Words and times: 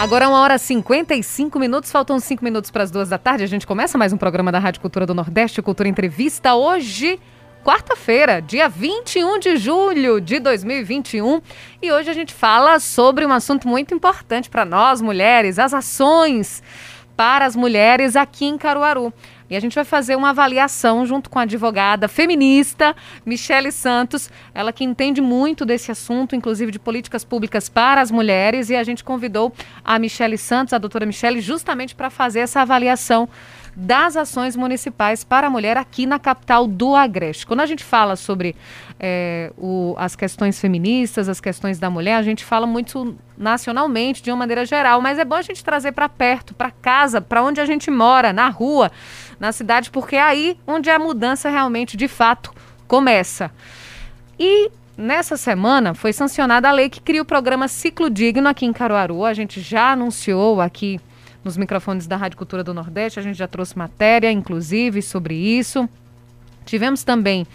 Agora 0.00 0.24
é 0.24 0.28
uma 0.28 0.40
hora 0.40 0.54
e 0.54 0.58
55 0.58 1.58
minutos, 1.58 1.92
faltam 1.92 2.18
5 2.18 2.42
minutos 2.42 2.70
para 2.70 2.82
as 2.82 2.90
duas 2.90 3.10
da 3.10 3.18
tarde. 3.18 3.44
A 3.44 3.46
gente 3.46 3.66
começa 3.66 3.98
mais 3.98 4.14
um 4.14 4.16
programa 4.16 4.50
da 4.50 4.58
Rádio 4.58 4.80
Cultura 4.80 5.04
do 5.04 5.12
Nordeste, 5.12 5.60
Cultura 5.60 5.90
Entrevista. 5.90 6.54
Hoje, 6.54 7.20
quarta-feira, 7.62 8.40
dia 8.40 8.66
21 8.66 9.38
de 9.38 9.58
julho 9.58 10.18
de 10.18 10.40
2021. 10.40 11.42
E 11.82 11.92
hoje 11.92 12.08
a 12.08 12.14
gente 12.14 12.32
fala 12.32 12.80
sobre 12.80 13.26
um 13.26 13.30
assunto 13.30 13.68
muito 13.68 13.92
importante 13.92 14.48
para 14.48 14.64
nós, 14.64 15.02
mulheres, 15.02 15.58
as 15.58 15.74
ações 15.74 16.62
para 17.14 17.44
as 17.44 17.54
mulheres 17.54 18.16
aqui 18.16 18.46
em 18.46 18.56
Caruaru. 18.56 19.12
E 19.50 19.56
a 19.56 19.60
gente 19.60 19.74
vai 19.74 19.84
fazer 19.84 20.14
uma 20.14 20.30
avaliação 20.30 21.04
junto 21.04 21.28
com 21.28 21.40
a 21.40 21.42
advogada 21.42 22.06
feminista 22.06 22.94
Michele 23.26 23.72
Santos, 23.72 24.30
ela 24.54 24.72
que 24.72 24.84
entende 24.84 25.20
muito 25.20 25.64
desse 25.64 25.90
assunto, 25.90 26.36
inclusive 26.36 26.70
de 26.70 26.78
políticas 26.78 27.24
públicas 27.24 27.68
para 27.68 28.00
as 28.00 28.10
mulheres, 28.12 28.70
e 28.70 28.76
a 28.76 28.84
gente 28.84 29.02
convidou 29.02 29.52
a 29.84 29.98
Michele 29.98 30.38
Santos, 30.38 30.72
a 30.72 30.78
doutora 30.78 31.04
Michele, 31.04 31.40
justamente 31.40 31.94
para 31.94 32.10
fazer 32.10 32.40
essa 32.40 32.60
avaliação 32.60 33.28
das 33.76 34.16
ações 34.16 34.56
municipais 34.56 35.24
para 35.24 35.46
a 35.46 35.50
mulher 35.50 35.76
aqui 35.76 36.06
na 36.06 36.18
capital 36.18 36.66
do 36.66 36.94
Agreste. 36.94 37.46
Quando 37.46 37.60
a 37.60 37.66
gente 37.66 37.84
fala 37.84 38.16
sobre 38.16 38.56
é, 38.98 39.52
o, 39.56 39.94
as 39.96 40.16
questões 40.16 40.60
feministas, 40.60 41.28
as 41.28 41.40
questões 41.40 41.78
da 41.78 41.88
mulher, 41.88 42.16
a 42.16 42.22
gente 42.22 42.44
fala 42.44 42.66
muito 42.66 43.16
nacionalmente, 43.38 44.22
de 44.22 44.30
uma 44.30 44.36
maneira 44.36 44.66
geral, 44.66 45.00
mas 45.00 45.18
é 45.18 45.24
bom 45.24 45.36
a 45.36 45.42
gente 45.42 45.64
trazer 45.64 45.92
para 45.92 46.08
perto, 46.08 46.54
para 46.54 46.70
casa, 46.70 47.20
para 47.20 47.42
onde 47.42 47.60
a 47.60 47.64
gente 47.64 47.90
mora, 47.90 48.32
na 48.32 48.48
rua, 48.48 48.90
na 49.40 49.50
cidade, 49.50 49.90
porque 49.90 50.16
é 50.16 50.22
aí 50.22 50.58
onde 50.66 50.90
a 50.90 50.98
mudança 50.98 51.48
realmente, 51.48 51.96
de 51.96 52.06
fato, 52.06 52.52
começa. 52.86 53.50
E 54.38 54.70
nessa 54.96 55.36
semana 55.36 55.94
foi 55.94 56.12
sancionada 56.12 56.68
a 56.68 56.72
lei 56.72 56.90
que 56.90 57.00
cria 57.00 57.22
o 57.22 57.24
programa 57.24 57.66
Ciclo 57.66 58.10
Digno 58.10 58.48
aqui 58.48 58.66
em 58.66 58.72
Caruaru. 58.72 59.24
A 59.24 59.32
gente 59.32 59.60
já 59.60 59.92
anunciou 59.92 60.60
aqui 60.60 61.00
nos 61.42 61.56
microfones 61.56 62.06
da 62.06 62.16
Rádio 62.16 62.36
Cultura 62.36 62.62
do 62.62 62.74
Nordeste, 62.74 63.18
a 63.18 63.22
gente 63.22 63.36
já 63.36 63.48
trouxe 63.48 63.78
matéria, 63.78 64.30
inclusive, 64.30 65.00
sobre 65.00 65.34
isso. 65.34 65.88
Tivemos 66.66 67.02
também 67.02 67.46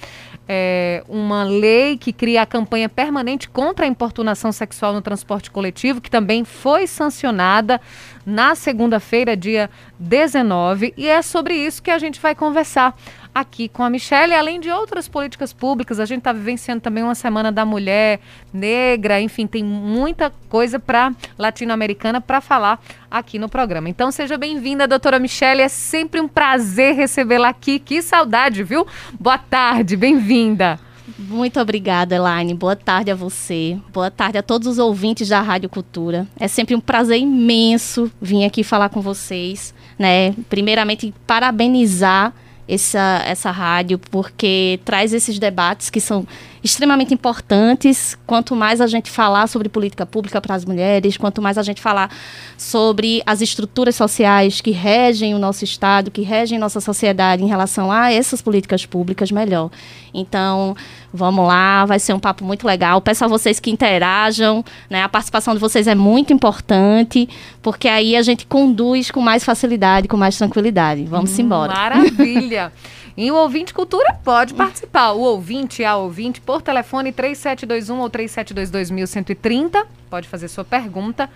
é, 0.48 1.04
uma 1.08 1.44
lei 1.44 1.98
que 1.98 2.14
cria 2.14 2.42
a 2.42 2.46
campanha 2.46 2.88
permanente 2.88 3.50
contra 3.50 3.86
a 3.86 3.88
importunação 3.88 4.52
sexual 4.52 4.94
no 4.94 5.02
transporte 5.02 5.50
coletivo, 5.50 6.02
que 6.02 6.10
também 6.10 6.44
foi 6.46 6.88
sancionada 6.88 7.82
na 8.26 8.56
segunda-feira, 8.56 9.36
dia 9.36 9.70
19, 10.00 10.94
e 10.98 11.08
é 11.08 11.22
sobre 11.22 11.56
isso 11.56 11.82
que 11.82 11.92
a 11.92 11.98
gente 11.98 12.20
vai 12.20 12.36
conversar 12.36 12.96
aqui 13.36 13.68
com 13.68 13.84
a 13.84 13.90
Michelle, 13.90 14.34
além 14.34 14.62
de 14.62 14.72
outras 14.72 15.10
políticas 15.10 15.52
públicas. 15.52 16.00
A 16.00 16.06
gente 16.06 16.20
está 16.20 16.32
vivenciando 16.32 16.80
também 16.80 17.04
uma 17.04 17.14
semana 17.14 17.52
da 17.52 17.66
mulher 17.66 18.22
negra, 18.54 19.20
enfim, 19.20 19.46
tem 19.46 19.62
muita 19.62 20.32
coisa 20.48 20.80
para 20.80 21.14
latino-americana 21.38 22.22
para 22.22 22.40
falar 22.40 22.82
aqui 23.12 23.38
no 23.38 23.50
programa. 23.50 23.90
Então 23.90 24.10
seja 24.10 24.38
bem-vinda, 24.38 24.88
doutora 24.88 25.20
Michelle. 25.20 25.62
É 25.62 25.68
sempre 25.68 26.22
um 26.22 26.30
prazer 26.30 26.96
recebê-la 26.96 27.50
aqui. 27.50 27.78
Que 27.78 28.02
saudade, 28.02 28.64
viu? 28.64 28.88
Boa 29.20 29.38
tarde, 29.38 29.98
bem-vinda. 29.98 30.80
Muito 31.20 31.60
obrigada, 31.60 32.16
Elaine. 32.16 32.54
Boa 32.54 32.76
tarde 32.76 33.12
a 33.12 33.16
você. 33.16 33.78
Boa 33.94 34.10
tarde 34.10 34.38
a 34.38 34.44
todos 34.44 34.68
os 34.68 34.80
ouvintes 34.80 35.28
da 35.28 35.42
Rádio 35.42 35.70
Cultura. 35.70 36.26
É 36.40 36.48
sempre 36.48 36.74
um 36.74 36.80
prazer 36.80 37.20
imenso 37.20 38.12
vir 38.22 38.46
aqui 38.46 38.64
falar 38.64 38.90
com 38.90 39.02
vocês. 39.02 39.74
Né? 40.00 40.34
Primeiramente, 40.50 41.14
parabenizar 41.28 42.34
essa, 42.68 43.24
essa 43.26 43.52
rádio, 43.52 44.00
porque 44.00 44.80
traz 44.84 45.14
esses 45.14 45.38
debates 45.40 45.90
que 45.90 46.00
são 46.00 46.28
extremamente 46.66 47.14
importantes. 47.14 48.18
Quanto 48.26 48.56
mais 48.56 48.82
a 48.82 48.88
gente 48.88 49.12
falar 49.12 49.48
sobre 49.48 49.70
política 49.70 50.04
pública 50.04 50.42
para 50.42 50.56
as 50.56 50.66
mulheres, 50.66 51.16
quanto 51.16 51.40
mais 51.40 51.60
a 51.60 51.64
gente 51.64 51.80
falar 51.80 52.10
sobre 52.58 53.22
as 53.24 53.40
estruturas 53.40 53.96
sociais 53.96 54.62
que 54.62 54.72
regem 54.72 55.36
o 55.36 55.40
nosso 55.40 55.64
Estado, 55.64 56.10
que 56.10 56.24
regem 56.24 56.58
nossa 56.58 56.82
sociedade 56.82 57.44
em 57.44 57.48
relação 57.48 57.92
a 57.92 58.12
essas 58.12 58.42
políticas 58.42 58.84
públicas, 58.84 59.32
melhor. 59.32 59.70
Então, 60.12 60.76
vamos 61.14 61.46
lá, 61.46 61.86
vai 61.86 62.00
ser 62.00 62.14
um 62.14 62.20
papo 62.20 62.44
muito 62.44 62.66
legal. 62.66 63.00
Peço 63.00 63.24
a 63.24 63.28
vocês 63.28 63.60
que 63.60 63.70
interajam, 63.70 64.66
né? 64.90 65.04
A 65.04 65.10
participação 65.10 65.54
de 65.54 65.60
vocês 65.60 65.88
é 65.88 65.94
muito 65.94 66.34
importante, 66.34 67.30
porque 67.62 67.88
aí 67.88 68.16
a 68.16 68.24
gente 68.24 68.48
conduz 68.48 69.12
com 69.12 69.22
mais 69.22 69.44
facilidade, 69.44 70.08
com 70.08 70.18
mais 70.18 70.36
tranquilidade. 70.36 71.04
Vamos 71.04 71.38
hum, 71.38 71.42
embora. 71.44 71.74
Maravilha! 71.74 72.72
E 73.18 73.32
o 73.32 73.36
ouvinte 73.36 73.74
cultura 73.74 74.14
pode 74.24 74.54
participar. 74.54 75.14
O 75.14 75.22
ouvinte 75.22 75.86
a 75.86 75.96
ouvinte 75.96 76.42
por 76.42 76.62
telefone 76.62 77.14
3721 77.14 78.00
ou 78.00 78.10
3722 78.10 79.88
Pode 80.10 80.28
fazer 80.28 80.50
sua 80.50 80.66
pergunta. 80.66 81.30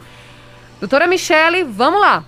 Doutora 0.80 1.08
Michele, 1.08 1.64
vamos 1.64 2.02
lá. 2.02 2.24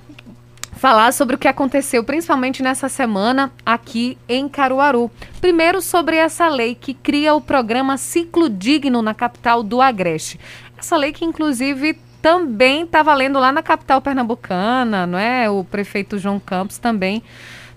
Falar 0.74 1.14
sobre 1.14 1.36
o 1.36 1.38
que 1.38 1.48
aconteceu, 1.48 2.04
principalmente 2.04 2.64
nessa 2.64 2.90
semana 2.90 3.52
aqui 3.64 4.18
em 4.28 4.50
Caruaru. 4.50 5.12
Primeiro, 5.40 5.80
sobre 5.82 6.16
essa 6.16 6.48
lei 6.48 6.74
que 6.74 6.94
cria 6.94 7.36
o 7.36 7.42
programa 7.42 7.98
Ciclo 7.98 8.50
Digno 8.50 9.02
na 9.02 9.14
capital 9.14 9.62
do 9.62 9.80
Agreste. 9.80 10.40
Essa 10.78 10.98
lei 10.98 11.12
que, 11.12 11.24
inclusive, 11.24 12.00
também 12.22 12.84
está 12.84 13.04
valendo 13.04 13.40
lá 13.40 13.52
na 13.52 13.62
capital 13.62 14.02
pernambucana, 14.02 15.06
não 15.06 15.20
é? 15.20 15.50
O 15.50 15.64
prefeito 15.64 16.18
João 16.18 16.40
Campos 16.40 16.78
também 16.78 17.22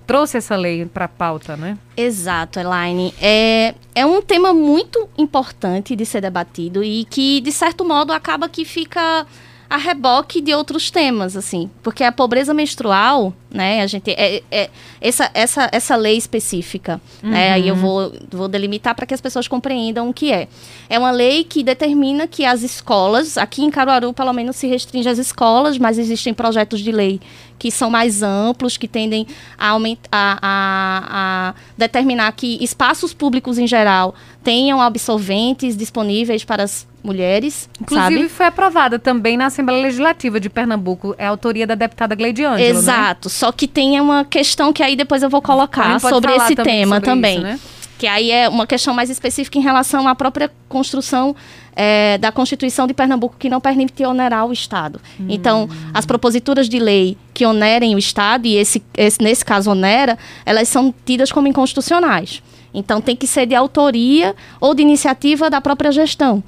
trouxe 0.07 0.39
essa 0.39 0.57
lei 0.57 0.85
para 0.87 1.07
a 1.07 1.09
pauta, 1.09 1.57
né? 1.57 1.79
Exato, 1.97 2.59
Elaine. 2.59 3.15
É, 3.21 3.75
é 3.95 4.07
um 4.07 4.21
tema 4.23 4.53
muito 4.53 5.09
importante 5.17 5.97
de 5.97 6.05
ser 6.05 6.21
debatido 6.21 6.83
e 6.83 7.05
que, 7.05 7.41
de 7.41 7.53
certo 7.53 7.85
modo, 7.85 8.13
acaba 8.13 8.49
que 8.49 8.65
fica 8.65 9.27
a 9.69 9.77
reboque 9.77 10.41
de 10.41 10.55
outros 10.55 10.91
temas, 10.91 11.37
assim. 11.37 11.71
Porque 11.83 12.05
a 12.05 12.13
pobreza 12.13 12.53
menstrual, 12.53 13.35
né, 13.51 13.83
a 13.83 13.87
gente. 13.87 14.11
É, 14.11 14.43
é 14.51 14.71
essa, 15.01 15.31
essa, 15.35 15.69
essa 15.73 15.97
lei 15.97 16.17
específica, 16.17 17.01
uhum. 17.23 17.31
né, 17.31 17.53
aí 17.53 17.69
eu 17.69 17.77
vou, 17.77 18.13
vou 18.31 18.49
delimitar 18.49 18.95
para 18.95 19.07
que 19.07 19.15
as 19.15 19.21
pessoas 19.21 19.49
compreendam 19.49 20.09
o 20.09 20.15
que 20.15 20.33
é. 20.33 20.49
É 20.89 20.99
uma 20.99 21.11
lei 21.11 21.45
que 21.45 21.63
determina 21.63 22.27
que 22.27 22.45
as 22.45 22.63
escolas, 22.63 23.37
aqui 23.37 23.63
em 23.63 23.71
Caruaru, 23.71 24.13
pelo 24.13 24.33
menos 24.33 24.57
se 24.57 24.67
restringe 24.67 25.09
às 25.09 25.19
escolas, 25.19 25.79
mas 25.79 25.99
existem 25.99 26.33
projetos 26.33 26.81
de 26.81 26.93
lei 26.93 27.21
que 27.59 27.71
são 27.71 27.89
mais 27.91 28.23
amplos, 28.23 28.77
que 28.77 28.89
tendem 28.89 29.27
a, 29.57 29.69
aumentar, 29.69 30.09
a, 30.13 30.39
a, 30.43 31.49
a 31.51 31.55
determinar 31.77 32.31
que 32.33 32.63
espaços 32.63 33.15
públicos 33.15 33.59
em 33.59 33.67
geral 33.67 34.15
tenham 34.43 34.81
absorventes 34.81 35.77
disponíveis 35.77 36.45
para 36.45 36.65
as 36.65 36.87
mulheres. 37.05 37.69
Inclusive 37.81 38.17
sabe? 38.17 38.29
foi 38.29 38.47
aprovada 38.47 38.99
também 38.99 39.37
na 39.37 39.47
Assembleia 39.47 39.83
Legislativa 39.83 40.41
de 40.41 40.49
Pernambuco, 40.49 41.15
é 41.19 41.27
a 41.27 41.29
autoria 41.29 41.67
da 41.67 41.75
deputada 41.75 42.15
Gleide 42.15 42.45
Ângelo, 42.45 42.75
né? 42.75 42.81
Exato, 42.81 43.29
né? 43.29 43.35
só 43.35 43.53
que 43.53 43.69
tem 43.69 44.01
uma 44.01 44.25
questão 44.25 44.73
que 44.73 44.83
aí 44.83 44.97
depois 44.97 45.23
eu 45.23 45.29
vou 45.29 45.43
colocar 45.43 46.01
sobre 46.01 46.35
esse 46.35 46.55
também 46.55 46.81
tema 46.81 46.97
sobre 46.97 47.11
também. 47.11 47.35
Isso, 47.35 47.43
né? 47.43 47.61
Que 47.97 48.07
aí 48.09 48.31
é 48.31 48.49
uma 48.49 48.67
questão 48.67 48.93
mais 48.93 49.09
específica 49.09 49.57
em 49.57 49.63
relação 49.63 50.09
à 50.09 50.15
própria 50.15 50.51
construção 50.69 51.37
é, 51.77 52.19
da 52.19 52.33
Constituição 52.33 52.87
de 52.87 52.95
Pernambuco 52.95 53.37
que 53.39 53.49
não 53.49 53.61
permite 53.61 54.05
onerar 54.05 54.47
o 54.47 54.53
Estado. 54.53 55.01
Hum. 55.21 55.27
Então, 55.29 55.69
as 55.93 56.05
proposituras 56.05 56.69
de 56.69 56.79
lei 56.79 57.17
que 57.33 57.47
onerem 57.47 57.95
o 57.95 57.99
Estado, 57.99 58.47
e 58.47 58.57
esse, 58.57 58.83
esse, 58.97 59.23
nesse 59.23 59.45
caso 59.45 59.71
onera, 59.71 60.19
elas 60.45 60.69
são 60.69 60.93
tidas 61.05 61.31
como 61.31 61.47
inconstitucionais. 61.47 62.43
Então, 62.73 63.01
tem 63.01 63.15
que 63.15 63.27
ser 63.27 63.47
de 63.47 63.55
autoria 63.55 64.35
ou 64.61 64.75
de 64.75 64.83
iniciativa 64.83 65.49
da 65.49 65.61
própria 65.61 65.93
gestão. 65.93 66.43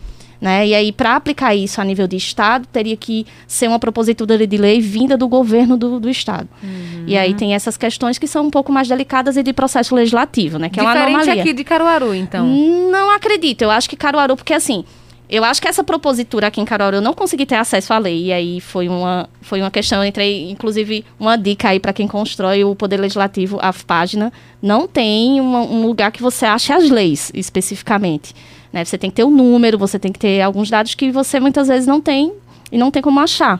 Né? 0.46 0.68
E 0.68 0.74
aí, 0.76 0.92
para 0.92 1.16
aplicar 1.16 1.56
isso 1.56 1.80
a 1.80 1.84
nível 1.84 2.06
de 2.06 2.16
Estado, 2.16 2.68
teria 2.70 2.96
que 2.96 3.26
ser 3.48 3.66
uma 3.66 3.80
propositura 3.80 4.46
de 4.46 4.56
lei 4.56 4.80
vinda 4.80 5.16
do 5.16 5.26
governo 5.26 5.76
do, 5.76 5.98
do 5.98 6.08
Estado. 6.08 6.48
Uhum. 6.62 7.02
E 7.04 7.18
aí 7.18 7.34
tem 7.34 7.52
essas 7.52 7.76
questões 7.76 8.16
que 8.16 8.28
são 8.28 8.46
um 8.46 8.50
pouco 8.50 8.70
mais 8.70 8.86
delicadas 8.86 9.36
e 9.36 9.42
de 9.42 9.52
processo 9.52 9.92
legislativo, 9.92 10.56
né? 10.56 10.68
Que 10.68 10.78
Diferente 10.78 10.98
é 10.98 11.08
uma 11.08 11.18
anomalia. 11.18 11.42
aqui 11.42 11.52
de 11.52 11.64
Caruaru, 11.64 12.14
então? 12.14 12.46
Não 12.46 13.10
acredito. 13.10 13.62
Eu 13.62 13.72
acho 13.72 13.90
que 13.90 13.96
Caruaru, 13.96 14.36
porque 14.36 14.54
assim, 14.54 14.84
eu 15.28 15.42
acho 15.42 15.60
que 15.60 15.66
essa 15.66 15.82
propositura 15.82 16.46
aqui 16.46 16.60
em 16.60 16.64
Caruaru 16.64 16.98
eu 16.98 17.02
não 17.02 17.12
consegui 17.12 17.44
ter 17.44 17.56
acesso 17.56 17.92
à 17.92 17.98
lei. 17.98 18.26
E 18.26 18.32
aí 18.32 18.60
foi 18.60 18.88
uma, 18.88 19.28
foi 19.40 19.60
uma 19.60 19.70
questão, 19.72 19.98
eu 19.98 20.08
entrei, 20.08 20.48
inclusive, 20.48 21.04
uma 21.18 21.36
dica 21.36 21.70
aí 21.70 21.80
para 21.80 21.92
quem 21.92 22.06
constrói 22.06 22.62
o 22.62 22.72
Poder 22.76 22.98
Legislativo, 22.98 23.58
a 23.60 23.72
página. 23.72 24.32
Não 24.62 24.86
tem 24.86 25.40
uma, 25.40 25.62
um 25.62 25.84
lugar 25.84 26.12
que 26.12 26.22
você 26.22 26.46
ache 26.46 26.72
as 26.72 26.88
leis, 26.88 27.32
especificamente. 27.34 28.32
Né? 28.76 28.84
Você 28.84 28.98
tem 28.98 29.08
que 29.08 29.16
ter 29.16 29.24
o 29.24 29.28
um 29.28 29.30
número, 29.30 29.78
você 29.78 29.98
tem 29.98 30.12
que 30.12 30.18
ter 30.18 30.42
alguns 30.42 30.68
dados 30.68 30.94
que 30.94 31.10
você 31.10 31.40
muitas 31.40 31.66
vezes 31.66 31.86
não 31.86 31.98
tem 31.98 32.34
e 32.70 32.76
não 32.76 32.90
tem 32.90 33.00
como 33.00 33.18
achar. 33.18 33.58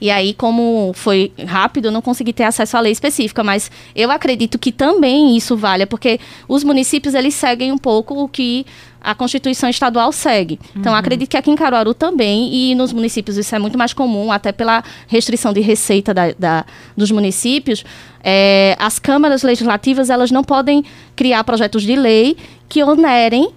E 0.00 0.10
aí, 0.10 0.34
como 0.34 0.90
foi 0.92 1.30
rápido, 1.46 1.86
eu 1.86 1.92
não 1.92 2.02
consegui 2.02 2.32
ter 2.32 2.42
acesso 2.42 2.76
à 2.76 2.80
lei 2.80 2.90
específica, 2.90 3.44
mas 3.44 3.70
eu 3.94 4.10
acredito 4.10 4.58
que 4.58 4.72
também 4.72 5.36
isso 5.36 5.56
valha, 5.56 5.86
porque 5.86 6.18
os 6.48 6.64
municípios 6.64 7.14
eles 7.14 7.32
seguem 7.32 7.70
um 7.70 7.78
pouco 7.78 8.24
o 8.24 8.28
que 8.28 8.66
a 9.00 9.14
Constituição 9.14 9.70
Estadual 9.70 10.10
segue. 10.10 10.58
Então, 10.74 10.92
uhum. 10.92 10.98
acredito 10.98 11.30
que 11.30 11.36
aqui 11.36 11.52
em 11.52 11.54
Caruaru 11.54 11.94
também, 11.94 12.52
e 12.52 12.74
nos 12.74 12.92
municípios 12.92 13.36
isso 13.36 13.54
é 13.54 13.58
muito 13.60 13.78
mais 13.78 13.92
comum, 13.92 14.32
até 14.32 14.50
pela 14.50 14.82
restrição 15.06 15.52
de 15.52 15.60
receita 15.60 16.12
da, 16.12 16.32
da 16.32 16.66
dos 16.96 17.12
municípios, 17.12 17.84
é, 18.24 18.76
as 18.80 18.98
câmaras 18.98 19.44
legislativas 19.44 20.10
elas 20.10 20.32
não 20.32 20.42
podem 20.42 20.84
criar 21.14 21.44
projetos 21.44 21.84
de 21.84 21.94
lei 21.94 22.36
que 22.68 22.82
onerem 22.82 23.52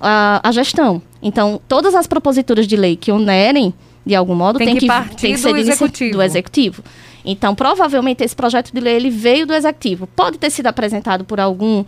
a, 0.00 0.40
a 0.42 0.52
gestão. 0.52 1.00
Então, 1.22 1.60
todas 1.68 1.94
as 1.94 2.06
proposituras 2.06 2.66
de 2.66 2.76
lei 2.76 2.96
que 2.96 3.10
onerem, 3.10 3.72
de 4.04 4.14
algum 4.14 4.34
modo, 4.34 4.58
tem, 4.58 4.68
tem 4.68 4.76
que, 4.76 4.86
que 4.86 5.16
tem 5.16 5.32
que 5.32 5.38
ser 5.38 5.52
do 5.52 5.56
executivo. 5.56 6.12
do 6.12 6.22
executivo. 6.22 6.82
Então, 7.24 7.54
provavelmente, 7.54 8.22
esse 8.22 8.36
projeto 8.36 8.70
de 8.72 8.80
lei 8.80 8.94
ele 8.94 9.10
veio 9.10 9.46
do 9.46 9.54
executivo. 9.54 10.06
Pode 10.06 10.38
ter 10.38 10.50
sido 10.50 10.66
apresentado 10.66 11.24
por 11.24 11.40
algum 11.40 11.84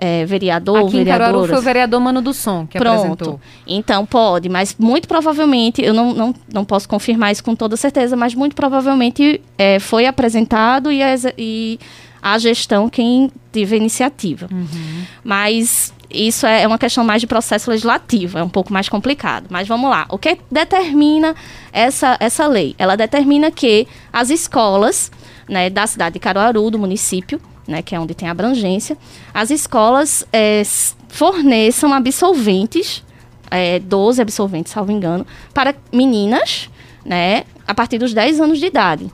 é, 0.00 0.24
vereador, 0.24 0.86
Aqui 0.86 0.98
em 0.98 1.04
Caruaru 1.04 1.46
foi 1.46 1.58
o 1.58 1.60
vereador 1.60 2.00
Mano 2.00 2.22
do 2.22 2.32
Som 2.32 2.66
que 2.66 2.78
Pronto. 2.78 3.00
apresentou. 3.00 3.40
Então, 3.66 4.06
pode, 4.06 4.48
mas 4.48 4.74
muito 4.78 5.06
provavelmente, 5.06 5.82
eu 5.82 5.92
não, 5.92 6.14
não, 6.14 6.34
não 6.50 6.64
posso 6.64 6.88
confirmar 6.88 7.32
isso 7.32 7.44
com 7.44 7.54
toda 7.54 7.76
certeza, 7.76 8.16
mas 8.16 8.34
muito 8.34 8.56
provavelmente 8.56 9.42
é, 9.58 9.78
foi 9.78 10.06
apresentado 10.06 10.90
e 10.90 11.02
a, 11.02 11.14
e 11.36 11.78
a 12.22 12.38
gestão 12.38 12.88
quem 12.88 13.30
teve 13.52 13.74
a 13.74 13.78
iniciativa. 13.78 14.48
Uhum. 14.50 15.04
Mas 15.22 15.92
isso 16.10 16.46
é 16.46 16.66
uma 16.66 16.78
questão 16.78 17.04
mais 17.04 17.20
de 17.20 17.26
processo 17.26 17.70
legislativo, 17.70 18.36
é 18.38 18.42
um 18.42 18.48
pouco 18.48 18.72
mais 18.72 18.88
complicado. 18.88 19.46
Mas 19.48 19.68
vamos 19.68 19.88
lá. 19.88 20.06
O 20.08 20.18
que 20.18 20.38
determina 20.50 21.34
essa, 21.72 22.16
essa 22.18 22.46
lei? 22.46 22.74
Ela 22.78 22.96
determina 22.96 23.50
que 23.50 23.86
as 24.12 24.30
escolas 24.30 25.10
né, 25.48 25.70
da 25.70 25.86
cidade 25.86 26.14
de 26.14 26.18
Caruaru, 26.20 26.70
do 26.70 26.78
município, 26.78 27.40
né, 27.66 27.82
que 27.82 27.94
é 27.94 28.00
onde 28.00 28.14
tem 28.14 28.28
abrangência, 28.28 28.98
as 29.32 29.50
escolas 29.50 30.26
é, 30.32 30.62
forneçam 31.08 31.92
absolventes, 31.92 33.04
é, 33.50 33.78
12 33.78 34.20
absolventes, 34.20 34.72
salvo 34.72 34.90
engano, 34.90 35.26
para 35.54 35.74
meninas 35.92 36.68
né, 37.04 37.44
a 37.66 37.74
partir 37.74 37.98
dos 37.98 38.12
10 38.12 38.40
anos 38.40 38.58
de 38.58 38.66
idade, 38.66 39.10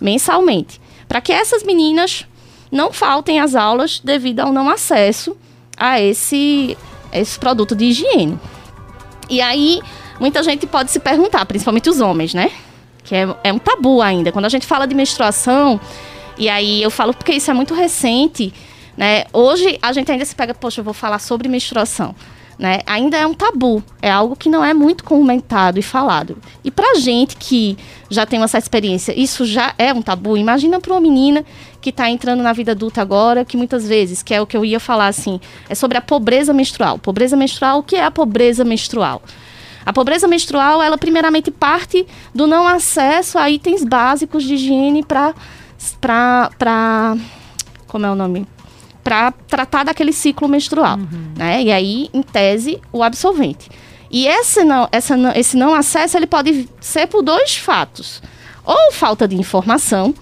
mensalmente. 0.00 0.80
Para 1.06 1.20
que 1.20 1.32
essas 1.32 1.62
meninas 1.62 2.26
não 2.70 2.92
faltem 2.92 3.38
às 3.38 3.54
aulas 3.54 4.00
devido 4.00 4.40
ao 4.40 4.52
não 4.52 4.68
acesso 4.68 5.36
a 5.76 6.00
esse, 6.00 6.76
esse 7.12 7.38
produto 7.38 7.74
de 7.74 7.86
higiene. 7.86 8.38
E 9.28 9.40
aí, 9.40 9.80
muita 10.20 10.42
gente 10.42 10.66
pode 10.66 10.90
se 10.90 11.00
perguntar, 11.00 11.44
principalmente 11.46 11.88
os 11.88 12.00
homens, 12.00 12.34
né? 12.34 12.50
Que 13.04 13.14
é, 13.14 13.36
é 13.44 13.52
um 13.52 13.58
tabu 13.58 14.00
ainda. 14.00 14.30
Quando 14.30 14.44
a 14.44 14.48
gente 14.48 14.66
fala 14.66 14.86
de 14.86 14.94
menstruação, 14.94 15.80
e 16.36 16.48
aí 16.48 16.82
eu 16.82 16.90
falo 16.90 17.14
porque 17.14 17.32
isso 17.32 17.50
é 17.50 17.54
muito 17.54 17.74
recente, 17.74 18.52
né? 18.96 19.24
Hoje 19.32 19.78
a 19.82 19.92
gente 19.92 20.10
ainda 20.10 20.24
se 20.24 20.34
pega, 20.34 20.54
poxa, 20.54 20.80
eu 20.80 20.84
vou 20.84 20.94
falar 20.94 21.18
sobre 21.18 21.48
menstruação. 21.48 22.14
Né? 22.58 22.80
Ainda 22.86 23.16
é 23.16 23.26
um 23.26 23.34
tabu, 23.34 23.82
é 24.00 24.10
algo 24.10 24.36
que 24.36 24.48
não 24.48 24.64
é 24.64 24.72
muito 24.72 25.02
comentado 25.02 25.78
e 25.78 25.82
falado. 25.82 26.36
E 26.62 26.70
pra 26.70 26.94
gente 26.94 27.34
que 27.36 27.76
já 28.08 28.24
tem 28.24 28.40
essa 28.42 28.58
experiência, 28.58 29.18
isso 29.18 29.44
já 29.44 29.74
é 29.78 29.92
um 29.92 30.02
tabu. 30.02 30.36
Imagina 30.36 30.78
para 30.78 30.92
uma 30.92 31.00
menina 31.00 31.44
que 31.82 31.90
está 31.90 32.08
entrando 32.08 32.42
na 32.42 32.52
vida 32.52 32.72
adulta 32.72 33.02
agora, 33.02 33.44
que 33.44 33.56
muitas 33.56 33.86
vezes, 33.86 34.22
que 34.22 34.32
é 34.32 34.40
o 34.40 34.46
que 34.46 34.56
eu 34.56 34.64
ia 34.64 34.78
falar 34.78 35.08
assim, 35.08 35.40
é 35.68 35.74
sobre 35.74 35.98
a 35.98 36.00
pobreza 36.00 36.52
menstrual. 36.54 36.98
Pobreza 36.98 37.36
menstrual, 37.36 37.80
o 37.80 37.82
que 37.82 37.96
é 37.96 38.04
a 38.04 38.10
pobreza 38.10 38.64
menstrual? 38.64 39.20
A 39.84 39.92
pobreza 39.92 40.28
menstrual, 40.28 40.80
ela 40.80 40.96
primeiramente 40.96 41.50
parte 41.50 42.06
do 42.32 42.46
não 42.46 42.68
acesso 42.68 43.36
a 43.36 43.50
itens 43.50 43.84
básicos 43.84 44.44
de 44.44 44.54
higiene 44.54 45.02
para 45.02 45.34
para 46.00 47.16
como 47.88 48.06
é 48.06 48.10
o 48.10 48.14
nome? 48.14 48.46
Para 49.02 49.32
tratar 49.32 49.84
daquele 49.84 50.12
ciclo 50.12 50.48
menstrual, 50.48 50.96
uhum. 50.96 51.32
né? 51.36 51.60
E 51.60 51.72
aí, 51.72 52.08
em 52.14 52.22
tese, 52.22 52.80
o 52.92 53.02
absolvente. 53.02 53.68
E 54.08 54.28
esse 54.28 54.62
não, 54.62 54.88
essa 54.92 55.16
não, 55.16 55.32
esse 55.32 55.56
não 55.56 55.74
acesso 55.74 56.16
ele 56.16 56.26
pode 56.26 56.68
ser 56.80 57.08
por 57.08 57.22
dois 57.22 57.56
fatos: 57.56 58.22
ou 58.64 58.92
falta 58.92 59.26
de 59.26 59.34
informação, 59.36 60.14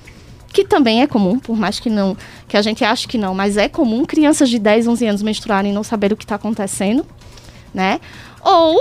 que 0.53 0.65
também 0.65 1.03
é 1.03 1.07
comum, 1.07 1.39
por 1.39 1.57
mais 1.57 1.79
que 1.79 1.89
não 1.89 2.17
que 2.49 2.57
a 2.57 2.63
gente 2.63 2.85
ache 2.85 3.07
que 3.07 3.17
não, 3.17 3.35
mas 3.35 3.57
é 3.57 3.69
comum 3.69 4.05
crianças 4.05 4.49
de 4.49 4.59
10, 4.59 4.89
11 4.89 5.07
anos 5.07 5.23
menstruarem 5.23 5.71
e 5.71 5.75
não 5.75 5.85
saber 5.85 6.13
o 6.13 6.17
que 6.17 6.25
está 6.25 6.35
acontecendo, 6.35 7.07
né? 7.73 8.01
Ou 8.43 8.81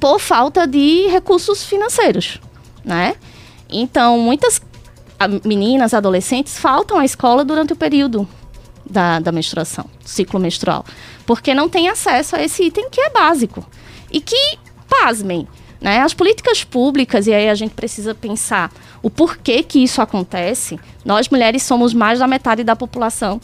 por 0.00 0.18
falta 0.18 0.66
de 0.66 1.06
recursos 1.08 1.64
financeiros, 1.64 2.40
né? 2.84 3.14
Então, 3.68 4.18
muitas 4.18 4.60
meninas, 5.44 5.94
adolescentes 5.94 6.58
faltam 6.58 6.98
à 6.98 7.04
escola 7.04 7.44
durante 7.44 7.72
o 7.72 7.76
período 7.76 8.28
da, 8.88 9.18
da 9.18 9.32
menstruação, 9.32 9.86
ciclo 10.04 10.38
menstrual, 10.38 10.84
porque 11.26 11.54
não 11.54 11.68
tem 11.68 11.88
acesso 11.88 12.36
a 12.36 12.42
esse 12.42 12.64
item 12.64 12.88
que 12.90 13.00
é 13.00 13.10
básico. 13.10 13.64
E 14.10 14.20
que, 14.20 14.58
pasmem, 14.88 15.48
né, 15.84 16.00
as 16.00 16.14
políticas 16.14 16.64
públicas, 16.64 17.26
e 17.26 17.34
aí 17.34 17.46
a 17.50 17.54
gente 17.54 17.74
precisa 17.74 18.14
pensar 18.14 18.72
o 19.02 19.10
porquê 19.10 19.62
que 19.62 19.84
isso 19.84 20.00
acontece. 20.00 20.80
Nós, 21.04 21.28
mulheres, 21.28 21.62
somos 21.62 21.92
mais 21.92 22.20
da 22.20 22.26
metade 22.26 22.64
da 22.64 22.74
população 22.74 23.38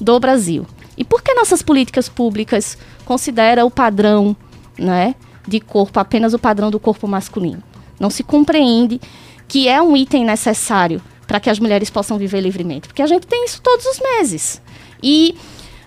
do 0.00 0.18
Brasil. 0.18 0.66
E 0.98 1.04
por 1.04 1.22
que 1.22 1.32
nossas 1.34 1.62
políticas 1.62 2.08
públicas 2.08 2.76
consideram 3.04 3.68
o 3.68 3.70
padrão 3.70 4.36
né, 4.76 5.14
de 5.46 5.60
corpo 5.60 6.00
apenas 6.00 6.34
o 6.34 6.38
padrão 6.38 6.68
do 6.68 6.80
corpo 6.80 7.06
masculino? 7.06 7.62
Não 8.00 8.10
se 8.10 8.24
compreende 8.24 9.00
que 9.46 9.68
é 9.68 9.80
um 9.80 9.96
item 9.96 10.24
necessário 10.24 11.00
para 11.28 11.38
que 11.38 11.48
as 11.48 11.60
mulheres 11.60 11.90
possam 11.90 12.18
viver 12.18 12.40
livremente. 12.40 12.88
Porque 12.88 13.02
a 13.02 13.06
gente 13.06 13.24
tem 13.24 13.44
isso 13.44 13.62
todos 13.62 13.86
os 13.86 14.00
meses. 14.00 14.60
E 15.00 15.36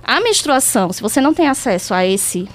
a 0.02 0.22
menstruação, 0.22 0.94
se 0.94 1.02
você 1.02 1.20
não 1.20 1.34
tem 1.34 1.50
acesso 1.50 1.94
a 1.94 2.06
esse 2.06 2.48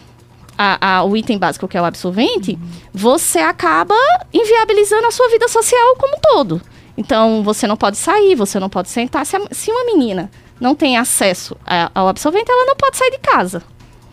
a, 0.57 0.97
a, 0.99 1.05
o 1.05 1.17
item 1.17 1.39
básico 1.39 1.67
que 1.67 1.77
é 1.77 1.81
o 1.81 1.85
absorvente, 1.85 2.59
você 2.93 3.39
acaba 3.39 3.95
inviabilizando 4.33 5.07
a 5.07 5.11
sua 5.11 5.29
vida 5.29 5.49
social 5.49 5.97
como 5.97 6.17
um 6.17 6.21
todo. 6.21 6.63
Então, 6.97 7.43
você 7.43 7.67
não 7.67 7.77
pode 7.77 7.97
sair, 7.97 8.35
você 8.35 8.61
não 8.61 8.69
pode 8.69 8.89
sentar. 8.89 9.25
Se, 9.25 9.37
a, 9.37 9.41
se 9.51 9.71
uma 9.71 9.85
menina 9.85 10.31
não 10.61 10.75
tem 10.75 10.97
acesso 10.97 11.57
a, 11.67 11.91
ao 11.95 12.09
absorvente, 12.09 12.51
ela 12.51 12.67
não 12.67 12.77
pode 12.77 12.97
sair 12.97 13.11
de 13.11 13.19
casa, 13.19 13.63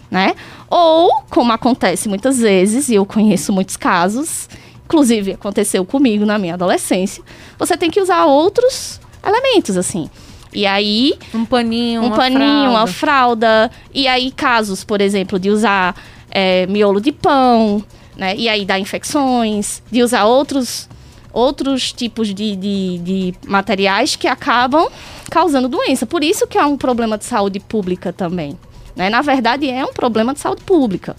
né? 0.09 0.33
Ou, 0.69 1.23
como 1.29 1.51
acontece 1.51 2.07
muitas 2.07 2.39
vezes, 2.39 2.89
e 2.89 2.95
eu 2.95 3.05
conheço 3.05 3.51
muitos 3.51 3.75
casos, 3.75 4.49
inclusive 4.85 5.33
aconteceu 5.33 5.85
comigo 5.85 6.25
na 6.25 6.37
minha 6.37 6.53
adolescência, 6.53 7.23
você 7.57 7.75
tem 7.75 7.91
que 7.91 8.01
usar 8.01 8.25
outros 8.25 8.99
elementos, 9.23 9.77
assim. 9.77 10.09
E 10.51 10.65
aí. 10.65 11.13
Um 11.33 11.45
paninho, 11.45 12.01
um 12.01 12.07
uma 12.07 12.15
paninho, 12.15 12.39
fralda. 12.39 12.69
uma 12.69 12.87
fralda. 12.87 13.71
E 13.93 14.07
aí, 14.07 14.31
casos, 14.31 14.83
por 14.83 15.01
exemplo, 15.01 15.37
de 15.39 15.49
usar 15.49 15.95
é, 16.29 16.67
miolo 16.67 16.99
de 17.01 17.11
pão, 17.11 17.83
né? 18.15 18.35
E 18.35 18.49
aí 18.49 18.65
dá 18.65 18.77
infecções, 18.77 19.81
de 19.89 20.03
usar 20.03 20.25
outros, 20.25 20.89
outros 21.31 21.93
tipos 21.93 22.27
de, 22.27 22.55
de, 22.55 22.97
de 22.99 23.33
materiais 23.47 24.15
que 24.15 24.27
acabam 24.27 24.89
causando 25.31 25.69
doença. 25.69 26.05
Por 26.05 26.23
isso 26.23 26.45
que 26.45 26.57
é 26.57 26.65
um 26.65 26.77
problema 26.77 27.17
de 27.17 27.25
saúde 27.25 27.59
pública 27.59 28.11
também. 28.11 28.57
Né? 28.95 29.09
Na 29.09 29.21
verdade, 29.21 29.69
é 29.69 29.85
um 29.85 29.93
problema 29.93 30.33
de 30.33 30.39
saúde 30.41 30.61
pública. 30.63 31.15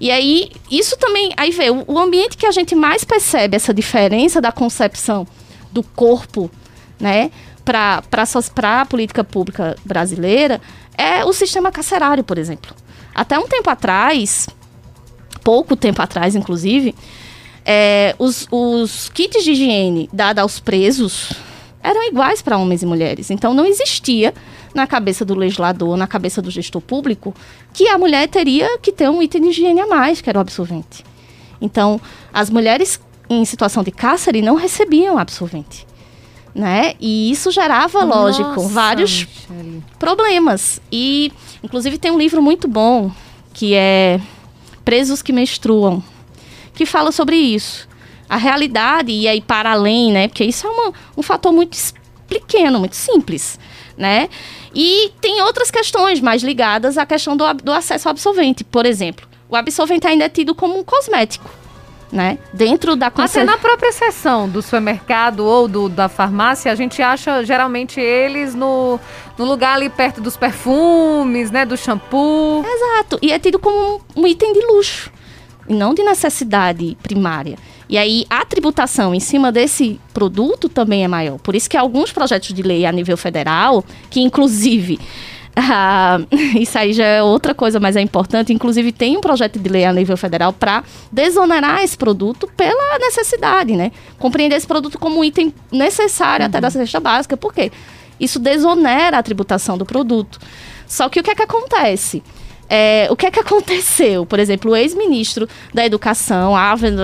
E 0.00 0.10
aí, 0.10 0.50
isso 0.70 0.96
também, 0.96 1.32
aí 1.36 1.50
vê, 1.50 1.70
o, 1.70 1.98
ambiente 1.98 2.36
que 2.36 2.46
a 2.46 2.52
gente 2.52 2.74
mais 2.74 3.02
percebe 3.02 3.56
essa 3.56 3.74
diferença 3.74 4.40
da 4.40 4.52
concepção 4.52 5.26
do 5.72 5.82
corpo, 5.82 6.50
né, 7.00 7.30
para 7.64 8.02
a 8.62 8.86
política 8.86 9.24
pública 9.24 9.76
brasileira 9.84 10.60
é 10.96 11.24
o 11.24 11.32
sistema 11.32 11.72
carcerário, 11.72 12.22
por 12.22 12.38
exemplo. 12.38 12.74
Até 13.18 13.36
um 13.36 13.48
tempo 13.48 13.68
atrás, 13.68 14.48
pouco 15.42 15.74
tempo 15.74 16.00
atrás, 16.00 16.36
inclusive, 16.36 16.94
é, 17.64 18.14
os, 18.16 18.46
os 18.48 19.08
kits 19.08 19.42
de 19.42 19.50
higiene 19.50 20.08
dados 20.12 20.40
aos 20.40 20.60
presos 20.60 21.32
eram 21.82 22.06
iguais 22.06 22.40
para 22.40 22.56
homens 22.56 22.84
e 22.84 22.86
mulheres. 22.86 23.28
Então, 23.32 23.52
não 23.52 23.66
existia 23.66 24.32
na 24.72 24.86
cabeça 24.86 25.24
do 25.24 25.34
legislador, 25.34 25.96
na 25.96 26.06
cabeça 26.06 26.40
do 26.40 26.48
gestor 26.48 26.80
público, 26.80 27.34
que 27.72 27.88
a 27.88 27.98
mulher 27.98 28.28
teria 28.28 28.78
que 28.78 28.92
ter 28.92 29.10
um 29.10 29.20
item 29.20 29.42
de 29.42 29.48
higiene 29.48 29.80
a 29.80 29.86
mais, 29.88 30.20
que 30.20 30.30
era 30.30 30.38
o 30.38 30.40
absorvente. 30.40 31.04
Então, 31.60 32.00
as 32.32 32.48
mulheres 32.48 33.00
em 33.28 33.44
situação 33.44 33.82
de 33.82 33.90
cárcere 33.90 34.40
não 34.40 34.54
recebiam 34.54 35.18
absorvente. 35.18 35.87
Né? 36.58 36.94
E 36.98 37.30
isso 37.30 37.52
gerava, 37.52 38.02
lógico, 38.02 38.56
Nossa, 38.56 38.68
vários 38.68 39.24
Michele. 39.48 39.84
problemas. 39.96 40.80
E, 40.90 41.30
inclusive, 41.62 41.98
tem 41.98 42.10
um 42.10 42.18
livro 42.18 42.42
muito 42.42 42.66
bom 42.66 43.12
que 43.54 43.74
é 43.74 44.20
Presos 44.84 45.22
que 45.22 45.32
Menstruam, 45.32 46.02
que 46.74 46.84
fala 46.84 47.12
sobre 47.12 47.36
isso. 47.36 47.88
A 48.28 48.36
realidade, 48.36 49.12
e 49.12 49.28
aí 49.28 49.40
para 49.40 49.70
além, 49.70 50.10
né? 50.12 50.26
Porque 50.26 50.42
isso 50.42 50.66
é 50.66 50.70
uma, 50.70 50.92
um 51.16 51.22
fator 51.22 51.52
muito 51.52 51.78
pequeno, 52.28 52.80
muito 52.80 52.96
simples, 52.96 53.56
né? 53.96 54.28
E 54.74 55.12
tem 55.20 55.40
outras 55.42 55.70
questões 55.70 56.20
mais 56.20 56.42
ligadas 56.42 56.98
à 56.98 57.06
questão 57.06 57.36
do, 57.36 57.44
do 57.54 57.72
acesso 57.72 58.08
ao 58.08 58.10
absorvente. 58.10 58.64
Por 58.64 58.84
exemplo, 58.84 59.28
o 59.48 59.54
absorvente 59.54 60.08
ainda 60.08 60.24
é 60.24 60.28
tido 60.28 60.54
como 60.56 60.76
um 60.76 60.82
cosmético, 60.82 61.48
né? 62.10 62.38
Dentro 62.52 62.96
da 62.96 63.08
Até 63.08 63.22
conce- 63.22 63.44
na 63.44 63.58
própria 63.58 63.92
seção 63.92 64.48
do 64.48 64.62
supermercado 64.62 65.40
ou 65.44 65.68
do, 65.68 65.88
da 65.88 66.08
farmácia, 66.08 66.72
a 66.72 66.74
gente 66.74 67.02
acha 67.02 67.44
geralmente 67.44 68.00
eles 68.00 68.54
no, 68.54 68.98
no 69.36 69.44
lugar 69.44 69.74
ali 69.76 69.88
perto 69.88 70.20
dos 70.20 70.36
perfumes, 70.36 71.50
né? 71.50 71.64
Do 71.64 71.76
shampoo. 71.76 72.64
Exato. 72.66 73.18
E 73.22 73.30
é 73.32 73.38
tido 73.38 73.58
como 73.58 73.96
um, 74.16 74.22
um 74.22 74.26
item 74.26 74.52
de 74.52 74.60
luxo 74.66 75.10
e 75.68 75.74
não 75.74 75.92
de 75.92 76.02
necessidade 76.02 76.96
primária. 77.02 77.56
E 77.90 77.96
aí 77.96 78.26
a 78.28 78.44
tributação 78.44 79.14
em 79.14 79.20
cima 79.20 79.50
desse 79.52 80.00
produto 80.12 80.68
também 80.68 81.04
é 81.04 81.08
maior. 81.08 81.38
Por 81.38 81.54
isso 81.54 81.68
que 81.70 81.76
alguns 81.76 82.12
projetos 82.12 82.52
de 82.54 82.62
lei 82.62 82.84
a 82.84 82.92
nível 82.92 83.16
federal, 83.16 83.84
que 84.10 84.20
inclusive 84.20 84.98
ah, 85.60 86.20
isso 86.58 86.78
aí 86.78 86.92
já 86.92 87.04
é 87.04 87.22
outra 87.22 87.54
coisa, 87.54 87.80
mas 87.80 87.96
é 87.96 88.00
importante. 88.00 88.52
Inclusive, 88.52 88.92
tem 88.92 89.16
um 89.16 89.20
projeto 89.20 89.58
de 89.58 89.68
lei 89.68 89.84
a 89.84 89.92
nível 89.92 90.16
federal 90.16 90.52
para 90.52 90.84
desonerar 91.10 91.82
esse 91.82 91.96
produto 91.96 92.48
pela 92.56 92.98
necessidade, 92.98 93.74
né? 93.74 93.90
Compreender 94.18 94.56
esse 94.56 94.66
produto 94.66 94.98
como 94.98 95.18
um 95.18 95.24
item 95.24 95.52
necessário 95.72 96.46
até 96.46 96.60
da 96.60 96.70
cesta 96.70 97.00
básica. 97.00 97.36
Por 97.36 97.52
quê? 97.52 97.72
Isso 98.20 98.38
desonera 98.38 99.18
a 99.18 99.22
tributação 99.22 99.76
do 99.76 99.84
produto. 99.84 100.38
Só 100.86 101.08
que 101.08 101.20
o 101.20 101.22
que 101.22 101.30
é 101.30 101.34
que 101.34 101.42
acontece? 101.42 102.22
É, 102.70 103.08
o 103.10 103.16
que 103.16 103.26
é 103.26 103.30
que 103.30 103.40
aconteceu? 103.40 104.26
Por 104.26 104.38
exemplo, 104.38 104.72
o 104.72 104.76
ex-ministro 104.76 105.48
da 105.72 105.84
Educação, 105.84 106.54
Aven, 106.54 106.94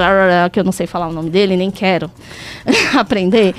que 0.52 0.60
eu 0.60 0.64
não 0.64 0.72
sei 0.72 0.86
falar 0.86 1.08
o 1.08 1.12
nome 1.12 1.30
dele, 1.30 1.56
nem 1.56 1.70
quero 1.70 2.10
aprender, 2.96 3.54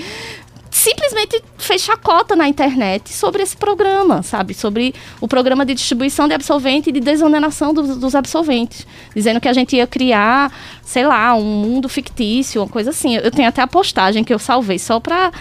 simplesmente 0.75 1.41
fez 1.57 1.81
chacota 1.81 2.35
na 2.35 2.49
internet 2.49 3.13
sobre 3.13 3.41
esse 3.41 3.55
programa, 3.55 4.21
sabe? 4.21 4.53
Sobre 4.53 4.93
o 5.21 5.27
programa 5.27 5.65
de 5.65 5.73
distribuição 5.73 6.27
de 6.27 6.33
absolvente 6.33 6.89
e 6.89 6.91
de 6.91 6.99
desoneração 6.99 7.73
dos, 7.73 7.95
dos 7.95 8.13
absolventes. 8.13 8.85
Dizendo 9.15 9.39
que 9.39 9.47
a 9.47 9.53
gente 9.53 9.73
ia 9.77 9.87
criar, 9.87 10.51
sei 10.83 11.07
lá, 11.07 11.33
um 11.33 11.43
mundo 11.43 11.87
fictício, 11.87 12.61
uma 12.61 12.67
coisa 12.67 12.89
assim. 12.89 13.15
Eu 13.15 13.31
tenho 13.31 13.47
até 13.47 13.61
a 13.61 13.67
postagem 13.67 14.21
que 14.21 14.33
eu 14.33 14.37
salvei 14.37 14.77
só 14.77 14.99
pra 14.99 15.31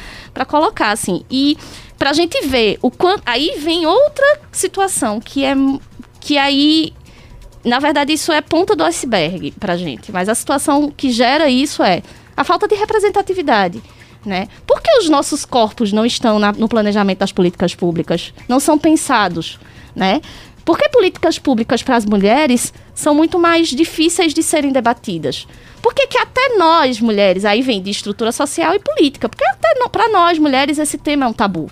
colocar, 0.46 0.92
assim. 0.92 1.24
E 1.28 1.58
pra 1.98 2.12
gente 2.12 2.46
ver 2.46 2.78
o 2.80 2.88
quanto. 2.88 3.24
Aí 3.26 3.56
vem 3.58 3.86
outra 3.86 4.40
situação 4.52 5.20
que 5.20 5.44
é. 5.44 5.56
Que 6.20 6.38
aí. 6.38 6.92
Na 7.64 7.80
verdade, 7.80 8.12
isso 8.12 8.30
é 8.30 8.40
ponta 8.40 8.76
do 8.76 8.84
iceberg 8.84 9.50
pra 9.58 9.76
gente. 9.76 10.12
Mas 10.12 10.28
a 10.28 10.34
situação 10.34 10.92
que 10.96 11.10
gera 11.10 11.50
isso 11.50 11.82
é 11.82 12.02
a 12.36 12.44
falta 12.44 12.68
de 12.68 12.76
representatividade. 12.76 13.82
Né? 14.25 14.49
Por 14.66 14.81
que 14.81 14.90
os 14.99 15.09
nossos 15.11 15.45
corpos 15.45 15.93
não 15.93 16.07
estão 16.07 16.38
na- 16.38 16.52
no 16.52 16.66
planejamento 16.69 17.19
das 17.19 17.31
políticas 17.33 17.75
públicas? 17.75 18.33
Não 18.49 18.59
são 18.59 18.78
pensados, 18.78 19.59
né? 19.95 20.23
Por 20.64 20.78
que 20.78 20.88
políticas 20.88 21.38
públicas 21.38 21.83
para 21.83 21.97
as 21.97 22.07
mulheres 22.07 22.73
são 22.95 23.14
muito 23.14 23.38
mais 23.38 23.69
difíceis 23.69 24.33
de 24.33 24.43
serem 24.43 24.73
debatidas? 24.73 25.47
Por 25.83 25.93
que, 25.93 26.07
que 26.07 26.16
até 26.16 26.57
nós, 26.57 26.99
mulheres, 27.02 27.45
aí 27.45 27.61
vem 27.61 27.83
de 27.83 27.90
estrutura 27.90 28.33
social 28.33 28.75
e 28.75 28.78
política, 28.78 29.28
porque 29.28 29.45
até 29.47 29.75
para 29.90 30.09
nós, 30.09 30.38
mulheres, 30.38 30.78
esse 30.78 30.97
tema 30.97 31.26
é 31.26 31.28
um 31.28 31.33
tabu, 31.35 31.71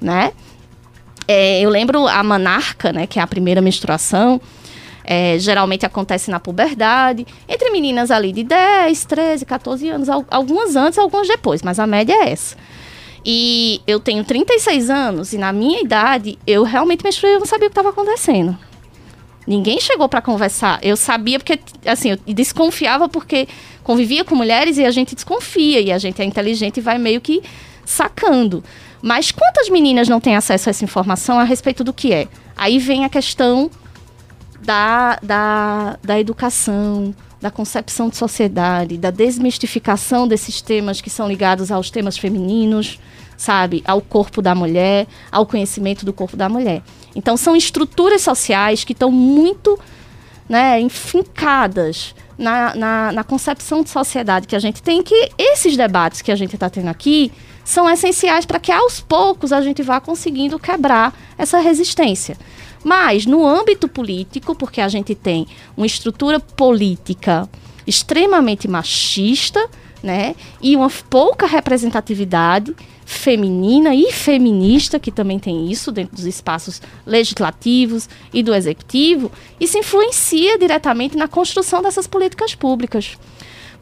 né? 0.00 0.32
É, 1.26 1.60
eu 1.60 1.68
lembro 1.68 2.06
a 2.06 2.22
manarca, 2.22 2.92
né, 2.92 3.08
que 3.08 3.18
é 3.18 3.22
a 3.22 3.26
primeira 3.26 3.60
menstruação, 3.60 4.40
é, 5.06 5.38
geralmente 5.38 5.86
acontece 5.86 6.30
na 6.30 6.40
puberdade, 6.40 7.26
entre 7.48 7.70
meninas 7.70 8.10
ali 8.10 8.32
de 8.32 8.42
10, 8.42 9.04
13, 9.04 9.46
14 9.46 9.88
anos, 9.88 10.08
al- 10.08 10.26
algumas 10.30 10.74
antes, 10.76 10.98
algumas 10.98 11.28
depois, 11.28 11.62
mas 11.62 11.78
a 11.78 11.86
média 11.86 12.12
é 12.12 12.30
essa. 12.30 12.56
E 13.24 13.80
eu 13.86 13.98
tenho 13.98 14.22
36 14.24 14.90
anos 14.90 15.32
e 15.32 15.38
na 15.38 15.52
minha 15.52 15.80
idade 15.80 16.38
eu 16.46 16.62
realmente 16.62 17.02
menstruei, 17.04 17.34
eu 17.34 17.38
não 17.40 17.46
sabia 17.46 17.66
o 17.66 17.70
que 17.70 17.72
estava 17.72 17.90
acontecendo. 17.90 18.56
Ninguém 19.46 19.80
chegou 19.80 20.08
para 20.08 20.20
conversar. 20.20 20.78
Eu 20.82 20.96
sabia 20.96 21.38
porque, 21.38 21.60
assim, 21.84 22.10
eu 22.10 22.34
desconfiava 22.34 23.08
porque 23.08 23.46
convivia 23.84 24.24
com 24.24 24.34
mulheres 24.34 24.76
e 24.76 24.84
a 24.84 24.90
gente 24.90 25.14
desconfia 25.14 25.80
e 25.80 25.92
a 25.92 25.98
gente 25.98 26.20
é 26.20 26.24
inteligente 26.24 26.78
e 26.78 26.80
vai 26.80 26.98
meio 26.98 27.20
que 27.20 27.42
sacando. 27.84 28.62
Mas 29.00 29.30
quantas 29.30 29.68
meninas 29.68 30.08
não 30.08 30.18
têm 30.20 30.34
acesso 30.34 30.68
a 30.68 30.70
essa 30.70 30.82
informação 30.84 31.38
a 31.38 31.44
respeito 31.44 31.84
do 31.84 31.92
que 31.92 32.12
é? 32.12 32.26
Aí 32.56 32.78
vem 32.80 33.04
a 33.04 33.08
questão 33.08 33.70
da, 34.66 35.18
da, 35.22 35.98
da 36.02 36.20
educação, 36.20 37.14
da 37.40 37.50
concepção 37.50 38.08
de 38.08 38.16
sociedade, 38.16 38.98
da 38.98 39.12
desmistificação 39.12 40.26
desses 40.26 40.60
temas 40.60 41.00
que 41.00 41.08
são 41.08 41.28
ligados 41.28 41.70
aos 41.70 41.88
temas 41.88 42.18
femininos, 42.18 42.98
sabe? 43.36 43.82
Ao 43.86 44.00
corpo 44.00 44.42
da 44.42 44.54
mulher, 44.54 45.06
ao 45.30 45.46
conhecimento 45.46 46.04
do 46.04 46.12
corpo 46.12 46.36
da 46.36 46.48
mulher. 46.48 46.82
Então, 47.14 47.36
são 47.36 47.54
estruturas 47.54 48.22
sociais 48.22 48.82
que 48.82 48.92
estão 48.92 49.10
muito 49.10 49.78
né, 50.48 50.80
enfincadas 50.80 52.12
na, 52.36 52.74
na, 52.74 53.12
na 53.12 53.24
concepção 53.24 53.82
de 53.82 53.90
sociedade 53.90 54.48
que 54.48 54.56
a 54.56 54.58
gente 54.58 54.82
tem, 54.82 55.00
que 55.02 55.30
esses 55.38 55.76
debates 55.76 56.22
que 56.22 56.32
a 56.32 56.36
gente 56.36 56.54
está 56.54 56.68
tendo 56.68 56.88
aqui 56.88 57.32
são 57.64 57.88
essenciais 57.88 58.44
para 58.44 58.58
que 58.58 58.72
aos 58.72 59.00
poucos 59.00 59.52
a 59.52 59.60
gente 59.60 59.82
vá 59.82 60.00
conseguindo 60.00 60.58
quebrar 60.58 61.12
essa 61.38 61.58
resistência. 61.58 62.36
Mas 62.84 63.26
no 63.26 63.46
âmbito 63.46 63.88
político, 63.88 64.54
porque 64.54 64.80
a 64.80 64.88
gente 64.88 65.14
tem 65.14 65.46
uma 65.76 65.86
estrutura 65.86 66.38
política 66.40 67.48
extremamente 67.86 68.66
machista, 68.68 69.68
né, 70.02 70.36
e 70.62 70.76
uma 70.76 70.90
pouca 71.10 71.46
representatividade 71.46 72.74
feminina 73.04 73.94
e 73.94 74.12
feminista, 74.12 74.98
que 74.98 75.12
também 75.12 75.38
tem 75.38 75.70
isso 75.70 75.92
dentro 75.92 76.16
dos 76.16 76.26
espaços 76.26 76.82
legislativos 77.06 78.08
e 78.32 78.42
do 78.42 78.52
executivo, 78.54 79.30
isso 79.60 79.78
influencia 79.78 80.58
diretamente 80.58 81.16
na 81.16 81.28
construção 81.28 81.80
dessas 81.82 82.06
políticas 82.06 82.54
públicas. 82.54 83.16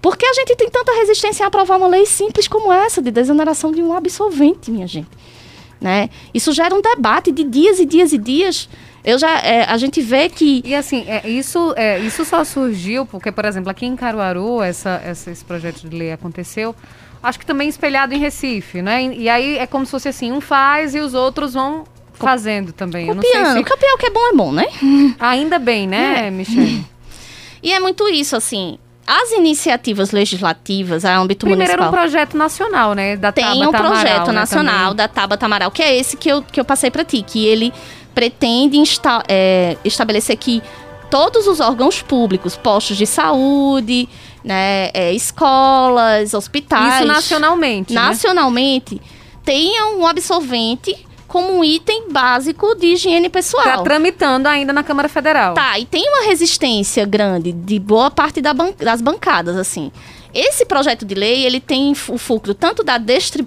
Porque 0.01 0.27
a 0.27 0.33
gente 0.35 0.55
tem 0.57 0.69
tanta 0.69 0.93
resistência 0.93 1.45
a 1.45 1.49
aprovar 1.49 1.79
uma 1.79 1.89
lei 1.89 2.05
simples 2.05 2.47
como 2.47 2.71
essa, 2.71 3.01
de 3.01 3.11
desoneração 3.11 3.73
de 3.73 3.83
um 3.83 3.95
absolvente, 3.95 4.71
minha 4.71 4.87
gente. 4.87 5.09
Né? 5.85 6.09
Isso 6.33 6.51
gera 6.55 6.75
um 6.75 6.81
debate 6.81 7.31
de 7.31 7.45
dias 7.45 7.79
e 7.79 7.85
dias 7.85 8.11
e 8.11 8.17
dias. 8.17 8.71
Eu 9.05 9.19
já, 9.19 9.39
é, 9.41 9.65
a 9.65 9.77
gente 9.77 10.01
vê 10.01 10.31
que 10.31 10.63
E 10.65 10.75
assim, 10.75 11.05
é, 11.07 11.29
isso, 11.29 11.75
é, 11.77 11.99
isso 11.99 12.25
só 12.25 12.43
surgiu 12.43 13.05
porque, 13.05 13.31
por 13.31 13.45
exemplo, 13.45 13.69
aqui 13.69 13.85
em 13.85 13.95
Caruaru, 13.95 14.63
essa, 14.63 14.99
essa- 15.05 15.31
esse 15.31 15.45
projeto 15.45 15.87
de 15.87 15.95
lei 15.95 16.11
aconteceu, 16.11 16.75
acho 17.23 17.39
que 17.39 17.45
também 17.45 17.69
espelhado 17.69 18.15
em 18.15 18.19
Recife, 18.19 18.81
né? 18.81 19.03
E, 19.05 19.25
e 19.25 19.29
aí 19.29 19.59
é 19.59 19.67
como 19.67 19.85
se 19.85 19.91
fosse 19.91 20.09
assim, 20.09 20.33
um 20.33 20.41
faz 20.41 20.95
e 20.95 21.01
os 21.01 21.13
outros 21.13 21.53
vão 21.53 21.85
fazendo 22.15 22.73
também. 22.73 23.07
Copiando. 23.09 23.59
se... 23.59 23.65
Copiar 23.65 23.93
o 23.95 23.99
que 23.99 24.07
é 24.07 24.11
bom 24.11 24.27
é 24.27 24.33
bom, 24.33 24.53
né? 24.53 24.67
Ainda 25.21 25.59
bem, 25.59 25.87
né, 25.87 26.29
É. 26.29 26.31
Michelle? 26.31 26.83
E 27.63 27.73
é 27.75 27.79
muito 27.79 28.09
isso, 28.09 28.35
assim. 28.37 28.79
As 29.07 29.33
iniciativas 29.33 30.11
legislativas 30.13 31.05
a 31.05 31.17
âmbito 31.17 31.47
Primeiro 31.47 31.71
era 31.73 31.83
municipal. 31.83 32.01
um 32.01 32.03
projeto 32.11 32.37
nacional, 32.37 32.95
né? 32.95 33.17
Da 33.17 33.33
Tem 33.33 33.45
Tabata 33.45 33.69
um 33.69 33.71
projeto 33.73 34.07
Amaral, 34.09 34.27
né, 34.27 34.33
nacional 34.33 34.95
da 34.95 35.09
Tabata 35.09 35.47
Amaral, 35.47 35.71
que 35.71 35.83
é 35.83 35.97
esse 35.97 36.17
que 36.17 36.29
eu, 36.29 36.43
que 36.43 36.59
eu 36.59 36.65
passei 36.65 36.91
para 36.91 37.05
ti, 37.05 37.23
que 37.23 37.47
ele 37.47 37.73
pretende 38.15 38.77
insta- 38.79 39.23
é, 39.29 39.77
estabelecer 39.85 40.37
que 40.37 40.63
todos 41.11 41.47
os 41.47 41.61
órgãos 41.61 42.01
públicos, 42.03 42.57
postos 42.57 42.97
de 42.97 43.07
saúde, 43.07 44.09
né, 44.43 44.91
é, 44.95 45.13
escolas, 45.13 46.35
hospitais, 46.35 46.97
Isso 46.97 47.07
nacionalmente. 47.07 47.93
né? 47.95 48.01
nacionalmente, 48.01 49.01
tenham 49.45 49.99
um 50.01 50.07
absorvente 50.07 50.97
como 51.35 51.53
um 51.59 51.65
item 51.65 52.13
básico 52.13 52.77
de 52.77 52.93
higiene 52.93 53.29
pessoal. 53.29 53.65
Tá 53.65 53.83
tramitando 53.83 54.47
ainda 54.47 54.73
na 54.73 54.85
Câmara 54.85 55.09
Federal. 55.09 55.53
Tá, 55.55 55.77
e 55.81 55.85
tem 55.85 56.09
uma 56.09 56.27
resistência 56.29 57.05
grande 57.05 57.51
de 57.51 57.77
boa 57.81 58.09
parte 58.09 58.41
da 58.41 58.55
ban- 58.55 58.73
das 58.79 59.03
bancadas, 59.03 59.57
assim. 59.57 59.91
Esse 60.33 60.65
projeto 60.65 61.05
de 61.05 61.13
lei, 61.13 61.45
ele 61.45 61.59
tem 61.59 61.91
o 62.09 62.19
fulcro 62.19 62.55
tanto 62.55 62.85
da, 62.85 63.01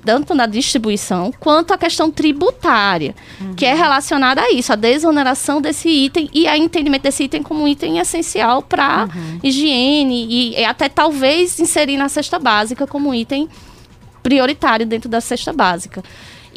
tanto 0.05 0.35
da 0.35 0.45
distribuição 0.45 1.31
quanto 1.39 1.73
a 1.73 1.77
questão 1.77 2.11
tributária, 2.11 3.15
que 3.55 3.65
é 3.65 3.73
relacionada 3.73 4.41
a 4.41 4.51
isso, 4.51 4.73
a 4.73 4.75
desoneração 4.75 5.61
desse 5.61 5.87
item 5.87 6.29
e 6.33 6.45
a 6.45 6.57
entendimento 6.57 7.03
desse 7.03 7.23
item 7.23 7.41
como 7.41 7.63
um 7.63 7.67
item 7.69 7.99
essencial 7.99 8.61
para 8.61 9.07
higiene 9.41 10.27
e, 10.29 10.59
e 10.59 10.65
até 10.65 10.89
talvez 10.89 11.57
inserir 11.57 11.95
na 11.95 12.09
cesta 12.09 12.37
básica 12.37 12.85
como 12.85 13.09
um 13.09 13.13
item 13.13 13.47
prioritário 14.21 14.85
dentro 14.85 15.09
da 15.09 15.21
cesta 15.21 15.53
básica. 15.53 16.03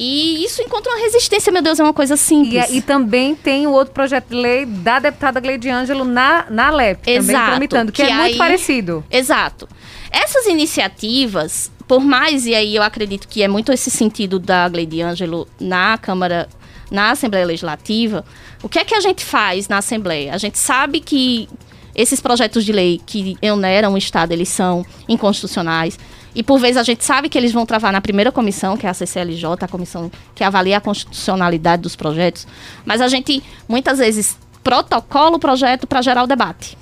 E 0.02 0.42
isso 0.42 0.62
encontra 0.62 0.90
uma 0.92 0.98
resistência, 0.98 1.52
meu 1.52 1.60
Deus, 1.60 1.78
é 1.78 1.82
uma 1.82 1.92
coisa 1.92 2.16
simples. 2.16 2.70
E, 2.70 2.78
e 2.78 2.80
também 2.82 3.34
tem 3.34 3.66
o 3.66 3.70
outro 3.72 3.92
projeto 3.92 4.28
de 4.30 4.34
lei 4.34 4.64
da 4.64 4.98
deputada 4.98 5.38
Gleide 5.40 5.68
Ângelo 5.68 6.06
na, 6.06 6.46
na 6.48 6.70
LEP, 6.70 7.00
também 7.00 7.16
Exato, 7.18 7.50
tramitando, 7.50 7.92
que, 7.92 8.02
que 8.02 8.10
é 8.10 8.14
muito 8.14 8.32
aí- 8.32 8.38
parecido. 8.38 9.04
Exato. 9.10 9.68
Essas 10.10 10.46
iniciativas, 10.46 11.70
por 11.86 12.00
mais, 12.00 12.46
e 12.46 12.54
aí 12.54 12.74
eu 12.74 12.82
acredito 12.82 13.28
que 13.28 13.42
é 13.42 13.48
muito 13.48 13.70
esse 13.72 13.90
sentido 13.90 14.38
da 14.38 14.66
Gleide 14.70 15.02
Ângelo 15.02 15.46
na 15.60 15.98
Câmara, 15.98 16.48
na 16.90 17.10
Assembleia 17.10 17.44
Legislativa, 17.44 18.24
o 18.62 18.68
que 18.70 18.78
é 18.78 18.84
que 18.86 18.94
a 18.94 19.00
gente 19.00 19.22
faz 19.22 19.68
na 19.68 19.78
Assembleia? 19.78 20.32
A 20.34 20.38
gente 20.38 20.58
sabe 20.58 21.00
que 21.00 21.46
esses 21.94 22.20
projetos 22.20 22.64
de 22.64 22.72
lei 22.72 23.00
que 23.04 23.36
oneram 23.42 23.92
o 23.92 23.98
Estado, 23.98 24.32
eles 24.32 24.48
são 24.48 24.84
inconstitucionais. 25.06 25.98
E 26.34 26.42
por 26.42 26.58
vezes 26.58 26.76
a 26.76 26.82
gente 26.82 27.04
sabe 27.04 27.28
que 27.28 27.36
eles 27.36 27.52
vão 27.52 27.66
travar 27.66 27.92
na 27.92 28.00
primeira 28.00 28.30
comissão, 28.30 28.76
que 28.76 28.86
é 28.86 28.90
a 28.90 28.94
CCLJ, 28.94 29.44
a 29.60 29.68
comissão 29.68 30.10
que 30.34 30.44
avalia 30.44 30.76
a 30.76 30.80
constitucionalidade 30.80 31.82
dos 31.82 31.96
projetos. 31.96 32.46
Mas 32.84 33.00
a 33.00 33.08
gente 33.08 33.42
muitas 33.68 33.98
vezes 33.98 34.38
protocola 34.62 35.36
o 35.36 35.40
projeto 35.40 35.86
para 35.86 36.02
gerar 36.02 36.22
o 36.22 36.26
debate 36.26 36.76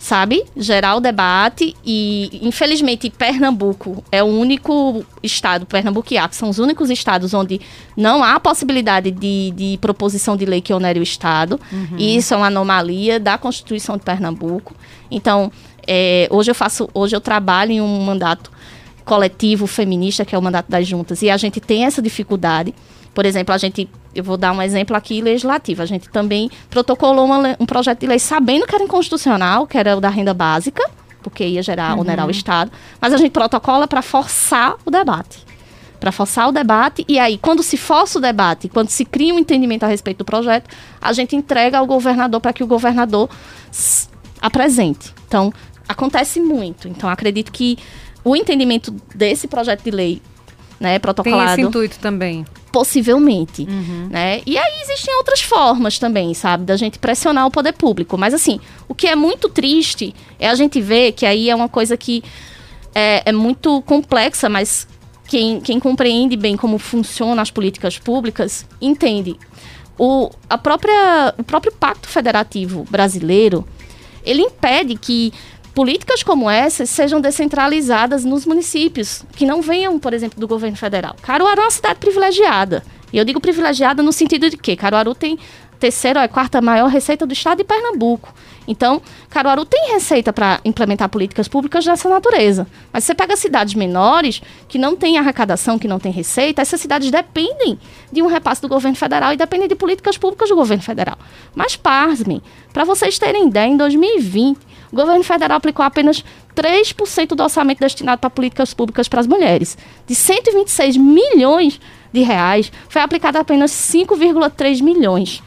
sabe? 0.00 0.44
Gerar 0.56 0.96
o 0.96 1.00
debate 1.00 1.76
e, 1.84 2.40
infelizmente, 2.42 3.10
Pernambuco 3.10 4.02
é 4.10 4.22
o 4.22 4.26
único 4.26 5.04
estado, 5.22 5.66
Pernambuco 5.66 6.12
e 6.14 6.16
Acre, 6.16 6.34
são 6.34 6.48
os 6.48 6.58
únicos 6.58 6.88
estados 6.88 7.34
onde 7.34 7.60
não 7.94 8.24
há 8.24 8.40
possibilidade 8.40 9.10
de, 9.10 9.52
de 9.54 9.78
proposição 9.78 10.38
de 10.38 10.46
lei 10.46 10.62
que 10.62 10.72
onere 10.72 10.98
o 10.98 11.02
estado. 11.02 11.60
E 11.98 12.16
isso 12.16 12.32
é 12.32 12.36
uma 12.38 12.46
anomalia 12.46 13.20
da 13.20 13.36
Constituição 13.36 13.98
de 13.98 14.02
Pernambuco. 14.02 14.74
Então, 15.10 15.52
é, 15.92 16.28
hoje 16.30 16.52
eu 16.52 16.54
faço, 16.54 16.88
hoje 16.94 17.16
eu 17.16 17.20
trabalho 17.20 17.72
em 17.72 17.80
um 17.80 18.00
mandato 18.04 18.48
coletivo 19.04 19.66
feminista, 19.66 20.24
que 20.24 20.36
é 20.36 20.38
o 20.38 20.42
mandato 20.42 20.70
das 20.70 20.86
juntas, 20.86 21.20
e 21.20 21.28
a 21.28 21.36
gente 21.36 21.58
tem 21.58 21.84
essa 21.84 22.00
dificuldade. 22.00 22.72
Por 23.12 23.26
exemplo, 23.26 23.52
a 23.52 23.58
gente, 23.58 23.90
eu 24.14 24.22
vou 24.22 24.36
dar 24.36 24.52
um 24.52 24.62
exemplo 24.62 24.96
aqui 24.96 25.20
legislativo, 25.20 25.82
a 25.82 25.86
gente 25.86 26.08
também 26.08 26.48
protocolou 26.70 27.24
uma 27.24 27.56
um 27.58 27.66
projeto 27.66 27.98
de 27.98 28.06
lei 28.06 28.20
sabendo 28.20 28.68
que 28.68 28.74
era 28.74 28.84
inconstitucional, 28.84 29.66
que 29.66 29.76
era 29.76 29.96
o 29.96 30.00
da 30.00 30.08
renda 30.08 30.32
básica, 30.32 30.88
porque 31.24 31.44
ia 31.44 31.60
gerar, 31.60 31.98
onerar 31.98 32.24
o 32.24 32.30
Estado, 32.30 32.70
mas 33.00 33.12
a 33.12 33.16
gente 33.16 33.32
protocola 33.32 33.88
para 33.88 34.00
forçar 34.00 34.76
o 34.84 34.92
debate. 34.92 35.44
Para 35.98 36.12
forçar 36.12 36.48
o 36.48 36.52
debate, 36.52 37.04
e 37.08 37.18
aí, 37.18 37.36
quando 37.36 37.64
se 37.64 37.76
força 37.76 38.18
o 38.18 38.22
debate, 38.22 38.68
quando 38.68 38.90
se 38.90 39.04
cria 39.04 39.34
um 39.34 39.40
entendimento 39.40 39.82
a 39.82 39.88
respeito 39.88 40.18
do 40.18 40.24
projeto, 40.24 40.70
a 41.00 41.12
gente 41.12 41.34
entrega 41.34 41.78
ao 41.78 41.84
governador 41.84 42.40
para 42.40 42.52
que 42.52 42.62
o 42.62 42.66
governador 42.66 43.28
apresente. 44.40 45.12
Então, 45.30 45.52
acontece 45.90 46.40
muito. 46.40 46.88
Então, 46.88 47.08
acredito 47.08 47.50
que 47.50 47.76
o 48.24 48.36
entendimento 48.36 48.94
desse 49.14 49.48
projeto 49.48 49.82
de 49.82 49.90
lei, 49.90 50.22
né, 50.78 50.92
Tem 50.92 51.00
protocolado, 51.00 51.52
esse 51.52 51.60
intuito 51.62 51.98
também. 51.98 52.44
possivelmente, 52.72 53.66
né? 54.08 54.40
E 54.46 54.56
aí 54.56 54.80
existem 54.82 55.14
outras 55.16 55.40
formas 55.42 55.98
também, 55.98 56.32
sabe, 56.34 56.64
da 56.64 56.76
gente 56.76 56.98
pressionar 56.98 57.46
o 57.46 57.50
poder 57.50 57.72
público. 57.72 58.16
Mas 58.16 58.32
assim, 58.32 58.60
o 58.88 58.94
que 58.94 59.06
é 59.06 59.16
muito 59.16 59.48
triste 59.48 60.14
é 60.38 60.48
a 60.48 60.54
gente 60.54 60.80
ver 60.80 61.12
que 61.12 61.26
aí 61.26 61.50
é 61.50 61.54
uma 61.54 61.68
coisa 61.68 61.96
que 61.96 62.22
é, 62.94 63.22
é 63.26 63.32
muito 63.32 63.82
complexa, 63.82 64.48
mas 64.48 64.86
quem, 65.26 65.60
quem 65.60 65.78
compreende 65.78 66.36
bem 66.36 66.56
como 66.56 66.78
funcionam 66.78 67.42
as 67.42 67.50
políticas 67.50 67.98
públicas 67.98 68.66
entende. 68.80 69.36
O, 69.98 70.30
a 70.48 70.56
própria, 70.56 71.34
o 71.36 71.44
próprio 71.44 71.72
Pacto 71.72 72.08
Federativo 72.08 72.86
Brasileiro, 72.90 73.66
ele 74.24 74.42
impede 74.42 74.94
que 74.96 75.32
políticas 75.80 76.22
como 76.22 76.50
essas 76.50 76.90
sejam 76.90 77.22
descentralizadas 77.22 78.22
nos 78.22 78.44
municípios, 78.44 79.24
que 79.34 79.46
não 79.46 79.62
venham, 79.62 79.98
por 79.98 80.12
exemplo, 80.12 80.38
do 80.38 80.46
governo 80.46 80.76
federal. 80.76 81.16
Caruaru 81.22 81.58
é 81.58 81.64
uma 81.64 81.70
cidade 81.70 81.98
privilegiada. 81.98 82.84
E 83.10 83.16
eu 83.16 83.24
digo 83.24 83.40
privilegiada 83.40 84.02
no 84.02 84.12
sentido 84.12 84.50
de 84.50 84.58
que 84.58 84.76
Caruaru 84.76 85.14
tem 85.14 85.38
terceira 85.78 86.20
ou 86.20 86.28
quarta 86.28 86.60
maior 86.60 86.88
receita 86.88 87.26
do 87.26 87.32
estado 87.32 87.58
de 87.58 87.64
Pernambuco. 87.64 88.34
Então, 88.68 89.00
Caruaru 89.30 89.64
tem 89.64 89.92
receita 89.94 90.34
para 90.34 90.60
implementar 90.66 91.08
políticas 91.08 91.48
públicas 91.48 91.82
dessa 91.82 92.10
natureza. 92.10 92.66
Mas 92.92 93.04
você 93.04 93.14
pega 93.14 93.34
cidades 93.34 93.72
menores, 93.72 94.42
que 94.68 94.76
não 94.76 94.94
têm 94.94 95.16
arrecadação, 95.16 95.78
que 95.78 95.88
não 95.88 95.98
têm 95.98 96.12
receita, 96.12 96.60
essas 96.60 96.78
cidades 96.78 97.10
dependem 97.10 97.78
de 98.12 98.20
um 98.20 98.26
repasse 98.26 98.60
do 98.60 98.68
governo 98.68 98.98
federal 98.98 99.32
e 99.32 99.36
dependem 99.38 99.66
de 99.66 99.74
políticas 99.74 100.18
públicas 100.18 100.50
do 100.50 100.56
governo 100.56 100.82
federal. 100.82 101.16
Mas, 101.54 101.74
pasmem, 101.74 102.42
para 102.70 102.84
vocês 102.84 103.18
terem 103.18 103.48
ideia, 103.48 103.66
em 103.66 103.78
2020, 103.78 104.69
o 104.92 104.96
governo 104.96 105.22
federal 105.22 105.56
aplicou 105.58 105.84
apenas 105.84 106.24
3% 106.56 107.28
do 107.34 107.42
orçamento 107.42 107.78
destinado 107.80 108.20
para 108.20 108.30
políticas 108.30 108.74
públicas 108.74 109.08
para 109.08 109.20
as 109.20 109.26
mulheres. 109.26 109.78
De 110.06 110.14
126 110.14 110.96
milhões 110.96 111.80
de 112.12 112.20
reais, 112.22 112.72
foi 112.88 113.00
aplicado 113.00 113.38
apenas 113.38 113.70
5,3 113.70 114.82
milhões. 114.82 115.42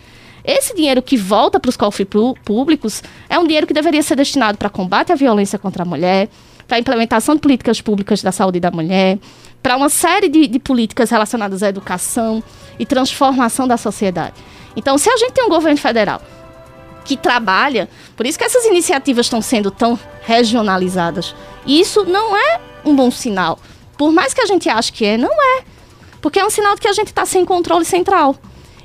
Esse 0.46 0.76
dinheiro 0.76 1.02
que 1.02 1.18
volta 1.18 1.60
para 1.60 1.70
os 1.70 1.78
cofres 1.78 2.08
pú- 2.08 2.36
públicos 2.44 3.02
é 3.30 3.38
um 3.40 3.46
dinheiro 3.46 3.68
que 3.68 3.74
deveria 3.74 4.02
ser 4.04 4.16
destinado 4.16 4.58
para 4.58 4.70
combate 4.70 5.12
à 5.12 5.16
violência 5.16 5.58
contra 5.60 5.84
a 5.84 5.86
mulher, 5.86 6.30
para 6.68 6.78
a 6.78 6.80
implementação 6.80 7.36
de 7.36 7.42
políticas 7.42 7.82
públicas 7.82 8.22
da 8.22 8.32
saúde 8.32 8.60
da 8.60 8.72
mulher, 8.72 9.20
para 9.62 9.76
uma 9.78 9.90
série 9.90 10.28
de, 10.28 10.48
de 10.48 10.60
políticas 10.60 11.10
relacionadas 11.10 11.64
à 11.64 11.70
educação 11.70 12.44
e 12.78 12.86
transformação 12.86 13.68
da 13.68 13.78
sociedade. 13.78 14.36
Então, 14.76 14.98
se 14.98 15.10
a 15.10 15.16
gente 15.18 15.34
tem 15.34 15.46
um 15.46 15.50
governo 15.50 15.78
federal 15.78 16.22
que 17.04 17.18
trabalha, 17.18 17.90
por 18.16 18.26
isso 18.26 18.38
que 18.38 18.44
essas 18.44 18.66
iniciativas 18.66 19.26
estão 19.26 19.42
sendo 19.42 19.70
tão 19.70 20.00
regionalizadas, 20.24 21.36
e 21.66 21.80
isso 21.80 22.04
não 22.06 22.36
é 22.36 22.60
um 22.86 22.96
bom 22.96 23.12
sinal. 23.12 23.60
Por 23.98 24.12
mais 24.12 24.34
que 24.34 24.42
a 24.42 24.46
gente 24.46 24.70
ache 24.70 24.92
que 24.92 25.06
é, 25.06 25.18
não 25.18 25.32
é. 25.32 25.64
Porque 26.22 26.40
é 26.40 26.46
um 26.46 26.50
sinal 26.50 26.76
de 26.76 26.82
que 26.82 26.88
a 26.88 26.94
gente 26.94 27.08
está 27.08 27.26
sem 27.26 27.46
controle 27.46 27.86
central. 27.86 28.36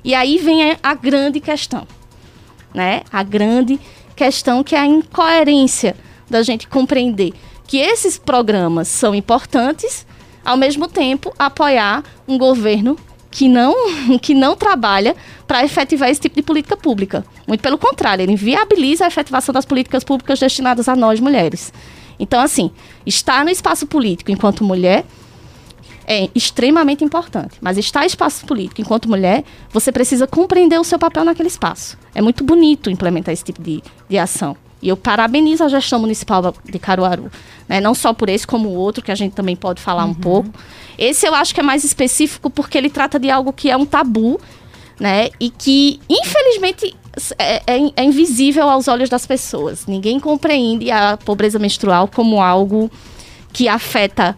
E 0.05 0.15
aí 0.15 0.39
vem 0.39 0.77
a, 0.83 0.95
grande 0.95 1.41
questão, 1.41 1.87
né? 2.75 3.03
A 3.13 3.23
grande 3.23 3.79
questão 4.15 4.63
que 4.63 4.75
é 4.75 4.81
a 4.81 4.87
incoerência 4.87 5.97
da 6.29 6.43
gente 6.43 6.69
compreender 6.69 7.33
que 7.67 7.79
esses 7.79 8.19
programas 8.19 8.89
são 8.89 9.15
importantes, 9.15 10.07
ao 10.45 10.57
mesmo 10.57 10.89
tempo 10.89 11.33
apoiar 11.39 12.03
um 12.27 12.39
governo 12.39 12.97
que 13.31 13.49
não, 13.49 13.75
que 14.21 14.35
não 14.35 14.57
trabalha 14.57 15.17
para 15.47 15.65
efetivar 15.65 16.09
esse 16.09 16.21
tipo 16.21 16.37
de 16.37 16.43
política 16.43 16.77
pública. 16.77 17.25
Muito 17.47 17.61
pelo 17.61 17.79
contrário, 17.79 18.23
ele 18.23 18.33
inviabiliza 18.33 19.05
a 19.05 19.09
efetivação 19.09 19.53
das 19.53 19.65
políticas 19.65 20.05
públicas 20.05 20.39
destinadas 20.39 20.89
a 20.89 20.97
nós 20.97 21.21
mulheres. 21.21 21.73
Então, 22.19 22.41
assim, 22.41 22.71
estar 23.07 23.45
no 23.45 23.51
espaço 23.51 23.87
político 23.87 24.31
enquanto 24.31 24.65
mulher 24.65 25.05
é 26.07 26.31
extremamente 26.35 27.05
importante. 27.05 27.59
Mas 27.61 27.77
estar 27.77 28.03
em 28.03 28.07
espaço 28.07 28.47
político 28.47 28.81
enquanto 28.81 29.09
mulher, 29.09 29.45
você 29.71 29.93
precisa 29.93 30.27
compreender 30.27 30.81
o 30.81 30.85
seu 30.85 30.99
papel 30.99 31.25
naquele 31.25 31.49
espaço. 31.49 31.99
É 32.15 32.23
muito 32.23 32.43
bonito 32.43 32.91
implementar 32.91 33.33
esse 33.33 33.45
tipo 33.45 33.63
de, 33.63 33.83
de 34.09 34.19
ação. 34.19 34.57
E 34.81 34.89
eu 34.89 34.97
parabenizo 34.97 35.65
a 35.65 35.69
gestão 35.69 35.99
municipal 35.99 36.55
de 36.65 36.79
Caruaru. 36.79 37.31
Né? 37.69 37.81
Não 37.81 37.95
só 37.95 38.13
por 38.13 38.29
esse, 38.29 38.47
como 38.47 38.69
o 38.69 38.75
outro, 38.75 39.03
que 39.03 39.11
a 39.11 39.15
gente 39.15 39.33
também 39.33 39.57
pode 39.57 39.81
falar 39.81 40.05
um 40.05 40.15
pouco. 40.15 40.51
Esse 40.97 41.27
eu 41.27 41.35
acho 41.35 41.55
que 41.55 41.61
é 41.61 41.63
mais 41.63 41.85
específico 41.85 42.49
porque 42.49 42.79
ele 42.79 42.89
trata 42.91 43.19
de 43.19 43.31
algo 43.31 43.53
que 43.53 43.71
é 43.71 43.77
um 43.77 43.85
tabu, 43.85 44.41
né? 44.99 45.31
E 45.39 45.51
que, 45.51 46.01
infelizmente, 46.09 46.97
é, 47.39 47.63
é- 47.67 47.93
é 47.97 48.05
invisível 48.05 48.69
aos 48.69 48.89
olhos 48.89 49.09
das 49.09 49.27
pessoas. 49.27 49.87
Ninguém 49.87 50.19
compreende 50.21 50.91
a 50.91 51.17
pobreza 51.17 51.59
menstrual 51.59 52.09
como 52.09 52.41
algo 52.41 52.91
que 53.53 53.69
afeta 53.69 54.37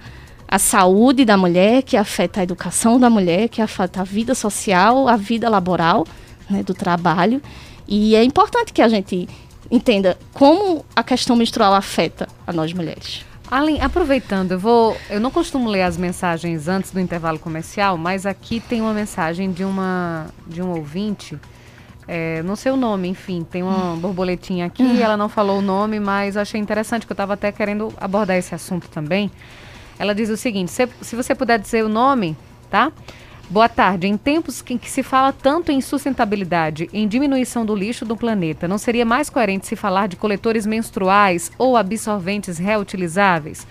a 0.48 0.58
saúde 0.58 1.24
da 1.24 1.36
mulher, 1.36 1.82
que 1.82 1.96
afeta 1.96 2.40
a 2.40 2.42
educação 2.42 2.98
da 2.98 3.08
mulher, 3.08 3.48
que 3.48 3.62
afeta 3.62 4.00
a 4.00 4.04
vida 4.04 4.34
social, 4.34 5.06
a 5.08 5.16
vida 5.16 5.48
laboral, 5.48 6.04
né, 6.48 6.62
do 6.62 6.74
trabalho. 6.74 7.40
E 7.86 8.16
é 8.16 8.24
importante 8.24 8.72
que 8.72 8.82
a 8.82 8.88
gente 8.88 9.28
entenda 9.70 10.18
como 10.32 10.84
a 10.94 11.02
questão 11.02 11.36
menstrual 11.36 11.74
afeta 11.74 12.28
a 12.46 12.52
nós 12.52 12.72
mulheres. 12.72 13.24
Além, 13.50 13.80
aproveitando, 13.80 14.52
eu 14.52 14.58
vou. 14.58 14.96
Eu 15.08 15.18
não 15.18 15.30
costumo 15.30 15.68
ler 15.68 15.82
as 15.82 15.96
mensagens 15.96 16.68
antes 16.68 16.92
do 16.92 17.00
intervalo 17.00 17.38
comercial, 17.38 17.98
mas 17.98 18.24
aqui 18.24 18.60
tem 18.60 18.80
uma 18.80 18.94
mensagem 18.94 19.50
de 19.50 19.64
uma 19.64 20.26
de 20.46 20.62
um 20.62 20.70
ouvinte. 20.70 21.36
É, 22.06 22.42
não 22.42 22.54
sei 22.56 22.70
o 22.72 22.76
nome, 22.76 23.08
enfim, 23.08 23.44
tem 23.48 23.62
uma 23.62 23.96
borboletinha 23.96 24.66
aqui, 24.66 25.00
ela 25.02 25.16
não 25.16 25.28
falou 25.28 25.58
o 25.58 25.62
nome, 25.62 26.00
mas 26.00 26.34
eu 26.34 26.42
achei 26.42 26.60
interessante, 26.60 27.06
que 27.06 27.12
eu 27.12 27.14
estava 27.14 27.34
até 27.34 27.52
querendo 27.52 27.92
abordar 28.00 28.36
esse 28.36 28.54
assunto 28.54 28.88
também. 28.88 29.30
Ela 29.98 30.14
diz 30.14 30.28
o 30.28 30.36
seguinte: 30.36 30.70
se, 30.70 30.88
se 31.00 31.16
você 31.16 31.34
puder 31.34 31.58
dizer 31.58 31.84
o 31.84 31.88
nome, 31.88 32.36
tá? 32.70 32.92
Boa 33.50 33.68
tarde. 33.68 34.06
Em 34.06 34.16
tempos 34.16 34.62
em 34.70 34.78
que 34.78 34.88
se 34.88 35.02
fala 35.02 35.32
tanto 35.32 35.72
em 35.72 35.80
sustentabilidade, 35.80 36.88
em 36.92 37.08
diminuição 37.08 37.66
do 37.66 37.74
lixo 37.74 38.04
do 38.04 38.16
planeta, 38.16 38.68
não 38.68 38.78
seria 38.78 39.04
mais 39.04 39.28
coerente 39.28 39.66
se 39.66 39.74
falar 39.74 40.06
de 40.06 40.14
coletores 40.14 40.64
menstruais 40.64 41.50
ou 41.58 41.76
absorventes 41.76 42.58
reutilizáveis? 42.58 43.66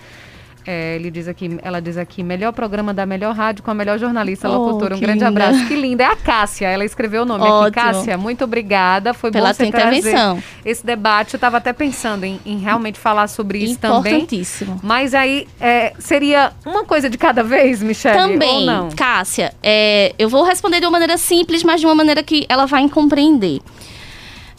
É, 0.72 0.94
ele 0.94 1.10
diz 1.10 1.26
aqui, 1.26 1.58
ela 1.62 1.82
diz 1.82 1.98
aqui, 1.98 2.22
melhor 2.22 2.52
programa 2.52 2.94
da 2.94 3.04
melhor 3.04 3.34
rádio 3.34 3.64
com 3.64 3.72
a 3.72 3.74
melhor 3.74 3.98
jornalista 3.98 4.48
oh, 4.48 4.52
locutora. 4.52 4.94
Um 4.94 5.00
grande 5.00 5.24
linda. 5.24 5.26
abraço. 5.26 5.66
Que 5.66 5.74
linda. 5.74 6.04
É 6.04 6.06
a 6.06 6.14
Cássia. 6.14 6.68
Ela 6.68 6.84
escreveu 6.84 7.22
o 7.22 7.24
nome 7.24 7.42
Ótimo. 7.42 7.62
aqui. 7.62 7.72
Cássia, 7.72 8.16
muito 8.16 8.44
obrigada. 8.44 9.12
Foi 9.12 9.32
Pela 9.32 9.48
bom 9.48 9.54
você 9.54 9.66
intervenção. 9.66 10.40
esse 10.64 10.86
debate. 10.86 11.34
Eu 11.34 11.38
estava 11.38 11.56
até 11.56 11.72
pensando 11.72 12.22
em, 12.22 12.38
em, 12.46 12.58
realmente 12.58 13.00
falar 13.00 13.26
sobre 13.26 13.58
isso 13.58 13.80
também. 13.80 14.12
Importantíssimo. 14.14 14.78
Mas 14.80 15.12
aí 15.12 15.48
é, 15.60 15.92
seria 15.98 16.52
uma 16.64 16.84
coisa 16.84 17.10
de 17.10 17.18
cada 17.18 17.42
vez, 17.42 17.82
Michelle? 17.82 18.16
Também, 18.16 18.68
Cássia. 18.94 19.52
É, 19.60 20.14
eu 20.20 20.28
vou 20.28 20.44
responder 20.44 20.78
de 20.78 20.86
uma 20.86 20.92
maneira 20.92 21.18
simples, 21.18 21.64
mas 21.64 21.80
de 21.80 21.86
uma 21.86 21.96
maneira 21.96 22.22
que 22.22 22.46
ela 22.48 22.66
vai 22.66 22.88
compreender. 22.88 23.60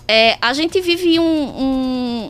É, 0.10 0.38
a 0.42 0.52
gente 0.52 0.82
vive 0.82 1.22
um, 1.22 1.24
um, 1.24 2.30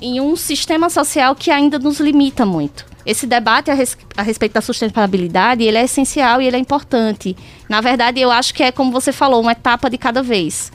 em 0.00 0.20
um 0.20 0.36
sistema 0.36 0.88
social 0.88 1.34
que 1.34 1.50
ainda 1.50 1.76
nos 1.76 1.98
limita 1.98 2.46
muito 2.46 2.88
esse 3.04 3.26
debate 3.26 3.70
a, 3.70 3.74
res, 3.74 3.96
a, 4.16 4.22
respeito 4.22 4.52
da 4.52 4.60
sustentabilidade, 4.60 5.64
ele 5.64 5.78
é 5.78 5.84
essencial 5.84 6.40
e 6.40 6.46
ele 6.46 6.56
é 6.56 6.58
importante. 6.58 7.36
Na 7.68 7.80
verdade, 7.80 8.20
eu 8.20 8.30
acho 8.30 8.52
que 8.52 8.62
é 8.62 8.70
como 8.70 8.92
você 8.92 9.12
falou, 9.12 9.40
uma 9.40 9.52
etapa 9.52 9.88
de 9.88 9.96
cada 9.96 10.22
vez. 10.22 10.72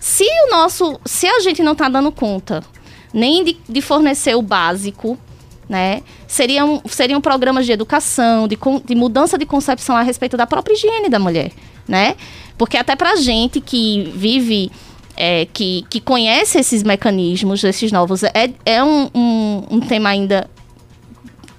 Se 0.00 0.24
o 0.24 0.50
nosso, 0.50 0.98
se 1.04 1.26
a 1.26 1.40
gente 1.40 1.62
não 1.62 1.72
está 1.72 1.88
dando 1.88 2.10
conta 2.10 2.62
nem 3.12 3.42
de, 3.44 3.56
de, 3.68 3.80
fornecer 3.80 4.34
o 4.34 4.42
básico, 4.42 5.18
né, 5.68 6.02
seriam, 6.26 6.82
seriam 6.86 7.20
programas 7.20 7.66
de 7.66 7.72
educação, 7.72 8.46
de, 8.46 8.58
de 8.84 8.94
mudança 8.94 9.36
de 9.38 9.46
concepção 9.46 9.96
a 9.96 10.02
respeito 10.02 10.36
da 10.36 10.46
própria 10.46 10.74
higiene 10.74 11.08
da 11.08 11.18
mulher, 11.18 11.52
né? 11.86 12.16
Porque 12.56 12.76
até 12.76 12.94
para 12.94 13.16
gente 13.16 13.60
que 13.60 14.12
vive 14.14 14.70
é, 15.16 15.46
que, 15.46 15.84
que 15.90 16.00
conhece 16.00 16.58
esses 16.58 16.82
mecanismos, 16.82 17.64
esses 17.64 17.90
novos, 17.90 18.22
é, 18.22 18.50
é 18.64 18.84
um, 18.84 19.10
um, 19.14 19.64
um 19.70 19.80
tema 19.80 20.10
ainda 20.10 20.48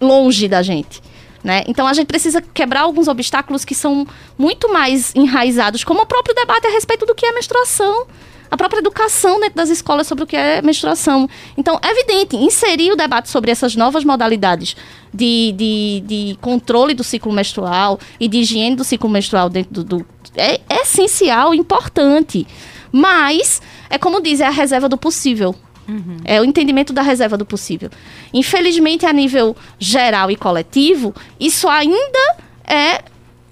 longe 0.01 0.47
da 0.47 0.61
gente. 0.61 1.01
Né? 1.43 1.63
Então 1.67 1.87
a 1.87 1.93
gente 1.93 2.07
precisa 2.07 2.41
quebrar 2.41 2.81
alguns 2.81 3.07
obstáculos 3.07 3.63
que 3.63 3.73
são 3.73 4.05
muito 4.37 4.71
mais 4.71 5.13
enraizados, 5.15 5.83
como 5.83 6.01
o 6.01 6.05
próprio 6.05 6.35
debate 6.35 6.67
a 6.67 6.69
respeito 6.69 7.05
do 7.05 7.15
que 7.15 7.25
é 7.25 7.31
menstruação, 7.31 8.05
a 8.51 8.57
própria 8.57 8.79
educação 8.79 9.39
dentro 9.39 9.55
das 9.55 9.69
escolas 9.69 10.07
sobre 10.07 10.23
o 10.23 10.27
que 10.27 10.35
é 10.35 10.61
menstruação. 10.61 11.29
Então, 11.55 11.79
é 11.81 11.91
evidente, 11.91 12.35
inserir 12.35 12.91
o 12.91 12.95
debate 12.95 13.29
sobre 13.29 13.51
essas 13.51 13.75
novas 13.75 14.03
modalidades 14.03 14.75
de, 15.13 15.53
de, 15.55 16.03
de 16.05 16.37
controle 16.41 16.93
do 16.93 17.03
ciclo 17.03 17.31
menstrual 17.31 17.99
e 18.19 18.27
de 18.27 18.39
higiene 18.39 18.75
do 18.75 18.83
ciclo 18.83 19.09
menstrual 19.09 19.49
dentro 19.49 19.71
do. 19.71 19.83
do 19.83 20.05
é, 20.35 20.59
é 20.67 20.81
essencial, 20.81 21.53
importante. 21.53 22.47
Mas, 22.91 23.61
é 23.89 23.97
como 23.97 24.19
diz, 24.19 24.39
é 24.41 24.47
a 24.47 24.51
reserva 24.51 24.89
do 24.89 24.97
possível. 24.97 25.53
Uhum. 25.89 26.17
É 26.23 26.39
o 26.39 26.45
entendimento 26.45 26.93
da 26.93 27.01
reserva 27.01 27.35
do 27.35 27.45
possível. 27.45 27.89
Infelizmente, 28.33 29.05
a 29.05 29.11
nível 29.11 29.55
geral 29.79 30.29
e 30.29 30.35
coletivo, 30.35 31.13
isso 31.39 31.67
ainda 31.67 32.37
é 32.65 33.01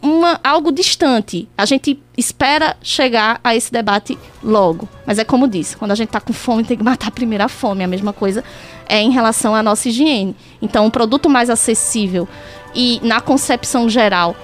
uma, 0.01 0.39
algo 0.43 0.71
distante. 0.71 1.47
A 1.57 1.65
gente 1.65 1.99
espera 2.15 2.77
chegar 2.81 3.39
a 3.43 3.55
esse 3.55 3.71
debate 3.71 4.17
logo. 4.43 4.87
Mas 5.05 5.17
é 5.17 5.23
como 5.23 5.47
disse, 5.47 5.75
quando 5.75 5.91
a 5.91 5.95
gente 5.95 6.09
está 6.09 6.21
com 6.21 6.33
fome, 6.33 6.63
tem 6.63 6.77
que 6.77 6.83
matar 6.83 7.11
primeiro 7.11 7.43
a 7.43 7.49
fome. 7.49 7.83
A 7.83 7.87
mesma 7.87 8.13
coisa 8.13 8.43
é 8.87 9.01
em 9.01 9.11
relação 9.11 9.55
à 9.55 9.63
nossa 9.63 9.89
higiene. 9.89 10.35
Então, 10.61 10.85
um 10.85 10.89
produto 10.89 11.29
mais 11.29 11.49
acessível 11.49 12.27
e 12.75 12.99
na 13.03 13.19
concepção 13.19 13.89
geral. 13.89 14.35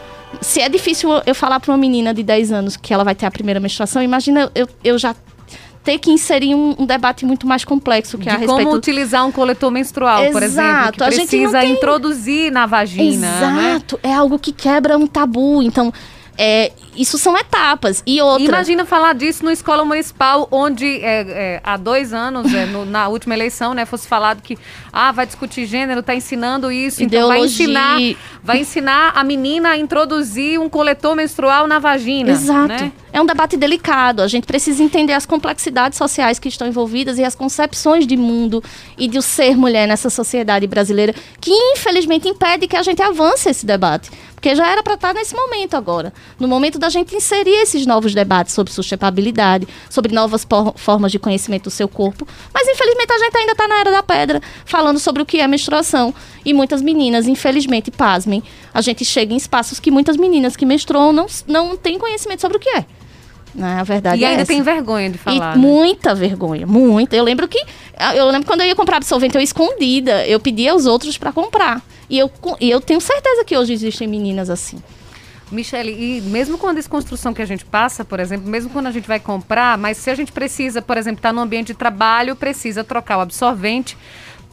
Se 0.42 0.60
é 0.62 0.68
difícil 0.68 1.10
eu 1.26 1.36
falar 1.36 1.60
para 1.60 1.72
uma 1.72 1.78
menina 1.78 2.14
de 2.14 2.24
10 2.24 2.52
anos 2.52 2.76
que 2.76 2.92
ela 2.92 3.04
vai 3.04 3.14
ter 3.14 3.28
a 3.28 3.32
primeira 3.32 3.60
menstruação, 3.60 4.02
imagina 4.02 4.52
eu, 4.56 4.68
eu 4.84 4.98
já 4.98 5.16
ter 5.84 6.00
que 6.00 6.10
inserir 6.10 6.56
um, 6.56 6.76
um 6.80 6.86
debate 6.86 7.26
muito 7.26 7.46
mais 7.46 7.66
complexo 7.66 8.18
que 8.18 8.24
de 8.24 8.30
a 8.30 8.38
respeito... 8.38 8.64
como 8.64 8.76
utilizar 8.76 9.26
um 9.28 9.32
coletor 9.32 9.70
menstrual, 9.70 10.22
Exato. 10.22 10.34
por 10.34 10.44
exemplo, 10.44 10.92
que 10.92 10.98
precisa 10.98 11.60
tem... 11.60 11.74
introduzir 11.74 12.52
na 12.52 12.66
vagina. 12.66 13.28
Né? 13.28 13.72
Exato, 13.72 14.00
né? 14.02 14.10
é 14.10 14.14
algo 14.14 14.40
que 14.40 14.54
quebra 14.54 14.98
um 14.98 15.06
tabu. 15.06 15.62
Então, 15.62 15.92
é, 16.38 16.72
isso 16.96 17.18
são 17.18 17.38
etapas. 17.38 18.02
E 18.08 18.22
outra. 18.22 18.46
Imagina 18.46 18.86
falar 18.86 19.14
disso 19.14 19.44
numa 19.44 19.54
escola 19.54 19.84
municipal, 19.84 20.48
onde 20.50 20.86
é, 20.86 21.22
é, 21.22 21.62
há 21.64 21.78
dois 21.78 22.14
anos, 22.14 22.52
é, 22.54 22.66
no, 22.66 22.86
na 22.86 23.08
última 23.08 23.34
eleição, 23.34 23.74
né, 23.74 23.86
fosse 23.86 24.08
falado 24.08 24.42
que 24.42 24.58
ah, 24.92 25.12
vai 25.12 25.26
discutir 25.26 25.66
gênero, 25.66 26.00
está 26.00 26.16
ensinando 26.16 26.72
isso, 26.72 27.04
Ideologia. 27.04 27.28
então 27.28 27.28
vai 27.28 27.46
ensinar, 27.46 28.00
vai 28.42 28.60
ensinar 28.60 29.12
a 29.16 29.24
menina 29.24 29.70
a 29.70 29.78
introduzir 29.78 30.60
um 30.60 30.70
coletor 30.70 31.16
menstrual 31.16 31.68
na 31.68 31.78
vagina. 31.78 32.32
Exato. 32.32 32.68
Né? 32.68 32.92
É 33.14 33.22
um 33.22 33.28
debate 33.28 33.56
delicado. 33.56 34.24
A 34.24 34.28
gente 34.28 34.48
precisa 34.48 34.82
entender 34.82 35.14
as 35.14 35.24
complexidades 35.24 36.00
sociais 36.00 36.40
que 36.40 36.50
estão 36.50 36.68
envolvidas 36.68 37.20
e 37.20 37.24
as 37.24 37.36
concepções 37.36 38.08
de 38.08 38.18
mundo 38.18 38.64
e 38.98 39.08
de 39.08 39.22
ser 39.22 39.56
mulher 39.56 39.88
nessa 39.88 40.10
sociedade 40.10 40.66
brasileira, 40.66 41.14
que 41.40 41.52
infelizmente 41.52 42.28
impede 42.28 42.68
que 42.68 42.76
a 42.76 42.82
gente 42.82 43.04
avance 43.04 43.48
esse 43.48 43.68
debate. 43.68 44.10
Porque 44.34 44.56
já 44.56 44.68
era 44.68 44.82
para 44.82 44.96
estar 44.96 45.10
tá 45.10 45.14
nesse 45.14 45.36
momento 45.36 45.76
agora. 45.76 46.12
No 46.40 46.48
momento 46.48 46.80
da 46.80 46.90
gente 46.90 47.16
inserir 47.16 47.62
esses 47.62 47.86
novos 47.86 48.16
debates 48.16 48.52
sobre 48.52 48.74
sustentabilidade, 48.74 49.68
sobre 49.92 50.12
novas 50.12 50.46
formas 50.76 51.12
de 51.12 51.20
conhecimento 51.20 51.66
do 51.66 51.70
seu 51.70 51.88
corpo. 51.88 52.28
Mas 52.52 52.68
infelizmente 52.68 53.14
a 53.14 53.20
gente 53.20 53.38
ainda 53.38 53.52
está 53.52 53.68
na 53.68 53.80
era 53.80 53.92
da 53.92 54.02
pedra, 54.02 54.42
falando 54.66 54.98
sobre 54.98 55.22
o 55.22 55.26
que 55.26 55.40
é 55.40 55.48
menstruação. 55.48 56.16
E 56.44 56.52
muitas 56.52 56.82
meninas, 56.82 57.28
infelizmente, 57.28 57.92
pasmem, 57.92 58.42
a 58.74 58.82
gente 58.82 59.06
chega 59.06 59.36
em 59.36 59.38
espaços 59.38 59.80
que 59.80 59.92
muitas 59.92 60.18
meninas 60.18 60.56
que 60.56 60.66
menstruam 60.66 61.14
não, 61.14 61.28
não 61.48 61.78
têm 61.78 62.00
conhecimento 62.00 62.42
sobre 62.42 62.58
o 62.58 62.60
que 62.60 62.70
é. 62.70 62.86
Né? 63.54 63.80
A 63.80 63.84
verdade 63.84 64.20
e 64.20 64.24
é 64.24 64.30
ainda 64.30 64.42
essa. 64.42 64.52
tem 64.52 64.62
vergonha 64.62 65.10
de 65.10 65.18
falar. 65.18 65.36
E 65.36 65.40
né? 65.40 65.56
Muita 65.56 66.16
vergonha, 66.16 66.66
muita. 66.66 67.16
Eu 67.16 67.24
lembro 67.24 67.48
que. 67.48 67.64
Eu 68.16 68.28
lembro 68.30 68.48
quando 68.48 68.62
eu 68.62 68.68
ia 68.68 68.76
comprar 68.76 68.98
absorvente, 68.98 69.36
eu 69.36 69.42
escondida. 69.42 70.26
Eu 70.26 70.40
pedia 70.40 70.72
aos 70.72 70.86
outros 70.86 71.18
para 71.18 71.32
comprar. 71.32 71.82
E 72.10 72.18
eu, 72.18 72.32
e 72.60 72.70
eu 72.70 72.82
tenho 72.82 73.00
certeza 73.00 73.46
que 73.46 73.56
hoje 73.56 73.74
existem 73.74 74.08
meninas 74.08 74.50
assim. 74.50 74.82
Michele, 75.52 75.92
e 75.92 76.22
mesmo 76.22 76.58
com 76.58 76.68
a 76.68 76.74
desconstrução 76.74 77.34
que 77.34 77.42
a 77.42 77.46
gente 77.46 77.64
passa, 77.64 78.04
por 78.04 78.20
exemplo, 78.20 78.50
mesmo 78.50 78.72
quando 78.72 78.88
a 78.88 78.92
gente 78.92 79.08
vai 79.08 79.20
comprar, 79.20 79.78
mas 79.78 79.98
se 79.98 80.10
a 80.10 80.16
gente 80.16 80.32
precisa, 80.32 80.82
por 80.82 80.98
exemplo, 80.98 81.20
estar 81.20 81.30
tá 81.30 81.34
no 81.34 81.42
ambiente 81.42 81.68
de 81.68 81.74
trabalho, 81.76 82.36
precisa 82.36 82.84
trocar 82.84 83.18
o 83.18 83.22
absorvente, 83.22 83.96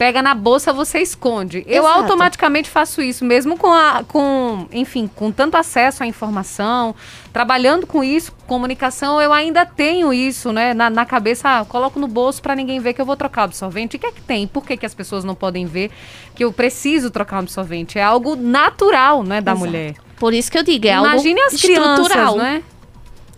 pega 0.01 0.19
na 0.19 0.33
bolsa, 0.33 0.73
você 0.73 0.97
esconde. 0.97 1.59
Exato. 1.59 1.71
Eu 1.71 1.85
automaticamente 1.85 2.67
faço 2.67 3.03
isso, 3.03 3.23
mesmo 3.23 3.55
com 3.55 3.71
a, 3.71 4.03
com, 4.07 4.65
enfim, 4.71 5.07
com 5.15 5.31
tanto 5.31 5.57
acesso 5.57 6.01
à 6.01 6.07
informação, 6.07 6.95
trabalhando 7.31 7.85
com 7.85 8.03
isso, 8.03 8.31
comunicação, 8.47 9.21
eu 9.21 9.31
ainda 9.31 9.63
tenho 9.63 10.11
isso, 10.11 10.51
né, 10.51 10.73
na, 10.73 10.89
na 10.89 11.05
cabeça, 11.05 11.59
ah, 11.59 11.65
coloco 11.65 11.99
no 11.99 12.07
bolso 12.07 12.41
para 12.41 12.55
ninguém 12.55 12.79
ver 12.79 12.95
que 12.95 13.01
eu 13.01 13.05
vou 13.05 13.15
trocar 13.15 13.41
o 13.41 13.45
absorvente. 13.45 13.95
O 13.95 13.99
que 13.99 14.07
é 14.07 14.11
que 14.11 14.21
tem? 14.21 14.47
Por 14.47 14.65
que, 14.65 14.75
que 14.75 14.87
as 14.87 14.95
pessoas 14.95 15.23
não 15.23 15.35
podem 15.35 15.67
ver 15.67 15.91
que 16.33 16.43
eu 16.43 16.51
preciso 16.51 17.11
trocar 17.11 17.35
um 17.35 17.41
absorvente? 17.41 17.99
É 17.99 18.03
algo 18.03 18.35
natural, 18.35 19.21
né, 19.21 19.39
da 19.39 19.51
Exato. 19.51 19.67
mulher. 19.67 19.93
Por 20.17 20.33
isso 20.33 20.51
que 20.51 20.57
eu 20.57 20.63
digo, 20.63 20.87
é 20.87 20.93
Imagine 20.93 21.41
algo 21.41 21.55
as 21.55 21.61
crianças, 21.61 22.35
né? 22.37 22.63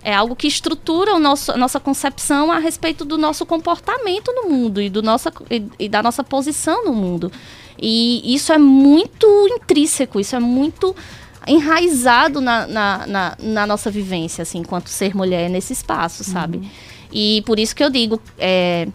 É 0.03 0.13
algo 0.13 0.35
que 0.35 0.47
estrutura 0.47 1.15
o 1.15 1.19
nosso, 1.19 1.51
a 1.51 1.57
nossa 1.57 1.79
concepção 1.79 2.51
a 2.51 2.59
respeito 2.59 3.05
do 3.05 3.17
nosso 3.17 3.45
comportamento 3.45 4.33
no 4.33 4.49
mundo 4.49 4.81
e, 4.81 4.89
do 4.89 5.01
nossa, 5.01 5.31
e, 5.49 5.63
e 5.79 5.87
da 5.87 6.03
nossa 6.03 6.23
posição 6.23 6.83
no 6.83 6.93
mundo. 6.93 7.31
E 7.79 8.33
isso 8.33 8.51
é 8.51 8.57
muito 8.57 9.25
intrínseco, 9.49 10.19
isso 10.19 10.35
é 10.35 10.39
muito 10.39 10.95
enraizado 11.47 12.39
na, 12.39 12.67
na, 12.67 13.07
na, 13.07 13.37
na, 13.39 13.67
nossa 13.67 13.91
vivência, 13.91 14.41
assim, 14.41 14.59
enquanto 14.59 14.87
ser 14.87 15.15
mulher 15.15 15.49
nesse 15.49 15.73
espaço, 15.73 16.23
sabe? 16.23 16.57
Uhum. 16.57 16.69
E 17.11 17.43
por 17.45 17.59
isso 17.59 17.75
que 17.75 17.83
eu 17.83 17.89
digo, 17.89 18.19
é... 18.37 18.87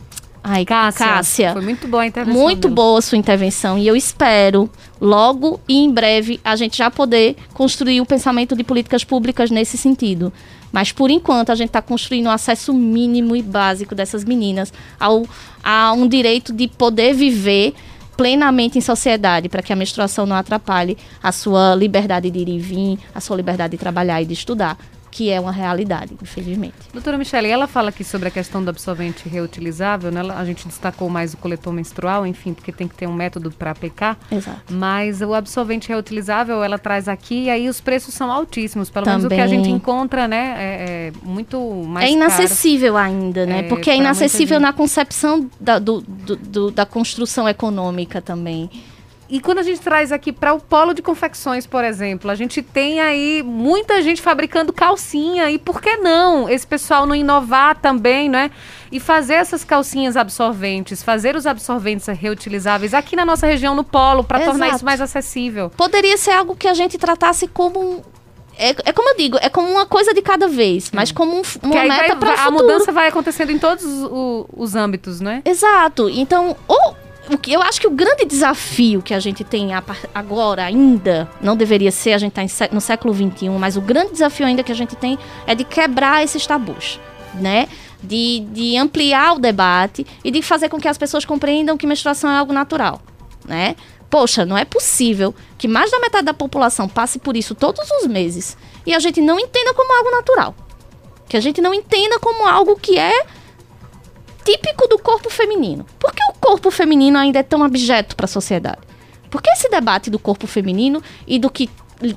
Ai, 0.50 0.64
Cássia, 0.64 1.06
Cássia, 1.06 1.52
foi 1.52 1.60
muito 1.60 1.86
boa 1.86 2.02
a 2.02 2.06
intervenção. 2.06 2.42
Muito 2.42 2.62
dela. 2.62 2.74
boa 2.74 2.98
a 2.98 3.02
sua 3.02 3.18
intervenção 3.18 3.76
e 3.76 3.86
eu 3.86 3.94
espero 3.94 4.70
logo 4.98 5.60
e 5.68 5.76
em 5.76 5.92
breve 5.92 6.40
a 6.42 6.56
gente 6.56 6.78
já 6.78 6.90
poder 6.90 7.36
construir 7.52 8.00
um 8.00 8.04
pensamento 8.06 8.56
de 8.56 8.64
políticas 8.64 9.04
públicas 9.04 9.50
nesse 9.50 9.76
sentido. 9.76 10.32
Mas 10.72 10.90
por 10.90 11.10
enquanto 11.10 11.50
a 11.50 11.54
gente 11.54 11.68
está 11.68 11.82
construindo 11.82 12.26
um 12.26 12.30
acesso 12.30 12.72
mínimo 12.72 13.36
e 13.36 13.42
básico 13.42 13.94
dessas 13.94 14.24
meninas 14.24 14.72
ao, 14.98 15.26
a 15.62 15.92
um 15.92 16.08
direito 16.08 16.50
de 16.50 16.66
poder 16.66 17.12
viver 17.12 17.74
plenamente 18.16 18.78
em 18.78 18.80
sociedade, 18.80 19.48
para 19.48 19.62
que 19.62 19.72
a 19.72 19.76
menstruação 19.76 20.24
não 20.24 20.34
atrapalhe 20.34 20.96
a 21.22 21.30
sua 21.30 21.74
liberdade 21.74 22.30
de 22.30 22.38
ir 22.38 22.48
e 22.48 22.58
vir, 22.58 22.98
a 23.14 23.20
sua 23.20 23.36
liberdade 23.36 23.72
de 23.72 23.78
trabalhar 23.78 24.20
e 24.22 24.26
de 24.26 24.32
estudar 24.32 24.78
que 25.18 25.30
é 25.32 25.40
uma 25.40 25.50
realidade, 25.50 26.14
infelizmente. 26.22 26.76
Doutora 26.92 27.18
Michele, 27.18 27.48
ela 27.48 27.66
fala 27.66 27.88
aqui 27.88 28.04
sobre 28.04 28.28
a 28.28 28.30
questão 28.30 28.62
do 28.62 28.70
absorvente 28.70 29.28
reutilizável, 29.28 30.12
né? 30.12 30.20
A 30.32 30.44
gente 30.44 30.64
destacou 30.68 31.08
mais 31.10 31.34
o 31.34 31.36
coletor 31.38 31.72
menstrual, 31.72 32.24
enfim, 32.24 32.54
porque 32.54 32.70
tem 32.70 32.86
que 32.86 32.94
ter 32.94 33.08
um 33.08 33.12
método 33.12 33.50
para 33.50 33.72
aplicar. 33.72 34.16
Exato. 34.30 34.72
Mas 34.72 35.20
o 35.20 35.34
absorvente 35.34 35.88
reutilizável, 35.88 36.62
ela 36.62 36.78
traz 36.78 37.08
aqui, 37.08 37.46
e 37.46 37.50
aí 37.50 37.68
os 37.68 37.80
preços 37.80 38.14
são 38.14 38.30
altíssimos. 38.30 38.90
Pelo 38.90 39.06
menos 39.06 39.24
o 39.24 39.28
que 39.28 39.34
a 39.34 39.38
Também. 39.44 39.64
gente 39.64 39.70
encontra, 39.74 40.28
né? 40.28 40.54
É, 40.56 41.08
é 41.08 41.12
muito 41.24 41.58
mais 41.88 42.08
é 42.08 42.12
inacessível 42.12 42.96
ainda, 42.96 43.44
né? 43.44 43.58
É, 43.58 43.62
Porque 43.64 43.90
é 43.90 43.96
inacessível 43.96 44.60
na 44.60 44.72
concepção 44.72 45.50
da, 45.60 45.80
do- 45.80 46.00
do- 46.00 46.36
do- 46.36 46.70
da 46.70 46.86
construção 46.86 47.48
econômica 47.48 48.22
também. 48.22 48.70
E 49.30 49.40
quando 49.40 49.58
a 49.58 49.62
gente 49.62 49.80
traz 49.80 50.10
aqui 50.10 50.32
para 50.32 50.54
o 50.54 50.60
polo 50.60 50.94
de 50.94 51.02
confecções, 51.02 51.66
por 51.66 51.84
exemplo, 51.84 52.30
a 52.30 52.34
gente 52.34 52.62
tem 52.62 52.98
aí 53.00 53.42
muita 53.44 54.00
gente 54.00 54.22
fabricando 54.22 54.72
calcinha. 54.72 55.50
E 55.50 55.58
por 55.58 55.82
que 55.82 55.98
não 55.98 56.48
esse 56.48 56.66
pessoal 56.66 57.04
não 57.04 57.14
inovar 57.14 57.76
também, 57.76 58.28
né? 58.28 58.50
E 58.90 58.98
fazer 58.98 59.34
essas 59.34 59.64
calcinhas 59.64 60.16
absorventes, 60.16 61.02
fazer 61.02 61.36
os 61.36 61.46
absorventes 61.46 62.06
reutilizáveis 62.06 62.94
aqui 62.94 63.14
na 63.14 63.26
nossa 63.26 63.46
região, 63.46 63.74
no 63.74 63.84
polo, 63.84 64.24
para 64.24 64.40
tornar 64.46 64.70
isso 64.70 64.84
mais 64.84 65.00
acessível. 65.00 65.68
Poderia 65.76 66.16
ser 66.16 66.30
algo 66.30 66.56
que 66.56 66.66
a 66.66 66.72
gente 66.72 66.96
tratasse 66.96 67.46
como 67.46 67.78
um. 67.80 68.02
É, 68.58 68.70
é 68.70 68.92
como 68.92 69.10
eu 69.10 69.16
digo, 69.16 69.38
é 69.42 69.48
como 69.50 69.68
uma 69.70 69.84
coisa 69.86 70.12
de 70.14 70.22
cada 70.22 70.48
vez, 70.48 70.90
mas 70.90 71.12
como 71.12 71.36
um, 71.36 71.42
uma 71.62 71.84
meta 71.84 72.16
para 72.16 72.32
o 72.32 72.34
vai- 72.34 72.34
a 72.34 72.44
futuro. 72.50 72.62
mudança 72.64 72.90
vai 72.90 73.06
acontecendo 73.08 73.50
em 73.52 73.58
todos 73.58 73.84
os, 73.84 74.46
os 74.56 74.74
âmbitos, 74.74 75.20
né? 75.20 75.42
Exato. 75.44 76.08
Então, 76.08 76.56
ou, 76.66 76.96
o 77.30 77.38
que 77.38 77.52
eu 77.52 77.62
acho 77.62 77.80
que 77.80 77.86
o 77.86 77.90
grande 77.90 78.24
desafio 78.24 79.02
que 79.02 79.12
a 79.12 79.20
gente 79.20 79.44
tem 79.44 79.70
agora 80.14 80.64
ainda, 80.64 81.30
não 81.40 81.56
deveria 81.56 81.90
ser, 81.90 82.12
a 82.12 82.18
gente 82.18 82.38
está 82.38 82.68
no 82.72 82.80
século 82.80 83.14
XXI, 83.14 83.48
mas 83.50 83.76
o 83.76 83.80
grande 83.80 84.12
desafio 84.12 84.46
ainda 84.46 84.62
que 84.62 84.72
a 84.72 84.74
gente 84.74 84.96
tem 84.96 85.18
é 85.46 85.54
de 85.54 85.64
quebrar 85.64 86.24
esses 86.24 86.46
tabus, 86.46 86.98
né? 87.34 87.68
De, 88.02 88.40
de 88.52 88.76
ampliar 88.76 89.34
o 89.34 89.38
debate 89.38 90.06
e 90.22 90.30
de 90.30 90.40
fazer 90.40 90.68
com 90.68 90.80
que 90.80 90.88
as 90.88 90.96
pessoas 90.96 91.24
compreendam 91.24 91.76
que 91.76 91.86
menstruação 91.86 92.30
é 92.30 92.36
algo 92.36 92.52
natural, 92.52 93.02
né? 93.46 93.74
Poxa, 94.08 94.46
não 94.46 94.56
é 94.56 94.64
possível 94.64 95.34
que 95.58 95.68
mais 95.68 95.90
da 95.90 95.98
metade 95.98 96.24
da 96.24 96.34
população 96.34 96.88
passe 96.88 97.18
por 97.18 97.36
isso 97.36 97.54
todos 97.54 97.90
os 98.00 98.06
meses 98.06 98.56
e 98.86 98.94
a 98.94 98.98
gente 98.98 99.20
não 99.20 99.38
entenda 99.38 99.74
como 99.74 99.92
algo 99.92 100.10
natural. 100.10 100.54
Que 101.28 101.36
a 101.36 101.40
gente 101.40 101.60
não 101.60 101.74
entenda 101.74 102.18
como 102.18 102.46
algo 102.46 102.74
que 102.74 102.98
é 102.98 103.26
típico 104.50 104.88
do 104.88 104.98
corpo 104.98 105.28
feminino. 105.30 105.84
Por 105.98 106.12
que 106.12 106.22
o 106.30 106.32
corpo 106.40 106.70
feminino 106.70 107.18
ainda 107.18 107.38
é 107.40 107.42
tão 107.42 107.62
abjeto 107.62 108.16
para 108.16 108.24
a 108.24 108.28
sociedade? 108.28 108.78
Por 109.30 109.42
que 109.42 109.50
esse 109.50 109.68
debate 109.68 110.08
do 110.10 110.18
corpo 110.18 110.46
feminino 110.46 111.02
e 111.26 111.38
do 111.38 111.50
que 111.50 111.68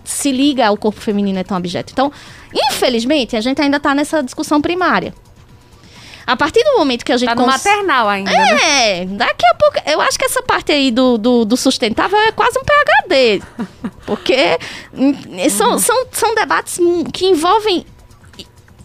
se 0.06 0.32
liga 0.32 0.68
ao 0.68 0.78
corpo 0.78 1.02
feminino 1.02 1.40
é 1.40 1.44
tão 1.44 1.58
abjeto? 1.58 1.92
Então, 1.92 2.12
infelizmente, 2.54 3.36
a 3.36 3.42
gente 3.42 3.62
ainda 3.62 3.78
está 3.78 3.94
nessa 3.94 4.24
discussão 4.24 4.62
primária. 4.62 5.14
A 6.26 6.38
partir 6.38 6.64
do 6.64 6.78
momento 6.78 7.04
que 7.04 7.12
a 7.12 7.18
gente 7.18 7.28
Tá 7.28 7.36
no 7.36 7.44
cons- 7.44 7.52
maternal 7.66 8.08
ainda, 8.08 8.32
né? 8.32 9.02
é, 9.02 9.06
daqui 9.06 9.46
a 9.46 9.56
pouco. 9.56 9.78
Eu 9.86 10.00
acho 10.00 10.18
que 10.18 10.24
essa 10.24 10.42
parte 10.44 10.72
aí 10.72 10.90
do, 10.92 11.18
do, 11.18 11.44
do 11.44 11.58
sustentável 11.58 12.18
é 12.20 12.32
quase 12.32 12.58
um 12.60 12.64
PHD. 12.64 13.42
Porque 14.06 14.58
hum, 14.94 15.14
são, 15.50 15.78
são, 15.80 16.06
são 16.12 16.34
debates 16.36 16.78
que 17.12 17.26
envolvem 17.26 17.86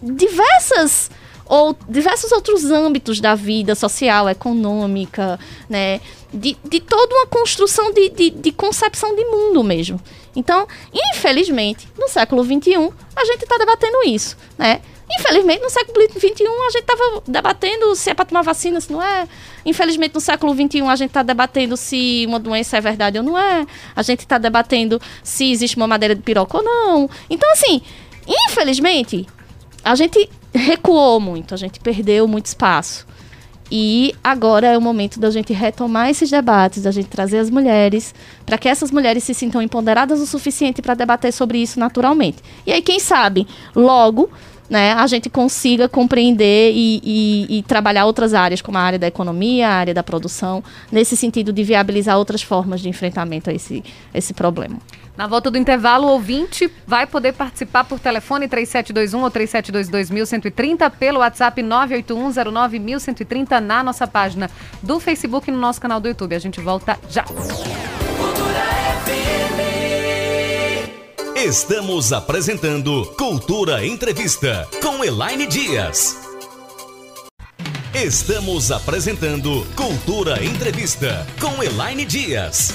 diversas 0.01 1.09
ou 1.47 1.75
diversos 1.87 2.31
outros 2.31 2.65
âmbitos 2.65 3.19
da 3.19 3.35
vida 3.35 3.75
social, 3.75 4.29
econômica, 4.29 5.39
né? 5.69 6.01
De, 6.33 6.57
de 6.65 6.79
toda 6.81 7.15
uma 7.15 7.27
construção 7.27 7.93
de, 7.93 8.09
de, 8.09 8.29
de 8.29 8.51
concepção 8.51 9.15
de 9.15 9.23
mundo 9.25 9.63
mesmo. 9.63 9.99
Então, 10.35 10.67
infelizmente, 10.93 11.87
no 11.97 12.07
século 12.09 12.43
XXI, 12.43 12.91
a 13.15 13.25
gente 13.25 13.43
está 13.43 13.57
debatendo 13.57 14.03
isso, 14.05 14.37
né? 14.57 14.81
Infelizmente, 15.19 15.63
no 15.63 15.69
século 15.69 16.05
XXI, 16.05 16.45
a 16.45 16.69
gente 16.69 16.81
estava 16.81 17.23
debatendo 17.25 17.95
se 17.95 18.09
é 18.09 18.13
para 18.13 18.25
tomar 18.25 18.41
vacina, 18.41 18.81
se 18.81 18.91
não 18.91 19.01
é. 19.01 19.27
Infelizmente, 19.65 20.13
no 20.13 20.19
século 20.19 20.53
XXI, 20.53 20.81
a 20.81 20.95
gente 20.95 21.09
está 21.09 21.23
debatendo 21.23 21.77
se 21.77 22.25
uma 22.27 22.39
doença 22.39 22.77
é 22.77 22.81
verdade 22.81 23.17
ou 23.17 23.23
não 23.23 23.37
é. 23.37 23.65
A 23.95 24.01
gente 24.01 24.19
está 24.19 24.37
debatendo 24.37 25.01
se 25.23 25.49
existe 25.49 25.77
uma 25.77 25.87
madeira 25.87 26.13
de 26.13 26.21
piroca 26.21 26.57
ou 26.57 26.63
não. 26.63 27.09
Então, 27.29 27.49
assim, 27.53 27.81
infelizmente, 28.27 29.25
a 29.83 29.95
gente 29.95 30.29
recuou 30.53 31.19
muito, 31.19 31.53
a 31.53 31.57
gente 31.57 31.79
perdeu 31.79 32.27
muito 32.27 32.45
espaço. 32.47 33.05
E 33.69 34.15
agora 34.23 34.67
é 34.67 34.77
o 34.77 34.81
momento 34.81 35.19
da 35.19 35.29
gente 35.29 35.51
retomar 35.51 36.09
esses 36.09 36.29
debates, 36.29 36.83
da 36.83 36.91
gente 36.91 37.09
trazer 37.09 37.39
as 37.39 37.49
mulheres, 37.49 38.15
para 38.45 38.57
que 38.57 38.69
essas 38.69 38.91
mulheres 38.91 39.23
se 39.23 39.33
sintam 39.33 39.61
empoderadas 39.61 40.21
o 40.21 40.25
suficiente 40.25 40.81
para 40.81 40.93
debater 40.93 41.33
sobre 41.33 41.57
isso 41.57 41.79
naturalmente. 41.79 42.37
E 42.65 42.71
aí, 42.71 42.81
quem 42.81 42.99
sabe, 42.99 43.45
logo, 43.75 44.29
né, 44.69 44.93
a 44.93 45.07
gente 45.07 45.29
consiga 45.29 45.87
compreender 45.87 46.71
e, 46.73 46.99
e- 47.03 47.57
e 47.59 47.63
trabalhar 47.63 48.05
outras 48.05 48.33
áreas, 48.33 48.61
como 48.61 48.77
a 48.77 48.81
área 48.81 48.99
da 48.99 49.07
economia, 49.07 49.67
a 49.69 49.73
área 49.73 49.93
da 49.93 50.03
produção, 50.03 50.63
nesse 50.91 51.15
sentido 51.15 51.53
de 51.53 51.63
viabilizar 51.63 52.17
outras 52.17 52.41
formas 52.41 52.81
de 52.81 52.89
enfrentamento 52.89 53.49
a 53.49 53.53
esse, 53.53 53.83
esse 54.13 54.33
problema. 54.33 54.77
Na 55.15 55.25
volta 55.25 55.49
do 55.49 55.57
intervalo, 55.57 56.05
o 56.07 56.11
ouvinte 56.11 56.69
vai 56.85 57.07
poder 57.07 57.33
participar 57.33 57.83
por 57.85 57.99
telefone 57.99 58.47
3721 58.47 59.23
ou 59.23 59.31
3722-1130, 59.31 60.91
pelo 60.91 61.19
WhatsApp 61.21 61.59
981091130 61.63 63.59
na 63.59 63.81
nossa 63.83 64.05
página 64.05 64.47
do 64.83 64.99
Facebook 64.99 65.49
e 65.49 65.53
no 65.53 65.59
nosso 65.59 65.81
canal 65.81 65.99
do 65.99 66.07
YouTube. 66.07 66.35
A 66.35 66.39
gente 66.39 66.59
volta 66.61 66.99
já. 67.09 67.25
Estamos 71.37 72.11
apresentando 72.11 73.05
Cultura 73.15 73.85
Entrevista 73.85 74.67
com 74.81 75.03
Elaine 75.03 75.45
Dias. 75.45 76.17
Estamos 77.93 78.71
apresentando 78.71 79.63
Cultura 79.75 80.43
Entrevista 80.43 81.27
com 81.39 81.61
Elaine 81.61 82.05
Dias. 82.05 82.73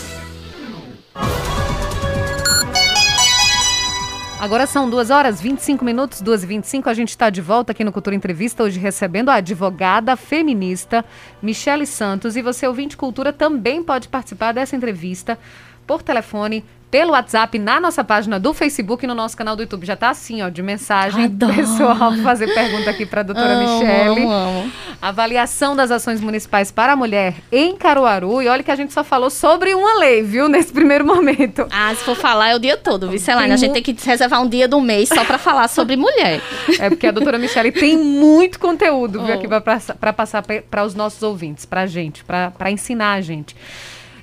Agora 4.39 4.65
são 4.69 4.89
2 4.89 5.11
horas 5.11 5.41
25 5.41 5.85
minutos, 5.85 6.21
2 6.21 6.45
e 6.45 6.47
25 6.47 6.89
A 6.89 6.95
gente 6.95 7.09
está 7.09 7.31
de 7.31 7.41
volta 7.41 7.73
aqui 7.73 7.83
no 7.83 7.91
Cultura 7.91 8.15
Entrevista, 8.15 8.63
hoje 8.63 8.79
recebendo 8.79 9.31
a 9.31 9.35
advogada 9.35 10.15
feminista 10.17 11.05
Michele 11.43 11.85
Santos. 11.85 12.37
E 12.37 12.43
você, 12.43 12.69
ouvinte 12.69 12.97
Cultura, 12.97 13.33
também 13.33 13.83
pode 13.83 14.07
participar 14.07 14.53
dessa 14.53 14.77
entrevista 14.77 15.37
por 15.85 16.01
telefone, 16.01 16.65
pelo 16.93 17.13
WhatsApp, 17.13 17.59
na 17.59 17.81
nossa 17.81 18.05
página 18.05 18.39
do 18.39 18.53
Facebook 18.53 19.03
e 19.03 19.09
no 19.09 19.15
nosso 19.15 19.35
canal 19.35 19.57
do 19.57 19.63
YouTube. 19.63 19.87
Já 19.87 19.97
tá 19.97 20.11
assim, 20.11 20.43
ó, 20.43 20.51
de 20.51 20.63
mensagem 20.63 21.25
Adoro. 21.25 21.55
pessoal 21.57 22.13
fazer 22.23 22.53
pergunta 22.53 22.91
aqui 22.91 23.07
para 23.07 23.23
a 23.23 23.25
doutora 23.25 23.55
Amo, 23.55 23.79
Michele. 23.81 24.21
amo, 24.21 24.31
amo. 24.31 24.73
Avaliação 25.01 25.75
das 25.75 25.91
ações 25.91 26.21
municipais 26.21 26.71
para 26.71 26.93
a 26.93 26.97
mulher 26.97 27.37
em 27.51 27.75
Caruaru. 27.75 28.43
E 28.43 28.47
olha 28.49 28.63
que 28.63 28.71
a 28.71 28.77
gente 28.77 28.93
só 28.93 29.03
falou 29.03 29.31
sobre 29.31 29.75
uma 29.75 29.99
lei, 30.01 30.23
viu, 30.23 30.47
nesse 30.53 30.71
primeiro 30.71 31.07
momento. 31.07 31.67
Ah, 31.71 31.95
se 31.95 32.05
for 32.05 32.15
falar 32.15 32.51
é 32.51 32.57
o 32.57 32.59
dia 32.59 32.77
todo, 32.77 33.09
viu, 33.09 33.19
Celane? 33.19 33.47
Tem 33.47 33.55
A 33.55 33.57
gente 33.57 33.73
tem 33.73 33.83
que 33.83 33.97
reservar 34.07 34.43
um 34.43 34.49
dia 34.49 34.69
do 34.69 34.79
mês 34.79 35.09
só 35.09 35.25
para 35.25 35.39
falar 35.39 35.69
sobre 35.69 35.97
mulher. 35.97 36.43
É 36.79 36.91
porque 36.91 37.07
a 37.07 37.11
doutora 37.11 37.39
Michele 37.39 37.73
tem 37.73 37.97
muito 37.97 38.59
conteúdo 38.59 39.23
viu, 39.25 39.35
Oh. 39.35 39.39
aqui 39.39 39.49
para 39.49 40.13
passar 40.13 40.43
para 40.43 40.85
os 40.85 40.95
nossos 40.95 41.23
ouvintes, 41.23 41.65
para 41.65 41.83
a 41.83 41.87
gente, 41.87 42.23
para 42.25 42.71
ensinar 42.71 43.15
a 43.15 43.21
gente. 43.23 43.57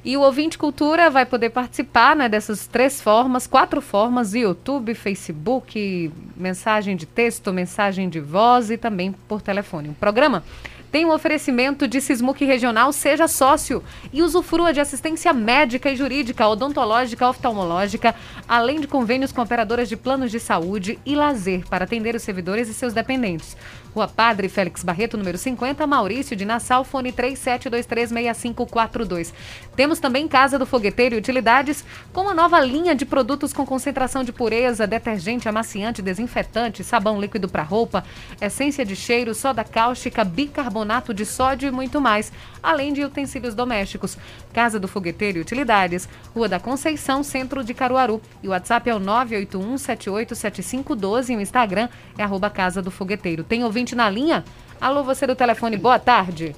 E 0.10 0.18
o 0.18 0.22
ouvinte 0.22 0.58
cultura 0.58 1.08
vai 1.12 1.24
poder 1.24 1.52
participar 1.52 2.16
né, 2.16 2.28
dessas 2.28 2.66
três 2.66 3.00
formas, 3.00 3.46
quatro 3.46 3.80
formas: 3.80 4.34
YouTube, 4.34 4.96
Facebook, 4.96 6.12
mensagem 6.36 6.96
de 6.96 7.06
texto, 7.06 7.54
mensagem 7.54 8.10
de 8.10 8.20
voz 8.20 8.72
e 8.72 8.78
também 8.78 9.12
por 9.28 9.40
telefone. 9.40 9.90
O 9.90 9.94
programa 9.94 10.44
tem 10.92 11.06
um 11.06 11.14
oferecimento 11.14 11.88
de 11.88 12.02
Sismuc 12.02 12.44
Regional, 12.44 12.92
seja 12.92 13.28
sócio 13.28 13.84
e 14.12 14.24
usufrua 14.24 14.74
de 14.74 14.80
assistência 14.80 15.32
médica 15.32 15.92
e 15.92 15.96
jurídica, 15.96 16.48
odontológica, 16.48 17.30
oftalmológica, 17.30 18.16
além 18.48 18.80
de 18.80 18.88
convênios 18.88 19.32
com 19.32 19.44
operadoras 19.44 19.88
de 19.88 19.96
planos 19.96 20.32
de 20.32 20.40
saúde 20.40 20.98
e 21.06 21.14
lazer 21.14 21.68
para 21.70 21.84
atender 21.84 22.16
os 22.16 22.24
servidores 22.24 22.68
e 22.68 22.74
seus 22.74 22.94
dependentes. 22.94 23.56
Rua 23.94 24.08
Padre 24.08 24.48
Félix 24.48 24.82
Barreto, 24.84 25.18
número 25.18 25.38
50, 25.38 25.86
Maurício 25.88 26.36
de 26.36 26.46
Nassau, 26.46 26.84
fone 26.84 27.12
37236542. 27.12 29.34
Temos 29.76 30.00
também 30.00 30.28
Casa 30.28 30.60
do 30.60 30.66
Fogueteiro 30.66 31.16
e 31.16 31.18
Utilidades, 31.18 31.84
com 32.14 32.22
uma 32.22 32.34
nova 32.34 32.60
linha 32.60 32.96
de 32.96 33.06
produtos 33.06 33.54
com 33.54 33.66
concentração 33.66 34.24
de 34.24 34.32
pureza, 34.32 34.88
detergente, 34.88 35.50
amaciante, 35.50 36.02
desinfetante, 36.02 36.84
sabão 36.84 37.20
líquido 37.20 37.50
para 37.50 37.64
roupa, 37.64 38.04
essência 38.42 38.86
de 38.86 38.96
cheiro, 38.96 39.34
soda 39.34 39.64
cáustica, 39.64 40.24
bicarbonato 40.24 41.12
de 41.14 41.26
sódio 41.26 41.68
e 41.68 41.72
muito 41.72 42.00
mais, 42.00 42.32
além 42.62 42.94
de 42.94 43.04
utensílios 43.04 43.56
domésticos. 43.56 44.18
Casa 44.54 44.80
do 44.80 44.88
Fogueteiro 44.88 45.38
e 45.38 45.42
Utilidades, 45.42 46.10
Rua 46.36 46.48
da 46.48 46.60
Conceição, 46.60 47.24
centro 47.24 47.64
de 47.64 47.74
Caruaru. 47.74 48.22
E 48.44 48.48
o 48.48 48.52
WhatsApp 48.52 48.88
é 48.90 48.96
o 48.96 49.00
981787512 49.00 51.30
e 51.30 51.36
o 51.36 51.42
Instagram 51.42 51.90
é 52.18 52.24
arroba 52.24 52.50
Casa 52.50 52.82
do 52.82 52.92
Fogueteiro. 52.92 53.44
Tem 53.44 53.64
ouvinte 53.80 53.96
na 53.96 54.10
linha? 54.10 54.44
Alô, 54.80 55.04
você 55.04 55.26
do 55.26 55.36
telefone, 55.36 55.78
boa 55.78 55.98
tarde. 55.98 56.54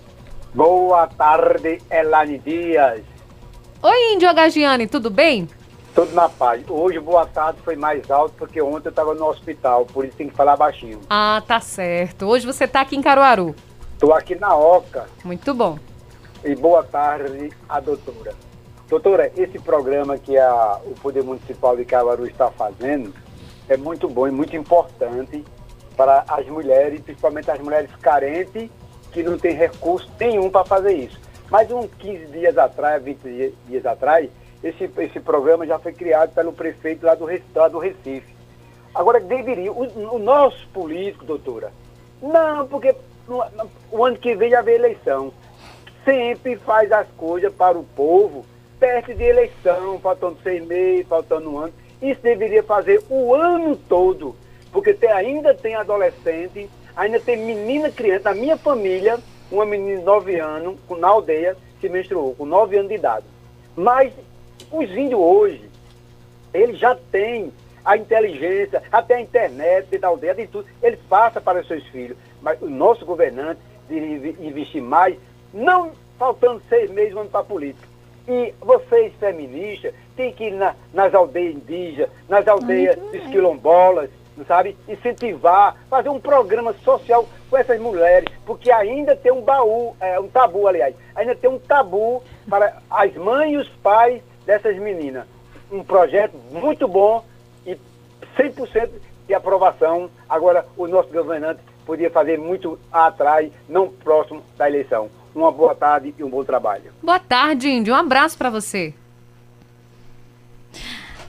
Boa 0.56 1.06
tarde, 1.08 1.80
Elane 1.90 2.40
Dias. 2.40 3.02
Oi, 3.82 4.14
Índio 4.14 4.28
Agagiane, 4.28 4.88
tudo 4.88 5.10
bem? 5.12 5.48
Tudo 5.94 6.14
na 6.14 6.28
paz. 6.28 6.64
Hoje, 6.68 7.00
boa 7.00 7.26
tarde, 7.28 7.60
foi 7.64 7.76
mais 7.76 8.10
alto 8.10 8.34
porque 8.38 8.60
ontem 8.62 8.88
eu 8.88 8.90
estava 8.90 9.14
no 9.14 9.28
hospital, 9.28 9.86
por 9.86 10.04
isso 10.04 10.18
tem 10.18 10.30
que 10.30 10.36
falar 10.36 10.58
baixinho. 10.58 11.00
Ah, 11.10 11.44
tá 11.46 11.60
certo. 11.60 12.26
Hoje 12.26 12.46
você 12.46 12.68
tá 12.68 12.82
aqui 12.82 12.96
em 12.96 13.02
Caruaru. 13.04 13.56
Estou 13.94 14.14
aqui 14.16 14.34
na 14.34 14.56
Oca 14.56 15.06
Muito 15.24 15.54
bom. 15.54 15.78
e 16.44 16.56
boa 16.56 16.84
tarde 16.84 17.52
à 17.70 17.80
doutora. 17.80 18.34
Doutora, 18.90 19.32
esse 19.38 19.60
programa 19.60 20.18
que 20.18 20.36
a, 20.38 20.80
o 20.86 20.96
Poder 20.96 21.24
Municipal 21.24 21.78
de 21.78 21.86
Caruaru 21.86 22.26
está 22.26 22.50
fazendo 22.50 23.14
é 23.70 23.78
muito 23.78 24.10
bom 24.10 24.28
e 24.28 24.32
muito 24.32 24.56
importante 24.56 25.46
para 25.96 26.24
as 26.28 26.46
mulheres, 26.48 27.02
principalmente 27.02 27.50
as 27.52 27.60
mulheres 27.60 27.90
carentes 28.02 28.70
que 29.12 29.22
não 29.24 29.38
têm 29.38 29.54
recurso 29.56 30.10
nenhum 30.20 30.50
para 30.50 30.66
fazer 30.66 30.94
isso. 30.94 31.20
Mas 31.50 31.70
uns 31.72 31.90
15 32.00 32.26
dias 32.28 32.58
atrás, 32.58 33.04
20 33.04 33.54
dias, 33.68 33.86
atrás, 33.86 34.30
esse, 34.64 34.90
esse 34.98 35.20
programa 35.20 35.66
já 35.68 35.78
foi 35.80 35.92
criado 35.92 36.34
pelo 36.34 36.54
prefeito 36.54 37.06
lá 37.06 37.14
do, 37.16 37.26
lá 37.56 37.68
do 37.68 37.78
Recife. 37.80 38.34
Agora, 38.94 39.20
deveria, 39.20 39.72
o, 39.72 40.16
o 40.16 40.20
nosso 40.20 40.68
político, 40.70 41.26
doutora, 41.26 41.72
não, 42.22 42.68
porque 42.68 42.96
no- 43.28 43.44
no- 43.52 43.70
o 43.92 44.06
ano 44.06 44.18
que 44.18 44.36
vem 44.36 44.50
já 44.50 44.62
vem 44.62 44.76
eleição. 44.76 45.34
Sempre 46.06 46.56
faz 46.58 46.92
as 46.92 47.08
coisas 47.18 47.54
para 47.54 47.78
o 47.78 47.84
povo 47.84 48.46
perto 48.80 49.14
de 49.14 49.24
eleição, 49.24 50.00
faltando 50.00 50.38
seis 50.42 50.66
meses, 50.66 51.08
faltando 51.08 51.52
um 51.52 51.60
ano. 51.60 51.74
Isso 52.02 52.20
deveria 52.22 52.64
fazer 52.64 53.04
o 53.10 53.36
ano 53.36 53.76
todo, 53.76 54.36
porque 54.72 54.94
tem- 54.94 55.12
ainda 55.12 55.54
tem 55.54 55.76
adolescente, 55.76 56.70
ainda 56.96 57.20
tem 57.20 57.38
menina 57.38 57.90
criança. 57.90 58.30
Na 58.30 58.36
minha 58.36 58.58
família, 58.58 59.20
uma 59.52 59.66
menina 59.66 60.00
de 60.00 60.06
9 60.06 60.40
anos, 60.40 60.78
na 60.98 61.08
aldeia, 61.10 61.58
se 61.80 61.90
menstruou, 61.90 62.36
com 62.36 62.46
9 62.46 62.78
anos 62.78 62.90
de 62.90 62.96
idade. 62.96 63.26
Mas 63.76 64.14
os 64.72 64.90
índios 64.92 65.20
hoje, 65.20 65.70
ele 66.54 66.74
já 66.76 66.96
tem 67.12 67.52
a 67.84 67.98
inteligência, 67.98 68.84
até 68.92 69.16
a 69.16 69.22
internet 69.22 69.98
da 69.98 70.08
aldeia, 70.08 70.36
de 70.36 70.48
tudo. 70.48 70.68
Ele 70.84 70.98
passa 71.10 71.42
para 71.42 71.60
os 71.62 71.68
seus 71.68 71.84
filhos. 71.88 72.16
Mas 72.42 72.62
o 72.62 72.70
nosso 72.70 73.06
governante 73.06 73.60
deveria 73.90 74.36
investir 74.48 74.82
mais, 74.82 75.16
não 75.54 75.92
faltando 76.18 76.62
seis 76.70 76.90
meses, 76.92 77.14
para 77.30 77.40
a 77.42 77.44
política. 77.44 77.88
E 78.28 78.54
vocês, 78.62 79.12
feministas, 79.20 79.94
têm 80.16 80.32
que 80.32 80.46
ir 80.46 80.52
na- 80.52 80.76
nas 80.94 81.14
aldeias 81.14 81.56
indígenas, 81.56 82.10
nas 82.30 82.48
aldeias 82.48 82.96
dos 82.96 83.26
quilombolas, 83.32 84.10
sabe? 84.48 84.78
Incentivar, 84.88 85.76
fazer 85.90 86.10
um 86.10 86.20
programa 86.20 86.74
social 86.84 87.28
com 87.50 87.58
essas 87.58 87.80
mulheres, 87.80 88.28
porque 88.46 88.72
ainda 88.72 89.16
tem 89.16 89.32
um 89.32 89.42
baú, 89.42 89.96
é, 90.00 90.20
um 90.20 90.28
tabu, 90.28 90.68
aliás, 90.68 90.96
ainda 91.16 91.36
tem 91.36 91.50
um 91.50 91.60
tabu 91.60 92.24
para 92.50 92.78
as 92.90 93.14
mães 93.16 93.54
e 93.54 93.58
os 93.58 93.70
pais 93.84 94.22
dessas 94.46 94.78
meninas. 94.78 95.26
Um 95.72 95.84
projeto 95.84 96.36
muito 96.52 96.88
bom 96.88 97.24
e 97.66 97.78
100% 98.38 98.90
de 99.28 99.34
aprovação. 99.34 100.10
Agora, 100.28 100.66
o 100.76 100.88
nosso 100.88 101.10
governante 101.10 101.62
podia 101.86 102.10
fazer 102.10 102.38
muito 102.38 102.80
atrás, 102.92 103.52
não 103.68 103.90
próximo 103.90 104.44
da 104.58 104.68
eleição. 104.68 105.10
Uma 105.34 105.52
boa 105.52 105.74
tarde 105.74 106.14
e 106.18 106.24
um 106.24 106.30
bom 106.30 106.44
trabalho. 106.44 106.92
Boa 107.02 107.20
tarde, 107.20 107.70
Índio. 107.70 107.94
Um 107.94 107.98
abraço 107.98 108.38
pra 108.38 108.50
você. 108.50 108.94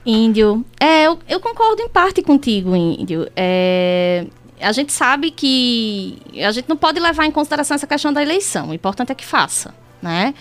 Índio, 0.05 0.65
é, 0.81 1.07
eu, 1.07 1.19
eu 1.29 1.41
concordo 1.41 1.81
em 1.81 1.89
parte 1.89 2.23
contigo, 2.23 2.75
Índio. 2.75 3.29
É, 3.37 4.27
a 4.61 4.73
gente 4.73 4.93
sabe 4.93 5.31
que 5.31 6.19
a 6.45 6.51
gente 6.51 6.69
não 6.69 6.77
pode 6.77 6.99
levar 6.99 7.27
em 7.27 7.31
consideração 7.31 7.75
essa 7.75 7.87
questão 7.87 8.13
da 8.13 8.23
eleição. 8.23 8.71
O 8.71 8.75
importante 8.75 9.13
é 9.13 9.15
que 9.15 9.25
faça, 9.25 9.75
né? 10.01 10.35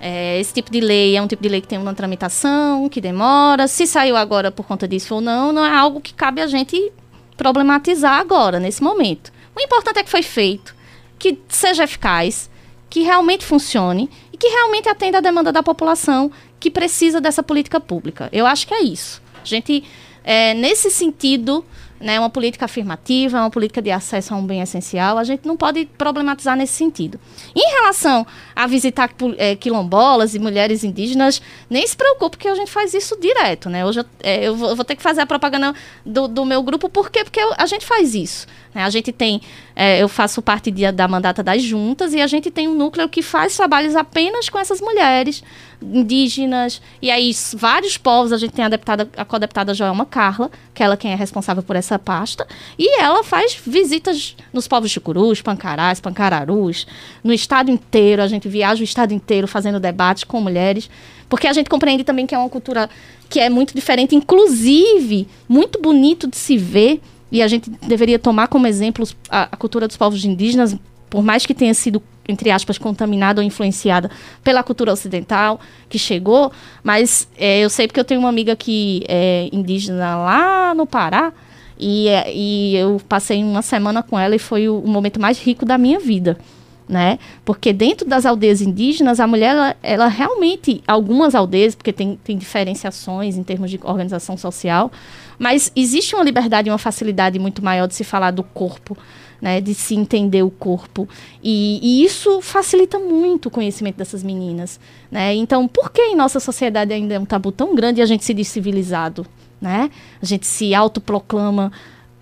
É, 0.00 0.38
esse 0.38 0.52
tipo 0.52 0.70
de 0.70 0.80
lei 0.80 1.16
é 1.16 1.22
um 1.22 1.26
tipo 1.26 1.42
de 1.42 1.48
lei 1.48 1.60
que 1.60 1.68
tem 1.68 1.78
uma 1.78 1.94
tramitação, 1.94 2.88
que 2.88 3.00
demora. 3.00 3.66
Se 3.68 3.86
saiu 3.86 4.16
agora 4.16 4.50
por 4.50 4.66
conta 4.66 4.86
disso 4.86 5.14
ou 5.14 5.20
não, 5.20 5.52
não 5.52 5.64
é 5.64 5.74
algo 5.74 6.00
que 6.00 6.12
cabe 6.12 6.42
a 6.42 6.46
gente 6.46 6.92
problematizar 7.36 8.20
agora, 8.20 8.60
nesse 8.60 8.82
momento. 8.82 9.32
O 9.56 9.60
importante 9.60 9.98
é 9.98 10.02
que 10.02 10.10
foi 10.10 10.22
feito, 10.22 10.74
que 11.18 11.38
seja 11.48 11.84
eficaz, 11.84 12.50
que 12.90 13.02
realmente 13.02 13.44
funcione 13.44 14.10
e 14.34 14.36
que 14.36 14.48
realmente 14.48 14.88
atenda 14.88 15.18
a 15.18 15.20
demanda 15.20 15.52
da 15.52 15.62
população 15.62 16.28
que 16.58 16.68
precisa 16.68 17.20
dessa 17.20 17.40
política 17.40 17.78
pública. 17.78 18.28
Eu 18.32 18.46
acho 18.46 18.66
que 18.66 18.74
é 18.74 18.82
isso. 18.82 19.22
A 19.40 19.44
gente, 19.44 19.84
é, 20.24 20.52
nesse 20.54 20.90
sentido, 20.90 21.64
né, 22.04 22.20
uma 22.20 22.28
política 22.28 22.66
afirmativa, 22.66 23.38
uma 23.38 23.50
política 23.50 23.80
de 23.80 23.90
acesso 23.90 24.34
a 24.34 24.36
um 24.36 24.44
bem 24.46 24.60
essencial, 24.60 25.16
a 25.16 25.24
gente 25.24 25.46
não 25.46 25.56
pode 25.56 25.86
problematizar 25.96 26.54
nesse 26.54 26.74
sentido. 26.74 27.18
Em 27.56 27.72
relação 27.76 28.26
a 28.54 28.66
visitar 28.66 29.10
é, 29.38 29.56
quilombolas 29.56 30.34
e 30.34 30.38
mulheres 30.38 30.84
indígenas, 30.84 31.40
nem 31.70 31.86
se 31.86 31.96
preocupe 31.96 32.36
que 32.36 32.46
a 32.46 32.54
gente 32.54 32.70
faz 32.70 32.92
isso 32.92 33.18
direto, 33.18 33.70
né? 33.70 33.86
Hoje 33.86 34.00
eu, 34.00 34.04
é, 34.22 34.46
eu 34.46 34.54
vou, 34.54 34.68
eu 34.68 34.76
vou 34.76 34.84
ter 34.84 34.96
que 34.96 35.02
fazer 35.02 35.22
a 35.22 35.26
propaganda 35.26 35.74
do, 36.04 36.28
do 36.28 36.44
meu 36.44 36.62
grupo, 36.62 36.88
por 36.90 37.10
quê? 37.10 37.24
Porque 37.24 37.40
a 37.40 37.66
gente 37.66 37.86
faz 37.86 38.14
isso. 38.14 38.46
né? 38.74 38.84
A 38.84 38.90
gente 38.90 39.10
tem, 39.10 39.40
é, 39.74 40.02
eu 40.02 40.08
faço 40.08 40.42
parte 40.42 40.70
de- 40.70 40.92
da 40.92 41.08
mandata 41.08 41.42
das 41.42 41.62
juntas 41.62 42.12
e 42.12 42.20
a 42.20 42.26
gente 42.26 42.50
tem 42.50 42.68
um 42.68 42.74
núcleo 42.74 43.08
que 43.08 43.22
faz 43.22 43.56
trabalhos 43.56 43.96
apenas 43.96 44.50
com 44.50 44.58
essas 44.58 44.80
mulheres 44.80 45.42
indígenas, 45.92 46.80
e 47.00 47.10
aí 47.10 47.34
vários 47.54 47.96
povos, 47.96 48.32
a 48.32 48.36
gente 48.36 48.52
tem 48.52 48.64
a 48.64 48.68
deputada, 48.68 49.08
a 49.16 49.24
co-deputada 49.24 49.74
Joelma 49.74 50.06
Carla, 50.06 50.50
que 50.72 50.82
ela 50.82 50.96
quem 50.96 51.12
é 51.12 51.14
responsável 51.14 51.62
por 51.62 51.76
essa 51.76 51.98
pasta, 51.98 52.46
e 52.78 53.00
ela 53.00 53.22
faz 53.22 53.56
visitas 53.66 54.36
nos 54.52 54.66
povos 54.66 54.90
chucurus, 54.90 55.42
pancarás, 55.42 56.00
pancararus, 56.00 56.86
no 57.22 57.32
estado 57.32 57.70
inteiro, 57.70 58.22
a 58.22 58.26
gente 58.26 58.48
viaja 58.48 58.80
o 58.80 58.84
estado 58.84 59.12
inteiro 59.12 59.46
fazendo 59.46 59.78
debates 59.78 60.24
com 60.24 60.40
mulheres, 60.40 60.88
porque 61.28 61.46
a 61.46 61.52
gente 61.52 61.68
compreende 61.68 62.04
também 62.04 62.26
que 62.26 62.34
é 62.34 62.38
uma 62.38 62.48
cultura 62.48 62.88
que 63.28 63.40
é 63.40 63.50
muito 63.50 63.74
diferente, 63.74 64.14
inclusive 64.14 65.26
muito 65.48 65.80
bonito 65.80 66.28
de 66.28 66.36
se 66.36 66.56
ver, 66.56 67.00
e 67.32 67.42
a 67.42 67.48
gente 67.48 67.68
deveria 67.68 68.18
tomar 68.18 68.46
como 68.46 68.66
exemplo 68.66 69.06
a, 69.28 69.48
a 69.50 69.56
cultura 69.56 69.88
dos 69.88 69.96
povos 69.96 70.24
indígenas, 70.24 70.76
por 71.10 71.22
mais 71.22 71.44
que 71.44 71.54
tenha 71.54 71.74
sido, 71.74 72.02
entre 72.28 72.50
aspas, 72.50 72.78
contaminada 72.78 73.40
ou 73.40 73.46
influenciada 73.46 74.10
pela 74.42 74.62
cultura 74.62 74.92
ocidental 74.92 75.60
que 75.88 75.98
chegou, 75.98 76.52
mas 76.82 77.28
é, 77.36 77.60
eu 77.60 77.70
sei 77.70 77.86
porque 77.86 78.00
eu 78.00 78.04
tenho 78.04 78.20
uma 78.20 78.28
amiga 78.28 78.56
que 78.56 79.04
é 79.08 79.48
indígena 79.52 80.16
lá 80.16 80.74
no 80.74 80.86
Pará, 80.86 81.32
e, 81.78 82.06
e 82.32 82.76
eu 82.76 83.00
passei 83.08 83.42
uma 83.42 83.62
semana 83.62 84.02
com 84.02 84.18
ela 84.18 84.34
e 84.34 84.38
foi 84.38 84.68
o, 84.68 84.78
o 84.78 84.88
momento 84.88 85.20
mais 85.20 85.40
rico 85.40 85.64
da 85.64 85.76
minha 85.76 85.98
vida. 85.98 86.38
Né? 86.86 87.18
Porque 87.46 87.72
dentro 87.72 88.06
das 88.06 88.26
aldeias 88.26 88.60
indígenas, 88.60 89.18
a 89.18 89.26
mulher, 89.26 89.54
ela, 89.54 89.76
ela 89.82 90.06
realmente, 90.06 90.82
algumas 90.86 91.34
aldeias, 91.34 91.74
porque 91.74 91.94
tem, 91.94 92.18
tem 92.22 92.36
diferenciações 92.36 93.38
em 93.38 93.42
termos 93.42 93.70
de 93.70 93.80
organização 93.82 94.36
social, 94.36 94.92
mas 95.38 95.72
existe 95.74 96.14
uma 96.14 96.24
liberdade 96.24 96.68
e 96.68 96.72
uma 96.72 96.78
facilidade 96.78 97.38
muito 97.38 97.64
maior 97.64 97.86
de 97.86 97.94
se 97.94 98.04
falar 98.04 98.30
do 98.30 98.42
corpo, 98.42 98.96
né, 99.40 99.60
de 99.60 99.74
se 99.74 99.94
entender 99.94 100.42
o 100.42 100.50
corpo. 100.50 101.08
E, 101.42 101.78
e 101.82 102.04
isso 102.04 102.40
facilita 102.40 102.98
muito 102.98 103.46
o 103.46 103.50
conhecimento 103.50 103.96
dessas 103.96 104.22
meninas. 104.22 104.80
Né? 105.10 105.34
Então, 105.34 105.68
por 105.68 105.90
que 105.90 106.00
em 106.00 106.16
nossa 106.16 106.40
sociedade 106.40 106.92
ainda 106.92 107.14
é 107.14 107.18
um 107.18 107.26
tabu 107.26 107.52
tão 107.52 107.74
grande 107.74 108.00
e 108.00 108.02
a 108.02 108.06
gente 108.06 108.24
se 108.24 108.32
diz 108.32 108.48
civilizado? 108.48 109.26
Né? 109.60 109.90
A 110.20 110.24
gente 110.24 110.46
se 110.46 110.74
autoproclama. 110.74 111.70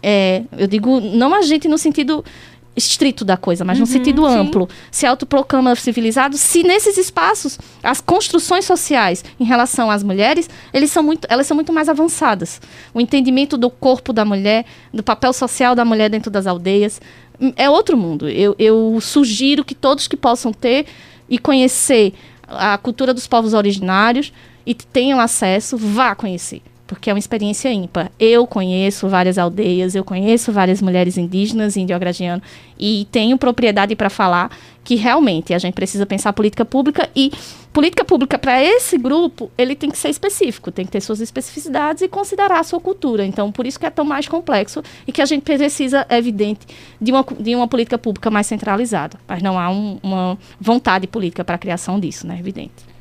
É, 0.02 0.42
eu 0.58 0.66
digo, 0.66 1.00
não 1.00 1.32
a 1.32 1.42
gente 1.42 1.68
no 1.68 1.78
sentido 1.78 2.24
estrito 2.74 3.24
da 3.24 3.36
coisa, 3.36 3.64
mas 3.64 3.78
no 3.78 3.86
sentido 3.86 4.24
amplo. 4.26 4.68
Se 4.90 5.04
autoproclama 5.04 5.74
civilizado, 5.76 6.36
se 6.38 6.62
nesses 6.62 6.96
espaços 6.96 7.58
as 7.82 8.00
construções 8.00 8.64
sociais 8.64 9.24
em 9.38 9.44
relação 9.44 9.90
às 9.90 10.02
mulheres, 10.02 10.48
eles 10.72 10.90
são 10.90 11.02
muito, 11.02 11.26
elas 11.28 11.46
são 11.46 11.54
muito 11.54 11.72
mais 11.72 11.88
avançadas. 11.88 12.60
O 12.94 13.00
entendimento 13.00 13.56
do 13.56 13.68
corpo 13.68 14.12
da 14.12 14.24
mulher, 14.24 14.64
do 14.92 15.02
papel 15.02 15.32
social 15.32 15.74
da 15.74 15.84
mulher 15.84 16.08
dentro 16.08 16.30
das 16.30 16.46
aldeias, 16.46 17.00
hum, 17.40 17.52
é 17.56 17.68
outro 17.68 17.96
mundo. 17.96 18.28
Eu, 18.28 18.56
eu 18.58 18.98
sugiro 19.00 19.64
que 19.64 19.74
todos 19.74 20.08
que 20.08 20.16
possam 20.16 20.52
ter 20.52 20.86
e 21.28 21.38
conhecer 21.38 22.14
a 22.48 22.76
cultura 22.78 23.12
dos 23.12 23.26
povos 23.26 23.54
originários 23.54 24.32
e 24.64 24.74
tenham 24.74 25.20
acesso, 25.20 25.76
vá 25.76 26.14
conhecer 26.14 26.62
porque 26.92 27.08
é 27.08 27.12
uma 27.12 27.18
experiência 27.18 27.72
ímpar. 27.72 28.10
Eu 28.18 28.46
conheço 28.46 29.08
várias 29.08 29.38
aldeias, 29.38 29.94
eu 29.94 30.04
conheço 30.04 30.52
várias 30.52 30.82
mulheres 30.82 31.16
indígenas, 31.16 31.76
índio-agragiano, 31.76 32.42
e 32.78 33.06
tenho 33.10 33.38
propriedade 33.38 33.96
para 33.96 34.10
falar 34.10 34.50
que 34.84 34.94
realmente 34.96 35.54
a 35.54 35.58
gente 35.58 35.74
precisa 35.74 36.04
pensar 36.04 36.32
política 36.32 36.64
pública 36.64 37.08
e 37.16 37.32
política 37.72 38.04
pública 38.04 38.38
para 38.38 38.62
esse 38.62 38.98
grupo, 38.98 39.50
ele 39.56 39.74
tem 39.74 39.90
que 39.90 39.96
ser 39.96 40.10
específico, 40.10 40.70
tem 40.70 40.84
que 40.84 40.92
ter 40.92 41.00
suas 41.00 41.20
especificidades 41.20 42.02
e 42.02 42.08
considerar 42.08 42.60
a 42.60 42.64
sua 42.64 42.80
cultura. 42.80 43.24
Então, 43.24 43.50
por 43.50 43.66
isso 43.66 43.80
que 43.80 43.86
é 43.86 43.90
tão 43.90 44.04
mais 44.04 44.28
complexo 44.28 44.82
e 45.06 45.12
que 45.12 45.22
a 45.22 45.26
gente 45.26 45.42
precisa, 45.42 46.04
é 46.08 46.18
evidente, 46.18 46.66
de 47.00 47.10
uma, 47.10 47.24
de 47.40 47.54
uma 47.54 47.66
política 47.66 47.96
pública 47.96 48.30
mais 48.30 48.46
centralizada. 48.46 49.18
Mas 49.26 49.42
não 49.42 49.58
há 49.58 49.70
um, 49.70 49.98
uma 50.02 50.38
vontade 50.60 51.06
política 51.06 51.42
para 51.42 51.54
a 51.54 51.58
criação 51.58 51.98
disso, 51.98 52.26
né? 52.26 52.38
Evidente. 52.38 52.91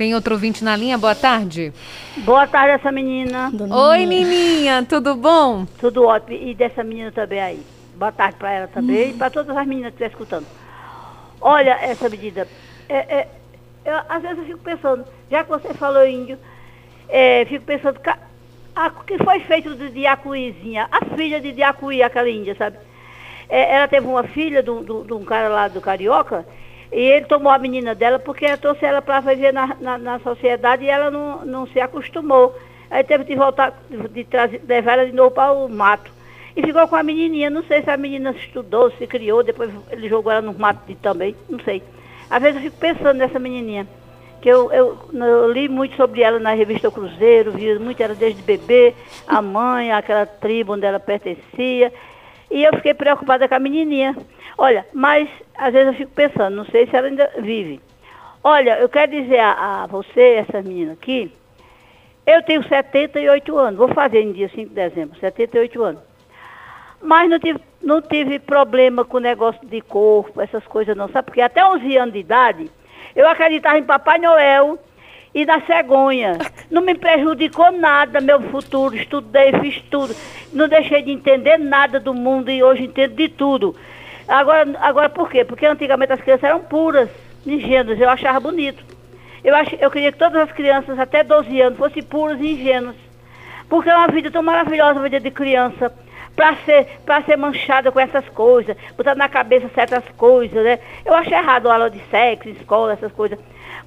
Tem 0.00 0.14
outro 0.14 0.32
ouvinte 0.32 0.64
na 0.64 0.74
linha? 0.74 0.96
Boa 0.96 1.14
tarde. 1.14 1.74
Boa 2.24 2.46
tarde, 2.46 2.70
essa 2.70 2.90
menina. 2.90 3.52
Oi, 3.90 4.06
Nininha, 4.06 4.82
tudo 4.88 5.14
bom? 5.14 5.66
Tudo 5.78 6.06
ótimo. 6.06 6.38
E 6.38 6.54
dessa 6.54 6.82
menina 6.82 7.12
também 7.12 7.38
aí. 7.38 7.60
Boa 7.96 8.10
tarde 8.10 8.38
para 8.38 8.50
ela 8.50 8.66
também 8.66 9.10
e 9.10 9.12
para 9.12 9.28
todas 9.28 9.54
as 9.54 9.66
meninas 9.66 9.90
que 9.92 10.02
estão 10.02 10.08
escutando. 10.08 10.46
Olha 11.38 11.72
essa 11.82 12.08
medida. 12.08 12.48
É, 12.88 12.96
é, 12.96 13.28
eu, 13.84 13.94
às 14.08 14.22
vezes 14.22 14.38
eu 14.38 14.44
fico 14.46 14.60
pensando, 14.60 15.04
já 15.30 15.44
que 15.44 15.50
você 15.50 15.74
falou 15.74 16.08
índio, 16.08 16.38
é, 17.06 17.44
fico 17.44 17.66
pensando, 17.66 18.00
o 18.00 19.04
que 19.04 19.18
foi 19.18 19.40
feito 19.40 19.74
de 19.74 19.90
Diacuizinha? 19.90 20.88
A 20.90 21.14
filha 21.14 21.42
de 21.42 21.52
Diacuí, 21.52 22.02
aquela 22.02 22.30
índia, 22.30 22.54
sabe? 22.54 22.78
É, 23.50 23.74
ela 23.74 23.86
teve 23.86 24.06
uma 24.06 24.24
filha 24.24 24.62
de 24.62 24.70
um 24.70 25.24
cara 25.26 25.50
lá 25.50 25.68
do 25.68 25.82
Carioca, 25.82 26.46
e 26.92 27.00
ele 27.00 27.26
tomou 27.26 27.52
a 27.52 27.58
menina 27.58 27.94
dela 27.94 28.18
porque 28.18 28.56
trouxe 28.56 28.84
ela 28.84 29.00
para 29.00 29.20
viver 29.20 29.52
na, 29.52 29.76
na, 29.80 29.98
na 29.98 30.18
sociedade 30.20 30.84
e 30.84 30.88
ela 30.88 31.10
não, 31.10 31.44
não 31.44 31.66
se 31.66 31.80
acostumou. 31.80 32.56
Aí 32.90 33.04
teve 33.04 33.24
que 33.24 33.36
voltar, 33.36 33.72
de, 33.88 34.08
de 34.08 34.24
trazer, 34.24 34.60
levar 34.66 34.94
ela 34.94 35.06
de 35.06 35.12
novo 35.12 35.30
para 35.30 35.52
o 35.52 35.68
mato. 35.68 36.10
E 36.56 36.62
ficou 36.62 36.88
com 36.88 36.96
a 36.96 37.02
menininha, 37.02 37.48
não 37.48 37.62
sei 37.62 37.82
se 37.82 37.90
a 37.90 37.96
menina 37.96 38.32
estudou, 38.32 38.90
se 38.92 39.06
criou, 39.06 39.44
depois 39.44 39.70
ele 39.90 40.08
jogou 40.08 40.32
ela 40.32 40.42
no 40.42 40.52
mato 40.52 40.84
de- 40.86 40.96
também, 40.96 41.36
não 41.48 41.60
sei. 41.60 41.80
Às 42.28 42.42
vezes 42.42 42.56
eu 42.56 42.62
fico 42.70 42.76
pensando 42.80 43.18
nessa 43.18 43.38
menininha, 43.38 43.86
que 44.42 44.48
eu, 44.48 44.72
eu, 44.72 44.98
eu 45.12 45.52
li 45.52 45.68
muito 45.68 45.94
sobre 45.94 46.22
ela 46.22 46.40
na 46.40 46.52
revista 46.52 46.90
Cruzeiro, 46.90 47.52
vi 47.52 47.78
muito 47.78 48.02
ela 48.02 48.14
desde 48.16 48.42
bebê, 48.42 48.94
a 49.28 49.40
mãe, 49.40 49.92
aquela 49.92 50.26
tribo 50.26 50.74
onde 50.74 50.84
ela 50.84 50.98
pertencia, 50.98 51.92
e 52.50 52.64
eu 52.64 52.72
fiquei 52.74 52.94
preocupada 52.94 53.48
com 53.48 53.54
a 53.54 53.58
menininha. 53.60 54.16
Olha, 54.60 54.86
mas 54.92 55.26
às 55.56 55.72
vezes 55.72 55.86
eu 55.86 55.94
fico 55.94 56.12
pensando, 56.12 56.54
não 56.54 56.66
sei 56.66 56.86
se 56.86 56.94
ela 56.94 57.06
ainda 57.06 57.32
vive. 57.38 57.80
Olha, 58.44 58.78
eu 58.78 58.90
quero 58.90 59.10
dizer 59.10 59.38
a, 59.38 59.84
a 59.84 59.86
você, 59.86 60.44
essa 60.46 60.60
menina 60.60 60.92
aqui, 60.92 61.32
eu 62.26 62.42
tenho 62.42 62.62
78 62.68 63.56
anos, 63.56 63.78
vou 63.78 63.88
fazer 63.88 64.20
em 64.20 64.32
dia 64.32 64.50
5 64.50 64.68
de 64.68 64.74
dezembro, 64.74 65.18
78 65.18 65.82
anos. 65.82 66.02
Mas 67.00 67.30
não 67.30 67.38
tive, 67.38 67.58
não 67.80 68.02
tive 68.02 68.38
problema 68.38 69.02
com 69.02 69.16
o 69.16 69.20
negócio 69.20 69.66
de 69.66 69.80
corpo, 69.80 70.42
essas 70.42 70.66
coisas 70.66 70.94
não, 70.94 71.08
sabe? 71.08 71.24
Porque 71.24 71.40
até 71.40 71.64
11 71.64 71.96
anos 71.96 72.12
de 72.12 72.20
idade, 72.20 72.70
eu 73.16 73.26
acreditava 73.26 73.78
em 73.78 73.84
Papai 73.84 74.18
Noel 74.18 74.78
e 75.34 75.46
na 75.46 75.62
cegonha. 75.62 76.36
Não 76.70 76.82
me 76.82 76.94
prejudicou 76.94 77.72
nada 77.72 78.20
meu 78.20 78.42
futuro, 78.50 78.94
estudei, 78.94 79.52
fiz 79.60 79.80
tudo. 79.90 80.14
Não 80.52 80.68
deixei 80.68 81.00
de 81.02 81.10
entender 81.10 81.56
nada 81.56 81.98
do 81.98 82.12
mundo 82.12 82.50
e 82.50 82.62
hoje 82.62 82.84
entendo 82.84 83.14
de 83.14 83.28
tudo. 83.28 83.74
Agora, 84.30 84.64
agora 84.80 85.08
por 85.08 85.28
quê? 85.28 85.44
Porque 85.44 85.66
antigamente 85.66 86.12
as 86.12 86.20
crianças 86.20 86.44
eram 86.44 86.60
puras, 86.60 87.10
ingênuas, 87.44 88.00
eu 88.00 88.08
achava 88.08 88.38
bonito. 88.38 88.80
Eu, 89.42 89.56
ach, 89.56 89.74
eu 89.80 89.90
queria 89.90 90.12
que 90.12 90.18
todas 90.18 90.40
as 90.40 90.52
crianças 90.52 90.96
até 91.00 91.24
12 91.24 91.60
anos 91.60 91.76
fossem 91.76 92.00
puras 92.00 92.40
e 92.40 92.52
ingênuas. 92.52 92.94
Porque 93.68 93.90
é 93.90 93.96
uma 93.96 94.06
vida 94.06 94.30
tão 94.30 94.40
maravilhosa 94.40 95.00
a 95.00 95.02
vida 95.02 95.18
de 95.18 95.32
criança. 95.32 95.92
Para 96.36 96.54
ser, 96.64 96.86
ser 97.26 97.36
manchada 97.36 97.90
com 97.90 97.98
essas 97.98 98.26
coisas, 98.28 98.76
botar 98.96 99.16
na 99.16 99.28
cabeça 99.28 99.68
certas 99.74 100.04
coisas, 100.16 100.64
né? 100.64 100.78
Eu 101.04 101.12
acho 101.12 101.34
errado 101.34 101.68
a 101.68 101.74
aula 101.74 101.90
de 101.90 102.00
sexo, 102.08 102.48
escola, 102.50 102.92
essas 102.92 103.10
coisas. 103.10 103.36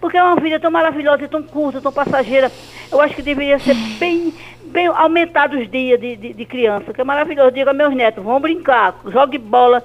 Porque 0.01 0.17
é 0.17 0.23
uma 0.23 0.35
vida 0.35 0.59
tão 0.59 0.69
maravilhosa, 0.69 1.25
tão 1.29 1.41
curta, 1.41 1.81
tão 1.81 1.93
passageira. 1.93 2.51
Eu 2.91 2.99
acho 2.99 3.15
que 3.15 3.21
deveria 3.21 3.59
ser 3.59 3.75
bem, 3.97 4.33
bem 4.65 4.87
aumentado 4.87 5.57
os 5.57 5.71
dias 5.71 5.99
de, 5.99 6.17
de, 6.17 6.33
de 6.33 6.45
criança, 6.45 6.93
que 6.93 6.99
é 6.99 7.03
maravilhoso. 7.05 7.51
Digo 7.51 7.69
a 7.69 7.73
meus 7.73 7.95
netos, 7.95 8.21
vão 8.21 8.41
brincar, 8.41 8.95
jogue 9.05 9.37
bola, 9.37 9.81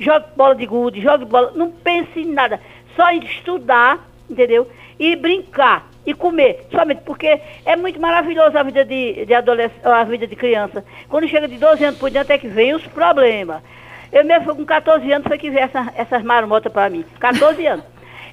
jogue 0.00 0.26
bola 0.34 0.54
de 0.54 0.66
gude, 0.66 1.00
jogue 1.00 1.24
bola, 1.24 1.52
não 1.54 1.70
pense 1.70 2.20
em 2.20 2.32
nada. 2.32 2.60
Só 2.96 3.10
em 3.10 3.22
estudar, 3.22 4.00
entendeu? 4.28 4.68
E 4.98 5.14
brincar 5.14 5.88
e 6.06 6.14
comer, 6.14 6.66
somente 6.72 7.02
porque 7.04 7.40
é 7.64 7.76
muito 7.76 8.00
maravilhoso 8.00 8.56
a 8.56 8.62
vida 8.62 8.84
de, 8.84 9.26
de 9.26 9.34
adolescente, 9.34 9.86
a 9.86 10.02
vida 10.04 10.26
de 10.26 10.34
criança. 10.34 10.84
Quando 11.08 11.28
chega 11.28 11.46
de 11.46 11.58
12 11.58 11.84
anos 11.84 12.00
por 12.00 12.10
diante 12.10 12.32
é 12.32 12.38
que 12.38 12.48
vem 12.48 12.74
os 12.74 12.86
problemas. 12.86 13.62
Eu 14.10 14.24
mesmo 14.24 14.56
com 14.56 14.64
14 14.64 15.12
anos 15.12 15.28
foi 15.28 15.38
que 15.38 15.50
veio 15.50 15.64
essa, 15.64 15.92
essas 15.94 16.22
marmotas 16.22 16.72
para 16.72 16.90
mim. 16.90 17.04
14 17.20 17.64
anos. 17.66 17.84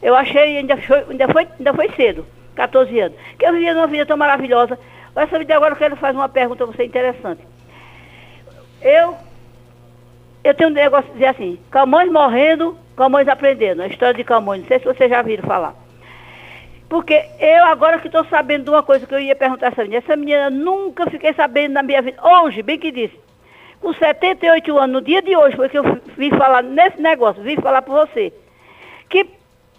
Eu 0.01 0.15
achei, 0.15 0.57
ainda 0.57 0.78
foi, 0.78 1.05
ainda 1.09 1.28
foi, 1.28 1.47
ainda 1.59 1.74
foi 1.74 1.89
cedo, 1.91 2.26
14 2.55 2.99
anos. 2.99 3.18
Que 3.38 3.45
eu 3.45 3.53
vivia 3.53 3.74
numa 3.74 3.88
vida 3.88 4.05
tão 4.05 4.18
maravilhosa. 4.18 4.80
Essa 5.15 5.38
vida 5.38 5.55
agora 5.55 5.74
eu 5.74 5.78
quero 5.78 5.95
fazer 5.95 6.18
uma 6.18 6.30
pergunta 6.30 6.63
a 6.63 6.68
você 6.68 6.86
interessante. 6.86 7.41
Eu, 8.82 9.15
eu 10.48 10.54
tenho 10.54 10.70
um 10.70 10.74
negócio 10.74 11.08
de 11.08 11.14
dizer 11.14 11.28
assim, 11.28 11.60
Camões 11.70 12.12
morrendo, 12.12 12.78
Camões 12.95 13.28
aprendendo. 13.28 13.82
A 13.82 13.88
história 13.88 14.14
de 14.14 14.24
Camões, 14.24 14.62
não 14.62 14.68
sei 14.68 14.80
se 14.80 14.86
vocês 14.86 15.10
já 15.10 15.22
viram 15.22 15.43
falar. 15.43 15.76
Porque 16.89 17.26
eu 17.39 17.66
agora 17.66 18.00
que 18.00 18.08
estou 18.08 18.24
sabendo 18.26 18.66
de 18.66 18.70
uma 18.70 18.82
coisa 18.82 19.06
que 19.06 19.14
eu 19.14 19.20
ia 19.20 19.36
perguntar 19.36 19.68
a 19.68 19.70
essa 19.70 19.82
menina. 19.84 19.98
Essa 19.98 20.16
menina 20.16 20.50
nunca 20.50 21.10
fiquei 21.10 21.34
sabendo 21.34 21.74
na 21.74 21.84
minha 21.84 22.02
vida. 22.02 22.18
Hoje, 22.24 22.64
bem 22.64 22.80
que 22.80 22.91
disse, 22.91 23.20
com 23.82 23.93
78 23.93 24.78
anos, 24.78 24.93
no 24.93 25.02
dia 25.02 25.22
de 25.22 25.36
hoje, 25.36 25.56
foi 25.56 25.70
que 25.70 25.78
eu 25.78 25.84
vim 26.18 26.30
falar 26.32 26.64
nesse 26.64 27.02
negócio, 27.02 27.43
vim 27.43 27.58
falar 27.58 27.82
para 27.82 28.06
você. 28.06 28.34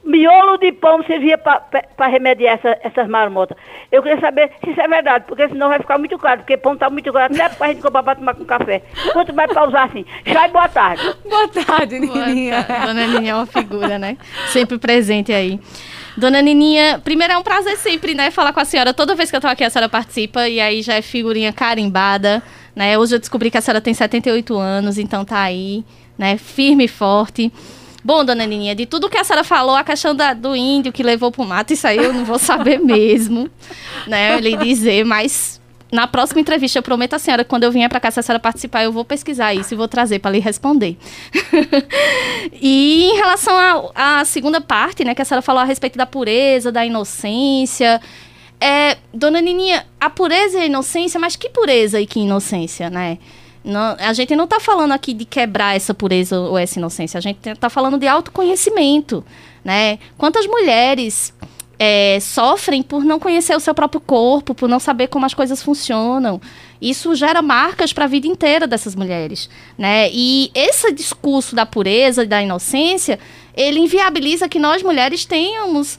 Miolo 0.05 0.57
de 0.59 0.73
pão 0.73 1.03
servia 1.05 1.37
para 1.37 2.07
remediar 2.07 2.55
essa, 2.55 2.79
essas 2.83 3.09
marmotas. 3.09 3.57
Eu 3.91 4.03
queria 4.03 4.21
saber 4.21 4.51
se 4.65 4.71
isso 4.71 4.81
é 4.81 4.89
verdade, 4.89 5.25
porque 5.27 5.49
senão 5.49 5.69
vai 5.69 5.79
ficar 5.79 5.99
muito 5.99 6.17
caro, 6.19 6.41
porque 6.41 6.57
pão 6.57 6.75
está 6.75 6.89
muito 6.89 7.13
caro, 7.13 7.33
até 7.33 7.49
para 7.49 7.67
a 7.67 7.71
gente 7.71 7.83
comprar 7.83 8.03
para 8.03 8.17
tomar 8.17 8.35
com 8.35 8.45
café. 8.45 8.83
Quanto 9.13 9.35
mais 9.35 9.53
para 9.53 9.69
usar 9.69 9.85
assim? 9.85 10.05
Chá 10.27 10.49
e 10.49 10.51
boa 10.51 10.69
tarde. 10.69 11.03
Boa 11.29 11.49
tarde, 11.49 11.99
Nininha. 11.99 12.55
Boa 12.55 12.65
tarde. 12.65 12.87
Dona 12.87 13.07
Nininha 13.07 13.33
é 13.33 13.35
uma 13.35 13.47
figura, 13.47 13.99
né? 13.99 14.17
Sempre 14.47 14.79
presente 14.79 15.33
aí. 15.33 15.61
Dona 16.17 16.43
Nininha, 16.43 17.01
primeiro 17.05 17.35
é 17.35 17.39
um 17.39 17.45
prazer 17.45 17.77
sempre, 17.77 18.13
né, 18.13 18.31
falar 18.33 18.53
com 18.53 18.59
a 18.59 18.65
senhora. 18.65 18.93
Toda 18.93 19.15
vez 19.15 19.31
que 19.31 19.37
eu 19.37 19.41
tô 19.41 19.47
aqui, 19.47 19.63
a 19.63 19.71
senhora 19.71 19.89
participa 19.89 20.49
e 20.49 20.61
aí 20.61 20.83
já 20.83 20.95
é 20.95 21.03
figurinha 21.03 21.53
carimbada, 21.53 22.43
né? 22.75 22.99
Hoje 22.99 23.15
eu 23.15 23.21
descobri 23.21 23.53
que 23.53 23.59
a 23.59 23.61
senhora 23.61 23.81
tem 23.81 23.95
78 23.95 24.57
anos, 24.59 24.99
então 24.99 25.25
tá 25.25 25.41
aí, 25.41 25.85
né, 26.19 26.37
firme 26.37 26.87
e 26.87 26.89
forte. 26.89 27.53
Bom, 28.05 28.25
dona 28.25 28.47
Nininha, 28.47 28.75
de 28.75 28.87
tudo 28.87 29.09
que 29.09 29.19
a 29.19 29.25
senhora 29.25 29.43
falou, 29.43 29.75
a 29.75 29.83
questão 29.83 30.15
da, 30.15 30.33
do 30.33 30.55
índio 30.55 30.93
que 30.93 31.03
levou 31.03 31.33
pro 31.33 31.45
mato, 31.45 31.73
isso 31.73 31.87
aí 31.87 31.99
eu 31.99 32.13
não 32.13 32.25
vou 32.25 32.39
saber 32.39 32.79
mesmo, 32.81 33.51
né, 34.07 34.35
eu 34.35 34.39
lhe 34.39 34.57
dizer, 34.57 35.05
mas 35.05 35.61
na 35.91 36.07
próxima 36.07 36.41
entrevista 36.41 36.79
eu 36.79 36.83
prometo 36.83 37.15
à 37.15 37.19
senhora 37.19 37.45
quando 37.45 37.65
eu 37.65 37.73
vier 37.73 37.89
para 37.89 37.99
cá, 37.99 38.11
se 38.11 38.21
a 38.21 38.23
senhora 38.23 38.39
participar, 38.39 38.85
eu 38.85 38.93
vou 38.93 39.05
pesquisar 39.05 39.53
isso 39.53 39.75
e 39.75 39.77
vou 39.77 39.89
trazer 39.89 40.21
para 40.21 40.31
lhe 40.31 40.39
responder. 40.39 40.97
e 42.53 43.11
em 43.11 43.17
relação 43.17 43.55
à 43.95 44.25
segunda 44.25 44.61
parte, 44.61 45.03
né, 45.03 45.15
que 45.15 45.23
a 45.23 45.25
senhora 45.25 45.43
falou 45.43 45.63
a 45.63 45.65
respeito 45.65 45.99
da 45.99 46.07
pureza, 46.07 46.71
da 46.71 46.87
inocência, 46.87 48.01
é, 48.61 48.97
dona 49.13 49.41
Nininha, 49.41 49.87
a 50.01 50.11
pureza 50.11 50.59
e 50.59 50.63
a 50.63 50.67
inocência, 50.67 51.19
mas 51.19 51.37
que 51.37 51.49
pureza 51.49 52.01
e 52.01 52.07
que 52.07 52.21
inocência, 52.21 52.91
né? 52.91 53.19
Não, 53.69 53.97
a 53.99 54.15
gente 54.15 54.35
não 54.35 54.45
está 54.45 54.59
falando 54.59 54.93
aqui 54.93 55.13
de 55.13 55.27
quebrar 55.27 55.77
essa 55.77 55.93
pureza 55.93 56.41
ou 56.41 56.57
essa 56.57 56.79
inocência, 56.79 57.19
a 57.19 57.21
gente 57.21 57.51
está 57.51 57.69
falando 57.69 57.99
de 57.99 58.09
autoconhecimento, 58.09 59.23
né? 59.63 59.99
Quantas 60.17 60.47
mulheres 60.47 61.35
é, 61.79 62.19
sofrem 62.19 62.83
por 62.83 63.05
não 63.05 63.21
conhecer 63.21 63.55
o 63.55 63.61
seu 63.61 63.75
próprio 63.75 64.01
corpo, 64.01 64.55
por 64.55 64.71
não 64.71 64.81
saber 64.81 65.09
como 65.09 65.27
as 65.27 65.35
coisas 65.35 65.63
funcionam. 65.63 66.41
Isso 66.81 67.15
gera 67.15 67.43
marcas 67.43 67.93
para 67.93 68.07
a 68.07 68.09
vida 68.09 68.27
inteira 68.27 68.67
dessas 68.67 68.95
mulheres, 68.95 69.51
né? 69.77 70.09
E 70.13 70.51
esse 70.55 70.91
discurso 70.91 71.55
da 71.55 71.67
pureza 71.67 72.25
e 72.25 72.27
da 72.27 72.43
inocência, 72.43 73.19
ele 73.55 73.81
inviabiliza 73.81 74.49
que 74.49 74.59
nós 74.59 74.83
mulheres 74.83 75.27
tenhamos 75.27 75.99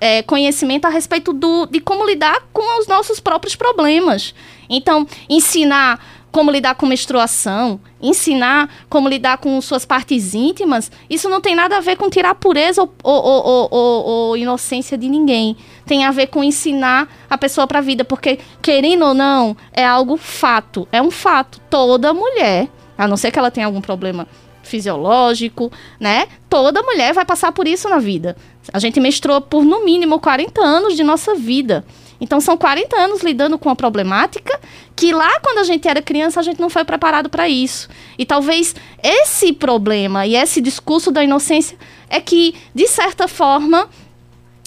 é, 0.00 0.22
conhecimento 0.22 0.84
a 0.84 0.90
respeito 0.90 1.32
do, 1.32 1.64
de 1.64 1.80
como 1.80 2.04
lidar 2.04 2.42
com 2.52 2.78
os 2.78 2.86
nossos 2.86 3.20
próprios 3.20 3.56
problemas. 3.56 4.34
Então, 4.68 5.06
ensinar 5.28 6.15
como 6.36 6.50
lidar 6.50 6.74
com 6.74 6.84
menstruação, 6.84 7.80
ensinar 7.98 8.68
como 8.90 9.08
lidar 9.08 9.38
com 9.38 9.58
suas 9.62 9.86
partes 9.86 10.34
íntimas, 10.34 10.92
isso 11.08 11.30
não 11.30 11.40
tem 11.40 11.54
nada 11.54 11.78
a 11.78 11.80
ver 11.80 11.96
com 11.96 12.10
tirar 12.10 12.34
pureza 12.34 12.82
ou, 12.82 12.92
ou, 13.02 13.68
ou, 13.70 14.04
ou, 14.04 14.36
inocência 14.36 14.98
de 14.98 15.08
ninguém. 15.08 15.56
Tem 15.86 16.04
a 16.04 16.10
ver 16.10 16.26
com 16.26 16.44
ensinar 16.44 17.08
a 17.30 17.38
pessoa 17.38 17.66
para 17.66 17.78
a 17.78 17.80
vida, 17.80 18.04
porque, 18.04 18.38
querendo 18.60 19.06
ou 19.06 19.14
não, 19.14 19.56
é 19.72 19.82
algo 19.82 20.18
fato. 20.18 20.86
É 20.92 21.00
um 21.00 21.10
fato. 21.10 21.58
Toda 21.70 22.12
mulher, 22.12 22.68
a 22.98 23.08
não 23.08 23.16
ser 23.16 23.30
que 23.30 23.38
ela 23.38 23.50
tenha 23.50 23.64
algum 23.64 23.80
problema 23.80 24.28
fisiológico, 24.62 25.72
né? 25.98 26.26
Toda 26.50 26.82
mulher 26.82 27.14
vai 27.14 27.24
passar 27.24 27.50
por 27.50 27.66
isso 27.66 27.88
na 27.88 27.98
vida. 27.98 28.36
A 28.74 28.78
gente 28.78 29.00
menstruou 29.00 29.40
por 29.40 29.64
no 29.64 29.86
mínimo 29.86 30.20
40 30.20 30.60
anos 30.60 30.96
de 30.96 31.02
nossa 31.02 31.34
vida. 31.34 31.82
Então 32.20 32.40
são 32.40 32.56
40 32.56 32.96
anos 32.96 33.22
lidando 33.22 33.58
com 33.58 33.68
a 33.68 33.76
problemática 33.76 34.58
que 34.94 35.12
lá 35.12 35.40
quando 35.40 35.58
a 35.58 35.64
gente 35.64 35.86
era 35.86 36.00
criança 36.00 36.40
a 36.40 36.42
gente 36.42 36.60
não 36.60 36.70
foi 36.70 36.84
preparado 36.84 37.28
para 37.28 37.48
isso. 37.48 37.88
E 38.18 38.24
talvez 38.24 38.74
esse 39.02 39.52
problema 39.52 40.26
e 40.26 40.34
esse 40.34 40.60
discurso 40.60 41.10
da 41.10 41.22
inocência 41.22 41.76
é 42.08 42.20
que 42.20 42.54
de 42.74 42.86
certa 42.86 43.28
forma, 43.28 43.88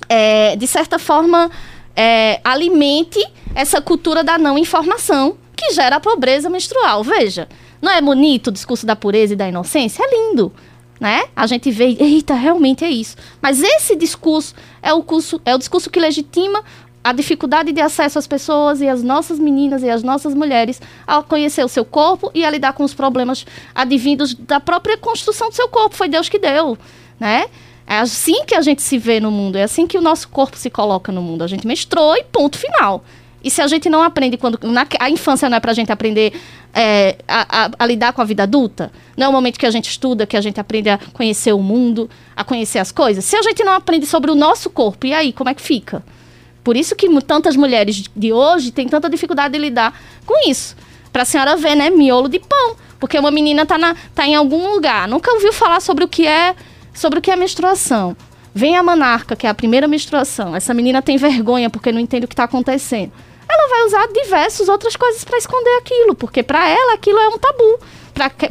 é, 0.07 0.55
de 0.55 0.67
certa 0.67 0.99
forma 0.99 1.49
é, 1.95 2.39
alimente 2.43 3.19
essa 3.55 3.81
cultura 3.81 4.23
da 4.23 4.37
não 4.37 4.57
informação 4.57 5.37
que 5.55 5.73
gera 5.73 5.97
a 5.97 5.99
pobreza 5.99 6.49
menstrual. 6.49 7.03
Veja, 7.03 7.49
não 7.81 7.91
é 7.91 8.01
bonito 8.01 8.47
o 8.47 8.51
discurso 8.51 8.85
da 8.85 8.95
pureza 8.95 9.33
e 9.33 9.35
da 9.35 9.47
inocência? 9.47 10.03
É 10.03 10.09
lindo. 10.09 10.51
Né? 10.99 11.23
A 11.35 11.47
gente 11.47 11.71
vê, 11.71 11.95
eita, 11.99 12.33
realmente 12.33 12.83
é 12.83 12.89
isso. 12.89 13.15
Mas 13.41 13.61
esse 13.61 13.95
discurso 13.95 14.53
é 14.81 14.93
o, 14.93 15.01
curso, 15.01 15.41
é 15.45 15.55
o 15.55 15.57
discurso 15.57 15.89
que 15.89 15.99
legitima 15.99 16.63
a 17.03 17.13
dificuldade 17.13 17.71
de 17.71 17.81
acesso 17.81 18.19
às 18.19 18.27
pessoas 18.27 18.81
e 18.81 18.87
às 18.87 19.01
nossas 19.01 19.39
meninas 19.39 19.83
e 19.83 19.89
às 19.89 20.03
nossas 20.03 20.33
mulheres 20.33 20.81
a 21.07 21.21
conhecer 21.23 21.63
o 21.63 21.69
seu 21.69 21.85
corpo 21.85 22.29
e 22.33 22.43
a 22.43 22.49
lidar 22.49 22.73
com 22.73 22.83
os 22.83 22.93
problemas 22.93 23.45
advindos 23.73 24.33
da 24.33 24.59
própria 24.59 24.97
construção 24.97 25.49
do 25.49 25.55
seu 25.55 25.67
corpo. 25.67 25.95
Foi 25.95 26.09
Deus 26.09 26.27
que 26.27 26.37
deu, 26.37 26.77
né? 27.19 27.47
É 27.87 27.97
assim 27.97 28.45
que 28.45 28.53
a 28.53 28.61
gente 28.61 28.83
se 28.83 28.97
vê 28.97 29.19
no 29.19 29.31
mundo, 29.31 29.55
é 29.55 29.63
assim 29.63 29.87
que 29.87 29.97
o 29.97 30.01
nosso 30.01 30.29
corpo 30.29 30.55
se 30.57 30.69
coloca 30.69 31.11
no 31.11 31.21
mundo. 31.21 31.43
A 31.43 31.47
gente 31.47 31.65
menstruou 31.65 32.15
e 32.15 32.23
ponto 32.23 32.57
final. 32.57 33.03
E 33.43 33.49
se 33.49 33.61
a 33.61 33.67
gente 33.67 33.89
não 33.89 34.03
aprende 34.03 34.37
quando. 34.37 34.59
Na, 34.61 34.85
a 34.99 35.09
infância 35.09 35.49
não 35.49 35.57
é 35.57 35.59
para 35.59 35.71
a 35.71 35.73
gente 35.73 35.91
aprender 35.91 36.33
é, 36.73 37.15
a, 37.27 37.65
a, 37.65 37.71
a, 37.79 37.85
lidar 37.85 38.13
com 38.13 38.21
a 38.21 38.25
vida 38.25 38.43
adulta? 38.43 38.91
Não 39.15 39.25
é 39.25 39.29
o 39.29 39.31
momento 39.31 39.57
que 39.57 39.65
a 39.65 39.71
gente 39.71 39.89
estuda, 39.89 40.27
que 40.27 40.35
a 40.35 40.41
gente 40.41 40.59
aprende 40.59 40.89
a 40.89 40.99
conhecer 41.13 41.53
o 41.53 41.59
mundo, 41.59 42.09
a 42.35 42.43
conhecer 42.43 42.79
as 42.79 42.91
coisas? 42.91 43.23
Se 43.23 43.37
a 43.37 43.41
gente 43.41 43.63
não 43.63 43.73
aprende 43.73 44.05
sobre 44.05 44.29
o 44.29 44.35
nosso 44.35 44.69
corpo, 44.69 45.07
e 45.07 45.13
aí, 45.13 45.31
como 45.31 45.49
é 45.49 45.53
que 45.53 45.61
fica? 45.61 46.03
Por 46.63 46.75
isso 46.75 46.95
que 46.95 47.07
tantas 47.21 47.55
mulheres 47.55 48.03
de 48.15 48.33
hoje 48.33 48.71
têm 48.71 48.87
tanta 48.87 49.09
dificuldade 49.09 49.53
de 49.53 49.59
lidar 49.59 49.99
com 50.25 50.49
isso. 50.49 50.75
Para 51.11 51.23
a 51.23 51.25
senhora 51.25 51.55
ver, 51.55 51.75
né? 51.75 51.89
Miolo 51.89 52.29
de 52.29 52.39
pão. 52.39 52.75
Porque 52.99 53.17
uma 53.17 53.31
menina 53.31 53.65
tá, 53.65 53.77
na, 53.77 53.95
tá 54.13 54.27
em 54.27 54.35
algum 54.35 54.73
lugar, 54.73 55.07
nunca 55.07 55.31
ouviu 55.31 55.53
falar 55.53 55.79
sobre 55.79 56.03
o 56.03 56.07
que 56.07 56.27
é 56.27 56.55
sobre 56.93 57.19
o 57.19 57.21
que 57.21 57.31
é 57.31 57.35
menstruação. 57.35 58.15
Vem 58.53 58.75
a 58.75 58.83
manarca, 58.83 59.35
que 59.35 59.47
é 59.47 59.49
a 59.49 59.53
primeira 59.53 59.87
menstruação. 59.87 60.55
Essa 60.55 60.73
menina 60.73 61.01
tem 61.01 61.17
vergonha 61.17 61.69
porque 61.69 61.91
não 61.91 61.99
entende 61.99 62.25
o 62.25 62.27
que 62.27 62.33
está 62.33 62.43
acontecendo 62.43 63.11
ela 63.49 63.67
vai 63.67 63.85
usar 63.85 64.07
diversas 64.13 64.69
outras 64.69 64.95
coisas 64.95 65.23
para 65.23 65.37
esconder 65.37 65.77
aquilo, 65.79 66.13
porque 66.13 66.43
para 66.43 66.69
ela 66.69 66.93
aquilo 66.93 67.17
é 67.17 67.27
um 67.27 67.37
tabu. 67.37 67.79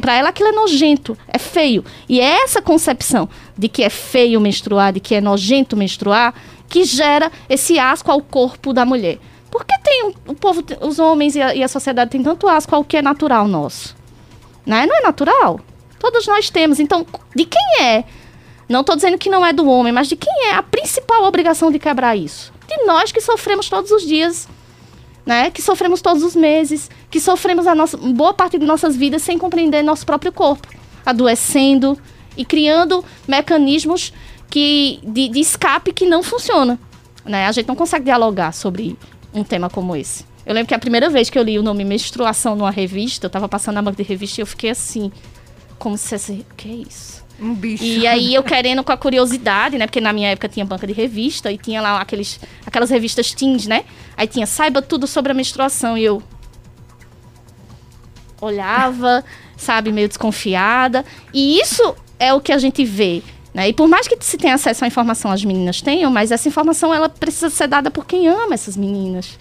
Para 0.01 0.15
ela 0.15 0.29
aquilo 0.29 0.49
é 0.49 0.51
nojento, 0.51 1.17
é 1.27 1.37
feio. 1.37 1.85
E 2.07 2.19
é 2.19 2.43
essa 2.43 2.61
concepção 2.61 3.29
de 3.57 3.69
que 3.69 3.83
é 3.83 3.89
feio 3.89 4.41
menstruar, 4.41 4.91
de 4.91 4.99
que 4.99 5.15
é 5.15 5.21
nojento 5.21 5.77
menstruar, 5.77 6.33
que 6.69 6.83
gera 6.83 7.31
esse 7.49 7.79
asco 7.79 8.11
ao 8.11 8.21
corpo 8.21 8.71
da 8.71 8.85
mulher. 8.85 9.17
Por 9.49 9.65
que 9.65 9.77
tem 9.79 10.13
o 10.27 10.35
povo, 10.35 10.63
os 10.81 10.99
homens 10.99 11.35
e 11.35 11.41
a, 11.41 11.55
e 11.55 11.63
a 11.63 11.67
sociedade 11.67 12.11
tem 12.11 12.21
tanto 12.21 12.47
asco 12.47 12.75
ao 12.75 12.83
que 12.83 12.97
é 12.97 13.01
natural 13.01 13.47
nosso? 13.47 13.95
Né? 14.65 14.85
Não 14.85 14.95
é 14.95 15.01
natural? 15.01 15.59
Todos 15.99 16.27
nós 16.27 16.49
temos. 16.49 16.79
Então, 16.79 17.05
de 17.35 17.45
quem 17.45 17.83
é? 17.83 18.03
Não 18.69 18.81
estou 18.81 18.95
dizendo 18.95 19.17
que 19.17 19.29
não 19.29 19.43
é 19.43 19.51
do 19.51 19.67
homem, 19.67 19.91
mas 19.91 20.07
de 20.07 20.15
quem 20.15 20.49
é 20.49 20.53
a 20.53 20.61
principal 20.61 21.23
obrigação 21.23 21.71
de 21.71 21.79
quebrar 21.79 22.15
isso? 22.15 22.53
De 22.67 22.85
nós 22.85 23.11
que 23.11 23.19
sofremos 23.19 23.67
todos 23.67 23.89
os 23.89 24.03
dias 24.03 24.47
né? 25.29 25.51
Que 25.51 25.61
sofremos 25.61 26.01
todos 26.01 26.23
os 26.23 26.35
meses, 26.35 26.89
que 27.07 27.19
sofremos 27.19 27.67
a 27.67 27.75
nossa 27.75 27.95
boa 27.95 28.33
parte 28.33 28.57
de 28.57 28.65
nossas 28.65 28.95
vidas 28.95 29.21
sem 29.21 29.37
compreender 29.37 29.83
nosso 29.83 30.03
próprio 30.03 30.31
corpo, 30.31 30.67
adoecendo 31.05 31.95
e 32.35 32.43
criando 32.43 33.05
mecanismos 33.27 34.11
que 34.49 34.99
de, 35.03 35.29
de 35.29 35.39
escape 35.39 35.93
que 35.93 36.05
não 36.05 36.23
funcionam, 36.23 36.77
né? 37.25 37.47
A 37.47 37.51
gente 37.51 37.67
não 37.67 37.75
consegue 37.75 38.05
dialogar 38.05 38.51
sobre 38.51 38.97
um 39.33 39.43
tema 39.43 39.69
como 39.69 39.95
esse. 39.95 40.25
Eu 40.45 40.53
lembro 40.53 40.67
que 40.67 40.73
a 40.73 40.79
primeira 40.79 41.09
vez 41.09 41.29
que 41.29 41.37
eu 41.37 41.43
li 41.43 41.59
o 41.59 41.63
nome 41.63 41.85
menstruação 41.85 42.55
numa 42.55 42.71
revista, 42.71 43.25
eu 43.25 43.29
estava 43.29 43.47
passando 43.47 43.75
na 43.75 43.81
banca 43.81 44.01
de 44.01 44.09
revista 44.09 44.39
e 44.39 44.43
eu 44.43 44.47
fiquei 44.47 44.71
assim, 44.71 45.11
como 45.77 45.97
se 45.97 46.09
fosse, 46.09 46.45
o 46.51 46.55
que 46.55 46.69
é 46.69 46.73
isso? 46.87 47.23
Um 47.39 47.53
bicho. 47.53 47.83
E 47.83 48.05
aí 48.05 48.33
eu 48.33 48.43
querendo 48.43 48.83
com 48.83 48.91
a 48.91 48.97
curiosidade, 48.97 49.77
né? 49.77 49.85
Porque 49.85 50.01
na 50.01 50.11
minha 50.11 50.29
época 50.29 50.49
tinha 50.49 50.65
banca 50.65 50.85
de 50.85 50.93
revista 50.93 51.51
e 51.51 51.57
tinha 51.57 51.81
lá 51.81 52.01
aqueles, 52.01 52.39
aquelas 52.65 52.89
revistas 52.89 53.33
teens, 53.33 53.65
né? 53.65 53.85
Aí 54.17 54.27
tinha 54.27 54.45
saiba 54.45 54.81
tudo 54.81 55.07
sobre 55.07 55.31
a 55.31 55.35
menstruação 55.35 55.97
e 55.97 56.03
eu 56.03 56.21
olhava, 58.41 59.23
sabe, 59.55 59.91
meio 59.91 60.07
desconfiada. 60.07 61.05
E 61.33 61.59
isso 61.59 61.95
é 62.17 62.33
o 62.33 62.41
que 62.41 62.51
a 62.51 62.57
gente 62.57 62.83
vê. 62.83 63.23
Né? 63.53 63.69
E 63.69 63.73
por 63.73 63.87
mais 63.87 64.07
que 64.07 64.17
se 64.21 64.37
tenha 64.37 64.53
acesso 64.55 64.83
à 64.83 64.87
informação, 64.87 65.31
as 65.31 65.43
meninas 65.43 65.81
tenham, 65.81 66.11
mas 66.11 66.31
essa 66.31 66.47
informação 66.47 66.93
ela 66.93 67.09
precisa 67.09 67.49
ser 67.49 67.67
dada 67.67 67.89
por 67.89 68.05
quem 68.05 68.27
ama 68.27 68.53
essas 68.53 68.77
meninas, 68.77 69.37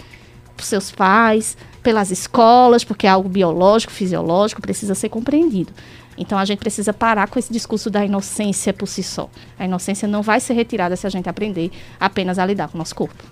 por 0.56 0.64
seus 0.64 0.90
pais, 0.90 1.56
pelas 1.82 2.10
escolas, 2.10 2.84
porque 2.84 3.06
é 3.06 3.10
algo 3.10 3.28
biológico, 3.28 3.92
fisiológico, 3.92 4.60
precisa 4.60 4.94
ser 4.94 5.08
compreendido. 5.08 5.72
Então 6.16 6.36
a 6.36 6.44
gente 6.44 6.58
precisa 6.58 6.92
parar 6.92 7.28
com 7.28 7.38
esse 7.38 7.52
discurso 7.52 7.88
da 7.88 8.04
inocência 8.04 8.72
por 8.72 8.86
si 8.86 9.02
só. 9.02 9.30
A 9.58 9.64
inocência 9.64 10.08
não 10.08 10.20
vai 10.20 10.40
ser 10.40 10.54
retirada 10.54 10.96
se 10.96 11.06
a 11.06 11.10
gente 11.10 11.28
aprender 11.28 11.70
apenas 12.00 12.38
a 12.38 12.46
lidar 12.46 12.68
com 12.68 12.74
o 12.74 12.78
nosso 12.78 12.94
corpo. 12.94 13.22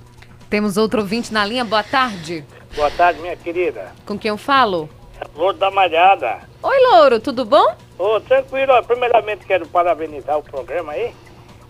Temos 0.49 0.77
outro 0.77 1.01
ouvinte 1.01 1.33
na 1.33 1.45
linha. 1.45 1.65
Boa 1.65 1.83
tarde. 1.83 2.45
Boa 2.77 2.91
tarde, 2.91 3.21
minha 3.21 3.37
querida. 3.37 3.93
Com 4.05 4.17
quem 4.17 4.29
eu 4.29 4.37
falo? 4.39 4.89
Louro 5.35 5.57
da 5.57 5.71
Malhada. 5.71 6.39
Oi, 6.63 6.77
Louro, 6.91 7.19
tudo 7.19 7.45
bom? 7.45 7.75
Ô, 7.99 8.17
oh, 8.17 8.21
tranquilo. 8.21 8.73
Primeiramente 8.85 9.47
quero 9.47 9.67
parabenizar 9.67 10.39
o 10.39 10.43
programa 10.43 10.93
aí. 10.93 11.15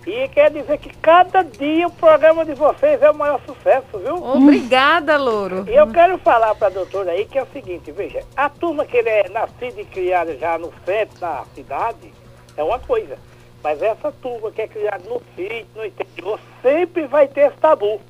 E 0.06 0.28
quer 0.28 0.52
dizer 0.52 0.78
que 0.78 0.96
cada 0.98 1.42
dia 1.42 1.88
o 1.88 1.90
programa 1.90 2.44
de 2.44 2.54
vocês 2.54 3.02
é 3.02 3.10
o 3.10 3.14
maior 3.14 3.40
sucesso, 3.44 3.98
viu? 3.98 4.14
Obrigada, 4.14 5.16
Louro. 5.16 5.64
E 5.68 5.74
eu 5.74 5.88
quero 5.88 6.16
falar 6.18 6.54
para 6.54 6.68
a 6.68 6.70
doutora 6.70 7.10
aí 7.10 7.24
que 7.24 7.36
é 7.36 7.42
o 7.42 7.48
seguinte, 7.52 7.90
veja, 7.90 8.22
a 8.36 8.48
turma 8.48 8.84
que 8.84 8.96
ele 8.96 9.08
é 9.08 9.28
nascida 9.28 9.80
e 9.80 9.84
criada 9.84 10.36
já 10.36 10.56
no 10.58 10.72
centro, 10.84 11.18
na 11.20 11.44
cidade, 11.56 12.12
é 12.56 12.62
uma 12.62 12.78
coisa. 12.78 13.18
Mas 13.64 13.82
essa 13.82 14.12
turma 14.12 14.52
que 14.52 14.62
é 14.62 14.68
criada 14.68 15.02
no 15.08 15.20
sítio, 15.34 15.66
no 15.74 15.84
interior, 15.84 16.38
sempre 16.62 17.08
vai 17.08 17.26
ter 17.26 17.48
esse 17.48 17.56
tabu. 17.56 18.00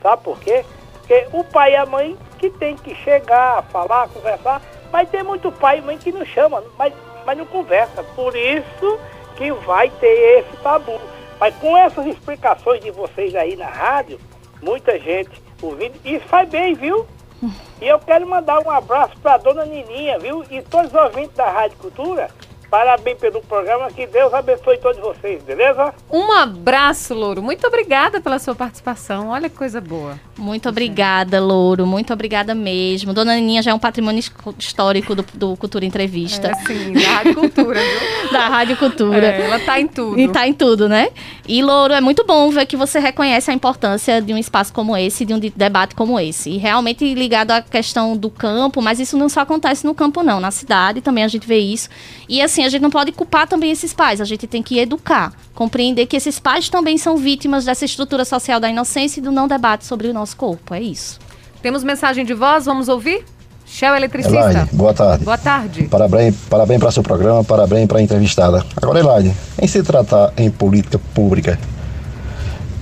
Sabe 0.00 0.22
por 0.22 0.38
quê? 0.38 0.64
Porque 0.92 1.26
o 1.32 1.42
pai 1.42 1.72
e 1.72 1.76
a 1.76 1.84
mãe 1.84 2.16
que 2.38 2.48
tem 2.48 2.76
que 2.76 2.94
chegar, 2.96 3.62
falar, 3.64 4.08
conversar, 4.08 4.62
mas 4.92 5.08
tem 5.08 5.24
muito 5.24 5.50
pai 5.50 5.78
e 5.78 5.82
mãe 5.82 5.98
que 5.98 6.12
não 6.12 6.24
chama, 6.24 6.62
mas, 6.78 6.92
mas 7.24 7.36
não 7.36 7.46
conversa. 7.46 8.02
Por 8.14 8.34
isso 8.36 8.98
que 9.36 9.50
vai 9.52 9.90
ter 9.90 10.38
esse 10.40 10.56
tabu. 10.58 11.00
Mas 11.38 11.54
com 11.56 11.76
essas 11.76 12.06
explicações 12.06 12.80
de 12.80 12.90
vocês 12.90 13.34
aí 13.34 13.56
na 13.56 13.66
rádio, 13.66 14.18
muita 14.62 14.98
gente 14.98 15.42
ouvindo, 15.60 15.94
isso 16.04 16.26
faz 16.26 16.48
bem, 16.48 16.74
viu? 16.74 17.06
E 17.80 17.86
eu 17.88 17.98
quero 17.98 18.26
mandar 18.26 18.60
um 18.60 18.70
abraço 18.70 19.18
para 19.20 19.36
dona 19.36 19.66
Nininha, 19.66 20.18
viu? 20.18 20.42
E 20.48 20.62
todos 20.62 20.94
os 20.94 20.98
ouvintes 20.98 21.36
da 21.36 21.50
Rádio 21.50 21.76
Cultura, 21.76 22.30
Parabéns 22.74 23.18
pelo 23.18 23.40
programa, 23.40 23.88
que 23.88 24.04
Deus 24.04 24.34
abençoe 24.34 24.76
todos 24.78 25.00
vocês, 25.00 25.40
beleza? 25.44 25.94
Um 26.10 26.32
abraço, 26.32 27.14
Louro. 27.14 27.40
Muito 27.40 27.64
obrigada 27.64 28.20
pela 28.20 28.36
sua 28.40 28.52
participação. 28.52 29.28
Olha 29.28 29.48
que 29.48 29.54
coisa 29.54 29.80
boa. 29.80 30.18
Muito 30.36 30.68
obrigada, 30.68 31.40
Louro. 31.40 31.86
Muito 31.86 32.12
obrigada 32.12 32.52
mesmo. 32.52 33.14
Dona 33.14 33.34
Aninha 33.34 33.62
já 33.62 33.70
é 33.70 33.74
um 33.74 33.78
patrimônio 33.78 34.20
histórico 34.58 35.14
do, 35.14 35.24
do 35.34 35.56
Cultura 35.56 35.84
Entrevista. 35.84 36.48
É, 36.48 36.54
sim, 36.54 36.92
da 36.94 37.08
Rádio 37.10 37.34
Cultura, 37.36 37.80
viu? 37.80 38.32
da 38.32 38.48
Rádio 38.48 38.76
Cultura. 38.76 39.24
É, 39.24 39.40
ela 39.42 39.60
tá 39.60 39.78
em 39.78 39.86
tudo. 39.86 40.18
E 40.18 40.28
tá 40.28 40.44
em 40.44 40.52
tudo, 40.52 40.88
né? 40.88 41.10
E, 41.46 41.62
Louro, 41.62 41.94
é 41.94 42.00
muito 42.00 42.24
bom 42.24 42.50
ver 42.50 42.66
que 42.66 42.76
você 42.76 42.98
reconhece 42.98 43.52
a 43.52 43.54
importância 43.54 44.20
de 44.20 44.34
um 44.34 44.38
espaço 44.38 44.72
como 44.72 44.96
esse, 44.96 45.24
de 45.24 45.32
um 45.32 45.38
debate 45.38 45.94
como 45.94 46.18
esse. 46.18 46.50
E 46.50 46.56
realmente 46.56 47.14
ligado 47.14 47.52
à 47.52 47.62
questão 47.62 48.16
do 48.16 48.30
campo, 48.30 48.82
mas 48.82 48.98
isso 48.98 49.16
não 49.16 49.28
só 49.28 49.42
acontece 49.42 49.86
no 49.86 49.94
campo, 49.94 50.24
não. 50.24 50.40
Na 50.40 50.50
cidade 50.50 51.00
também 51.00 51.22
a 51.22 51.28
gente 51.28 51.46
vê 51.46 51.58
isso. 51.58 51.88
E, 52.28 52.42
assim, 52.42 52.63
a 52.64 52.68
gente 52.68 52.82
não 52.82 52.90
pode 52.90 53.12
culpar 53.12 53.46
também 53.46 53.70
esses 53.70 53.92
pais, 53.92 54.20
a 54.20 54.24
gente 54.24 54.46
tem 54.46 54.62
que 54.62 54.78
educar, 54.78 55.32
compreender 55.54 56.06
que 56.06 56.16
esses 56.16 56.38
pais 56.38 56.68
também 56.68 56.98
são 56.98 57.16
vítimas 57.16 57.64
dessa 57.64 57.84
estrutura 57.84 58.24
social 58.24 58.58
da 58.60 58.68
inocência 58.68 59.20
e 59.20 59.22
do 59.22 59.32
não 59.32 59.46
debate 59.46 59.84
sobre 59.84 60.08
o 60.08 60.14
nosso 60.14 60.36
corpo. 60.36 60.74
É 60.74 60.80
isso. 60.80 61.18
Temos 61.62 61.82
mensagem 61.82 62.24
de 62.24 62.34
voz, 62.34 62.66
vamos 62.66 62.88
ouvir? 62.88 63.24
Shell 63.66 63.96
Eletricista. 63.96 64.50
Elaide, 64.50 64.74
boa 64.74 64.92
tarde. 64.92 65.24
Boa 65.24 65.38
tarde. 65.38 65.82
Parabéns, 65.84 66.36
parabéns 66.48 66.80
para 66.80 66.90
seu 66.90 67.02
programa, 67.02 67.42
parabéns 67.42 67.86
para 67.88 67.98
a 67.98 68.02
entrevistada. 68.02 68.64
Agora, 68.76 69.00
Elaide, 69.00 69.34
em 69.60 69.66
se 69.66 69.82
tratar 69.82 70.32
em 70.36 70.50
política 70.50 70.98
pública 71.14 71.58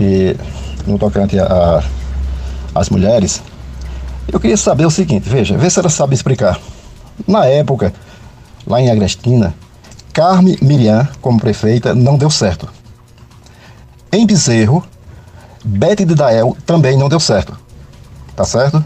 e 0.01 0.37
no 0.87 0.99
tocante 0.99 1.37
as 2.75 2.91
mulheres, 2.91 3.43
eu 4.31 4.41
queria 4.41 4.57
saber 4.57 4.85
o 4.85 4.91
seguinte, 4.91 5.29
veja, 5.29 5.57
vê 5.57 5.71
se 5.71 5.79
ela 5.79 5.89
sabe 5.89 6.15
explicar. 6.15 6.59
Na 7.27 7.47
época, 7.47 7.95
lá 8.67 8.81
em 8.81 8.91
Agrestina, 8.91 9.55
Carme 10.13 10.59
Miriam, 10.61 11.09
como 11.21 11.41
prefeita, 11.41 11.95
não 11.95 12.19
deu 12.19 12.31
certo. 12.31 12.69
Em 14.13 14.27
Bezerro, 14.27 14.85
Bete 15.65 16.05
de 16.05 16.15
Dael 16.15 16.57
também 16.67 16.99
não 16.99 17.09
deu 17.09 17.21
certo. 17.21 17.57
Tá 18.37 18.45
certo? 18.45 18.85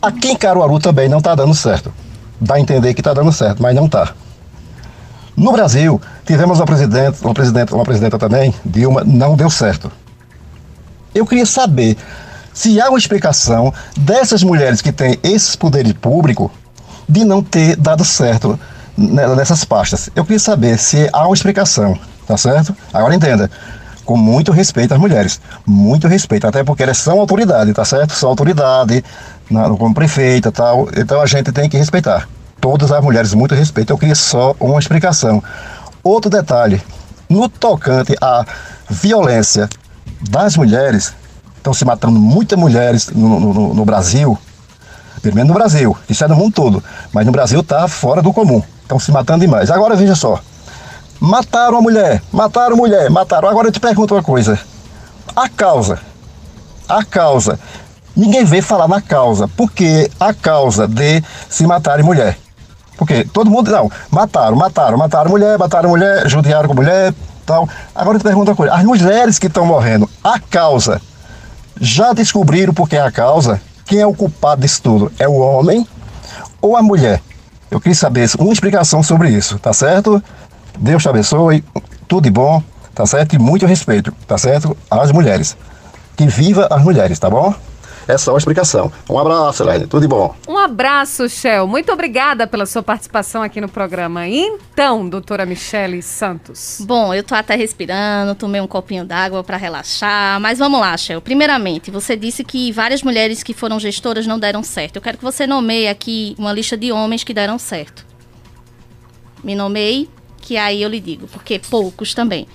Aqui 0.00 0.28
em 0.28 0.36
Caruaru 0.36 0.78
também 0.78 1.08
não 1.08 1.20
tá 1.20 1.34
dando 1.34 1.54
certo. 1.54 1.92
Dá 2.40 2.54
a 2.54 2.60
entender 2.60 2.94
que 2.94 3.02
tá 3.02 3.12
dando 3.12 3.32
certo, 3.32 3.62
mas 3.62 3.74
não 3.74 3.88
tá. 3.88 4.14
No 5.36 5.52
Brasil, 5.52 6.00
tivemos 6.26 6.58
uma 6.58 6.66
presidente, 6.66 7.22
uma 7.22 7.34
presidenta, 7.34 7.74
uma 7.74 7.84
presidenta 7.84 8.18
também, 8.18 8.54
Dilma, 8.64 9.04
não 9.04 9.36
deu 9.36 9.48
certo. 9.48 9.90
Eu 11.14 11.24
queria 11.24 11.46
saber 11.46 11.96
se 12.52 12.80
há 12.80 12.88
uma 12.88 12.98
explicação 12.98 13.72
dessas 13.96 14.42
mulheres 14.42 14.80
que 14.82 14.90
têm 14.90 15.18
esse 15.22 15.56
poder 15.56 15.92
público 15.94 16.50
de 17.08 17.24
não 17.24 17.42
ter 17.42 17.76
dado 17.76 18.04
certo 18.04 18.58
nessas 18.98 19.64
pastas. 19.64 20.10
Eu 20.14 20.24
queria 20.24 20.40
saber 20.40 20.78
se 20.78 21.08
há 21.12 21.26
uma 21.26 21.34
explicação, 21.34 21.96
tá 22.26 22.36
certo? 22.36 22.76
Agora 22.92 23.14
entenda, 23.14 23.48
com 24.04 24.16
muito 24.16 24.50
respeito 24.50 24.92
às 24.92 25.00
mulheres, 25.00 25.40
muito 25.64 26.08
respeito, 26.08 26.46
até 26.46 26.64
porque 26.64 26.82
elas 26.82 26.98
são 26.98 27.20
autoridade, 27.20 27.72
tá 27.72 27.84
certo? 27.84 28.12
São 28.12 28.30
autoridade, 28.30 29.04
na, 29.48 29.70
como 29.70 29.94
prefeita 29.94 30.50
tal, 30.50 30.88
então 30.96 31.20
a 31.20 31.26
gente 31.26 31.52
tem 31.52 31.68
que 31.68 31.76
respeitar. 31.76 32.28
Todas 32.60 32.90
as 32.90 33.02
mulheres, 33.02 33.32
muito 33.34 33.54
respeito. 33.54 33.92
Eu 33.92 33.98
queria 33.98 34.16
só 34.16 34.54
uma 34.58 34.80
explicação. 34.80 35.40
Outro 36.02 36.28
detalhe, 36.28 36.82
no 37.28 37.48
tocante 37.48 38.16
à 38.20 38.44
violência 38.90 39.68
das 40.28 40.56
mulheres, 40.56 41.14
estão 41.56 41.72
se 41.72 41.84
matando 41.84 42.18
muitas 42.18 42.58
mulheres 42.58 43.10
no, 43.10 43.38
no, 43.38 43.74
no 43.74 43.84
Brasil, 43.84 44.36
pelo 45.22 45.36
menos 45.36 45.48
no 45.48 45.54
Brasil, 45.54 45.96
isso 46.08 46.24
é 46.24 46.28
no 46.28 46.34
mundo 46.34 46.52
todo, 46.52 46.82
mas 47.12 47.26
no 47.26 47.32
Brasil 47.32 47.60
está 47.60 47.86
fora 47.86 48.22
do 48.22 48.32
comum. 48.32 48.62
Estão 48.88 48.98
se 48.98 49.12
matando 49.12 49.40
demais. 49.40 49.70
Agora 49.70 49.94
veja 49.94 50.14
só. 50.14 50.40
Mataram 51.20 51.76
a 51.76 51.82
mulher, 51.82 52.22
mataram 52.32 52.72
a 52.72 52.76
mulher, 52.76 53.10
mataram. 53.10 53.46
Agora 53.46 53.68
eu 53.68 53.72
te 53.72 53.78
pergunto 53.78 54.14
uma 54.14 54.22
coisa. 54.22 54.58
A 55.36 55.46
causa, 55.46 55.98
a 56.88 57.04
causa 57.04 57.60
ninguém 58.16 58.46
vê 58.46 58.62
falar 58.62 58.88
na 58.88 59.02
causa. 59.02 59.46
Porque 59.46 60.10
a 60.18 60.32
causa 60.32 60.88
de 60.88 61.22
se 61.50 61.66
matarem 61.66 62.02
mulher. 62.02 62.38
Porque 62.96 63.24
todo 63.24 63.50
mundo, 63.50 63.70
não, 63.70 63.92
mataram, 64.10 64.56
mataram, 64.56 64.96
mataram 64.96 65.30
mulher, 65.30 65.58
mataram 65.58 65.90
mulher, 65.90 66.26
judiaram 66.26 66.66
com 66.66 66.74
mulher, 66.74 67.12
tal. 67.44 67.68
Agora 67.94 68.16
eu 68.16 68.20
te 68.20 68.24
pergunto 68.24 68.50
uma 68.50 68.56
coisa, 68.56 68.72
as 68.72 68.84
mulheres 68.84 69.38
que 69.38 69.48
estão 69.48 69.66
morrendo, 69.66 70.08
a 70.24 70.40
causa, 70.40 70.98
já 71.78 72.14
descobriram 72.14 72.72
por 72.72 72.88
que 72.88 72.96
é 72.96 73.02
a 73.02 73.12
causa? 73.12 73.60
Quem 73.84 74.00
é 74.00 74.06
o 74.06 74.14
culpado 74.14 74.62
disso 74.62 74.80
tudo? 74.82 75.12
É 75.18 75.28
o 75.28 75.34
homem 75.34 75.86
ou 76.62 76.74
a 76.74 76.82
mulher? 76.82 77.20
Eu 77.70 77.80
queria 77.80 77.94
saber 77.94 78.28
uma 78.38 78.52
explicação 78.52 79.02
sobre 79.02 79.30
isso, 79.30 79.58
tá 79.58 79.72
certo? 79.72 80.22
Deus 80.78 81.02
te 81.02 81.08
abençoe, 81.08 81.64
tudo 82.06 82.24
de 82.24 82.30
bom, 82.30 82.62
tá 82.94 83.04
certo? 83.04 83.34
E 83.34 83.38
muito 83.38 83.66
respeito, 83.66 84.12
tá 84.26 84.38
certo? 84.38 84.76
Às 84.90 85.12
mulheres. 85.12 85.56
Que 86.16 86.26
viva 86.26 86.66
as 86.70 86.82
mulheres, 86.82 87.18
tá 87.18 87.28
bom? 87.28 87.54
É 88.08 88.16
só 88.16 88.34
a 88.34 88.38
explicação. 88.38 88.90
Um 89.06 89.18
abraço, 89.18 89.62
Elaine. 89.62 89.86
Tudo 89.86 90.00
de 90.00 90.08
bom. 90.08 90.34
Um 90.48 90.56
abraço, 90.56 91.28
Shell. 91.28 91.66
Muito 91.66 91.92
obrigada 91.92 92.46
pela 92.46 92.64
sua 92.64 92.82
participação 92.82 93.42
aqui 93.42 93.60
no 93.60 93.68
programa. 93.68 94.26
Então, 94.26 95.06
doutora 95.06 95.44
Michele 95.44 96.00
Santos. 96.00 96.78
Bom, 96.86 97.12
eu 97.12 97.22
tô 97.22 97.34
até 97.34 97.54
respirando, 97.54 98.34
tomei 98.34 98.62
um 98.62 98.66
copinho 98.66 99.04
d'água 99.04 99.44
para 99.44 99.58
relaxar, 99.58 100.40
mas 100.40 100.58
vamos 100.58 100.80
lá, 100.80 100.96
Shell. 100.96 101.20
Primeiramente, 101.20 101.90
você 101.90 102.16
disse 102.16 102.42
que 102.42 102.72
várias 102.72 103.02
mulheres 103.02 103.42
que 103.42 103.52
foram 103.52 103.78
gestoras 103.78 104.26
não 104.26 104.38
deram 104.38 104.62
certo. 104.62 104.96
Eu 104.96 105.02
quero 105.02 105.18
que 105.18 105.24
você 105.24 105.46
nomeie 105.46 105.86
aqui 105.86 106.34
uma 106.38 106.50
lista 106.50 106.78
de 106.78 106.90
homens 106.90 107.22
que 107.22 107.34
deram 107.34 107.58
certo. 107.58 108.06
Me 109.44 109.54
nomeie, 109.54 110.08
que 110.40 110.56
aí 110.56 110.80
eu 110.80 110.88
lhe 110.88 110.98
digo, 110.98 111.26
porque 111.26 111.60
poucos 111.70 112.14
também. 112.14 112.48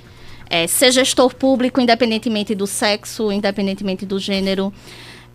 É, 0.50 0.66
ser 0.66 0.92
gestor 0.92 1.36
público, 1.36 1.80
independentemente 1.80 2.56
do 2.56 2.66
sexo, 2.66 3.32
independentemente 3.32 4.04
do 4.04 4.18
gênero 4.18 4.74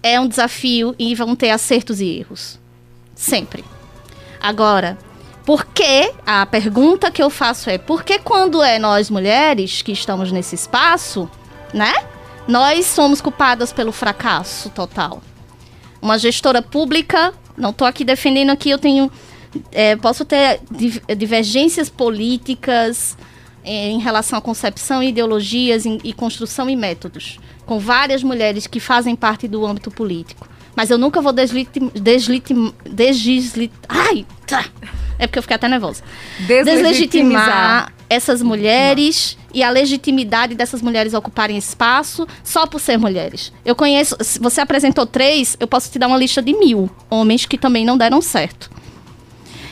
é 0.03 0.19
um 0.21 0.29
desafio 0.29 0.95
e 0.99 1.15
vão 1.15 1.35
ter 1.35 1.51
acertos 1.51 2.01
e 2.01 2.07
erros. 2.07 2.59
Sempre. 3.15 3.65
Agora, 4.41 4.97
por 5.45 5.65
que? 5.65 6.13
A 6.27 6.45
pergunta 6.47 7.11
que 7.11 7.23
eu 7.23 7.31
faço 7.31 7.71
é: 7.71 7.79
por 7.79 8.05
que 8.05 8.19
quando 8.19 8.63
é 8.63 8.79
nós 8.79 9.11
mulheres 9.11 9.83
que 9.83 9.93
estamos 9.93 10.31
nesse 10.31 10.55
espaço, 10.55 11.31
né? 11.73 11.93
Nós 12.47 12.87
somos 12.87 13.21
culpadas 13.21 13.73
pelo 13.73 13.93
fracasso 13.93 14.71
total. 14.71 15.23
Uma 16.01 16.19
gestora 16.19 16.63
pública, 16.63 17.35
não 17.57 17.71
estou 17.71 17.87
aqui 17.87 18.05
defendendo 18.05 18.51
aqui, 18.51 18.71
eu 18.71 18.79
tenho. 18.79 19.11
É, 19.73 19.97
posso 19.97 20.25
ter 20.25 20.61
divergências 21.17 21.89
políticas 21.89 23.17
em 23.71 23.99
relação 23.99 24.39
à 24.39 24.43
concepção, 24.43 25.03
ideologias 25.03 25.85
e 25.85 26.12
construção 26.12 26.71
e 26.71 26.77
métodos 26.77 27.39
com 27.66 27.79
várias 27.79 28.23
mulheres 28.23 28.66
que 28.66 28.81
fazem 28.81 29.14
parte 29.14 29.47
do 29.47 29.66
âmbito 29.66 29.91
político. 29.91 30.49
Mas 30.75 30.91
eu 30.91 30.97
nunca 30.97 31.21
vou. 31.21 31.33
Deslitim, 31.33 32.73
deslislit, 32.89 33.73
ai, 33.87 34.25
tá. 34.47 34.64
É 35.19 35.27
porque 35.27 35.39
eu 35.39 35.43
fiquei 35.43 35.57
até 35.57 35.69
nervosa. 35.69 36.03
Deslegitimar 36.47 37.93
essas 38.09 38.41
mulheres 38.41 39.37
e 39.53 39.62
a 39.62 39.69
legitimidade 39.69 40.55
dessas 40.55 40.81
mulheres 40.81 41.12
ocuparem 41.12 41.59
espaço 41.59 42.27
só 42.43 42.66
por 42.66 42.81
ser 42.81 42.97
mulheres. 42.97 43.53
Eu 43.64 43.77
conheço. 43.77 44.16
Você 44.41 44.61
apresentou 44.62 45.05
três, 45.05 45.57
eu 45.61 45.66
posso 45.66 45.91
te 45.91 45.99
dar 45.99 46.07
uma 46.07 46.16
lista 46.16 46.41
de 46.41 46.55
mil 46.55 46.89
homens 47.11 47.45
que 47.45 47.59
também 47.59 47.85
não 47.85 47.99
deram 47.99 48.23
certo. 48.23 48.71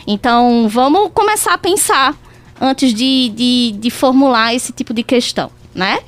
Então, 0.07 0.69
vamos 0.69 1.11
começar 1.15 1.55
a 1.55 1.59
pensar 1.59 2.15
antes 2.61 2.93
de, 2.93 3.29
de, 3.31 3.75
de 3.79 3.91
formular 3.91 4.55
esse 4.55 4.73
tipo 4.73 4.95
de 4.95 5.03
questão, 5.03 5.51
né? 5.75 5.99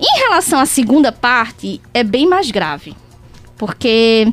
Em 0.00 0.18
relação 0.18 0.58
à 0.58 0.66
segunda 0.66 1.12
parte, 1.12 1.80
é 1.94 2.02
bem 2.02 2.26
mais 2.26 2.50
grave, 2.50 2.94
porque 3.56 4.32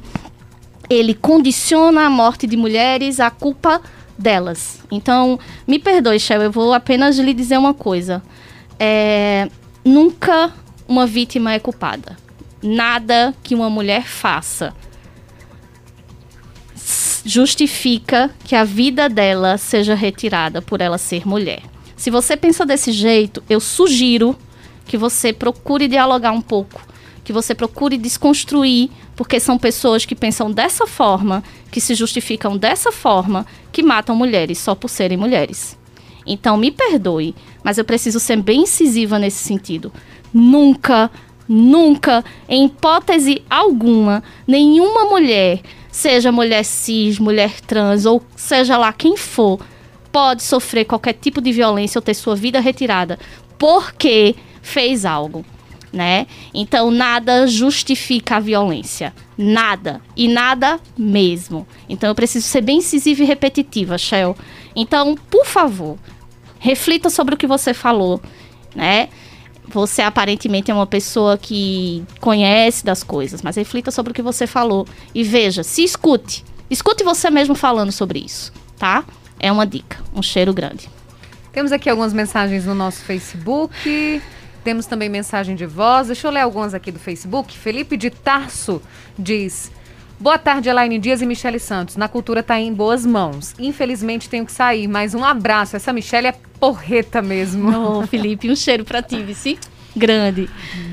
ele 0.89 1.13
condiciona 1.13 2.05
a 2.05 2.09
morte 2.09 2.47
de 2.47 2.57
mulheres 2.57 3.19
à 3.19 3.29
culpa 3.29 3.81
delas. 4.17 4.79
Então, 4.91 5.39
me 5.67 5.77
perdoe, 5.77 6.19
Shell, 6.19 6.41
eu 6.41 6.51
vou 6.51 6.73
apenas 6.73 7.17
lhe 7.19 7.33
dizer 7.33 7.57
uma 7.57 7.73
coisa. 7.73 8.21
É, 8.79 9.47
nunca 9.85 10.51
uma 10.87 11.05
vítima 11.05 11.53
é 11.53 11.59
culpada. 11.59 12.17
Nada 12.61 13.33
que 13.43 13.53
uma 13.53 13.69
mulher 13.69 14.03
faça 14.03 14.73
justifica 17.25 18.31
que 18.43 18.55
a 18.55 18.63
vida 18.63 19.09
dela 19.09 19.57
seja 19.57 19.95
retirada 19.95 20.61
por 20.61 20.81
ela 20.81 20.97
ser 20.97 21.27
mulher. 21.27 21.61
Se 21.95 22.09
você 22.09 22.37
pensa 22.37 22.65
desse 22.65 22.91
jeito, 22.91 23.43
eu 23.49 23.59
sugiro 23.59 24.35
que 24.85 24.97
você 24.97 25.33
procure 25.33 25.87
dialogar 25.87 26.31
um 26.31 26.41
pouco, 26.41 26.81
que 27.23 27.33
você 27.33 27.53
procure 27.53 27.97
desconstruir, 27.97 28.89
porque 29.15 29.39
são 29.39 29.57
pessoas 29.57 30.05
que 30.05 30.15
pensam 30.15 30.51
dessa 30.51 30.87
forma, 30.87 31.43
que 31.69 31.81
se 31.81 31.93
justificam 31.93 32.57
dessa 32.57 32.91
forma, 32.91 33.45
que 33.71 33.83
matam 33.83 34.15
mulheres 34.15 34.57
só 34.57 34.73
por 34.73 34.89
serem 34.89 35.17
mulheres. 35.17 35.77
Então, 36.25 36.57
me 36.57 36.71
perdoe, 36.71 37.35
mas 37.63 37.77
eu 37.77 37.85
preciso 37.85 38.19
ser 38.19 38.37
bem 38.41 38.61
incisiva 38.61 39.19
nesse 39.19 39.43
sentido. 39.43 39.91
Nunca, 40.33 41.11
nunca, 41.47 42.23
em 42.47 42.65
hipótese 42.65 43.43
alguma, 43.49 44.23
nenhuma 44.47 45.05
mulher, 45.05 45.61
seja 45.91 46.31
mulher 46.31 46.63
cis, 46.63 47.19
mulher 47.19 47.59
trans 47.61 48.05
ou 48.05 48.21
seja 48.35 48.77
lá 48.77 48.93
quem 48.93 49.17
for, 49.17 49.59
pode 50.11 50.43
sofrer 50.43 50.85
qualquer 50.85 51.13
tipo 51.13 51.41
de 51.41 51.51
violência 51.51 51.99
ou 51.99 52.03
ter 52.03 52.13
sua 52.13 52.35
vida 52.35 52.59
retirada 52.59 53.19
porque 53.57 54.35
fez 54.61 55.05
algo, 55.05 55.45
né? 55.91 56.25
Então 56.53 56.89
nada 56.89 57.45
justifica 57.45 58.37
a 58.37 58.39
violência, 58.39 59.13
nada 59.37 60.01
e 60.15 60.27
nada 60.27 60.79
mesmo. 60.97 61.67
Então 61.87 62.09
eu 62.09 62.15
preciso 62.15 62.47
ser 62.47 62.61
bem 62.61 62.77
incisiva 62.77 63.21
e 63.21 63.25
repetitiva, 63.25 63.97
Shell. 63.97 64.35
Então, 64.75 65.15
por 65.29 65.45
favor, 65.45 65.97
reflita 66.57 67.09
sobre 67.09 67.35
o 67.35 67.37
que 67.37 67.47
você 67.47 67.73
falou, 67.73 68.21
né? 68.73 69.09
Você 69.71 70.01
aparentemente 70.01 70.71
é 70.71 70.73
uma 70.73 70.87
pessoa 70.87 71.37
que 71.37 72.03
conhece 72.19 72.83
das 72.83 73.03
coisas, 73.03 73.41
mas 73.41 73.55
reflita 73.55 73.91
sobre 73.91 74.11
o 74.11 74.15
que 74.15 74.21
você 74.21 74.47
falou 74.47 74.87
e 75.13 75.23
veja, 75.23 75.63
se 75.63 75.83
escute. 75.83 76.43
Escute 76.69 77.03
você 77.03 77.29
mesmo 77.29 77.55
falando 77.55 77.91
sobre 77.91 78.19
isso, 78.19 78.51
tá? 78.77 79.03
É 79.39 79.51
uma 79.51 79.65
dica. 79.65 79.97
Um 80.13 80.21
cheiro 80.21 80.53
grande. 80.53 80.89
Temos 81.51 81.71
aqui 81.71 81.89
algumas 81.89 82.13
mensagens 82.13 82.65
no 82.65 82.75
nosso 82.75 83.01
Facebook. 83.01 84.21
Temos 84.63 84.85
também 84.85 85.09
mensagem 85.09 85.55
de 85.55 85.65
voz. 85.65 86.07
Deixa 86.07 86.27
eu 86.27 86.31
ler 86.31 86.41
algumas 86.41 86.73
aqui 86.73 86.91
do 86.91 86.99
Facebook. 86.99 87.57
Felipe 87.57 87.97
de 87.97 88.09
Tarso 88.09 88.81
diz: 89.17 89.71
Boa 90.19 90.37
tarde, 90.37 90.67
Elaine 90.67 90.99
Dias 90.99 91.21
e 91.21 91.25
Michele 91.25 91.59
Santos. 91.59 91.95
Na 91.95 92.09
cultura 92.09 92.43
tá 92.43 92.59
em 92.59 92.73
boas 92.73 93.05
mãos. 93.05 93.55
Infelizmente 93.57 94.29
tenho 94.29 94.45
que 94.45 94.51
sair, 94.51 94.85
mas 94.85 95.15
um 95.15 95.23
abraço. 95.23 95.77
Essa 95.77 95.93
Michele 95.93 96.27
é 96.27 96.35
porreta 96.59 97.21
mesmo. 97.21 97.71
Ô, 97.71 97.99
oh, 97.99 98.07
Felipe, 98.07 98.51
um 98.51 98.55
cheiro 98.55 98.83
pra 98.83 99.01
ti, 99.01 99.23
vice. 99.23 99.57
Grande. 99.95 100.49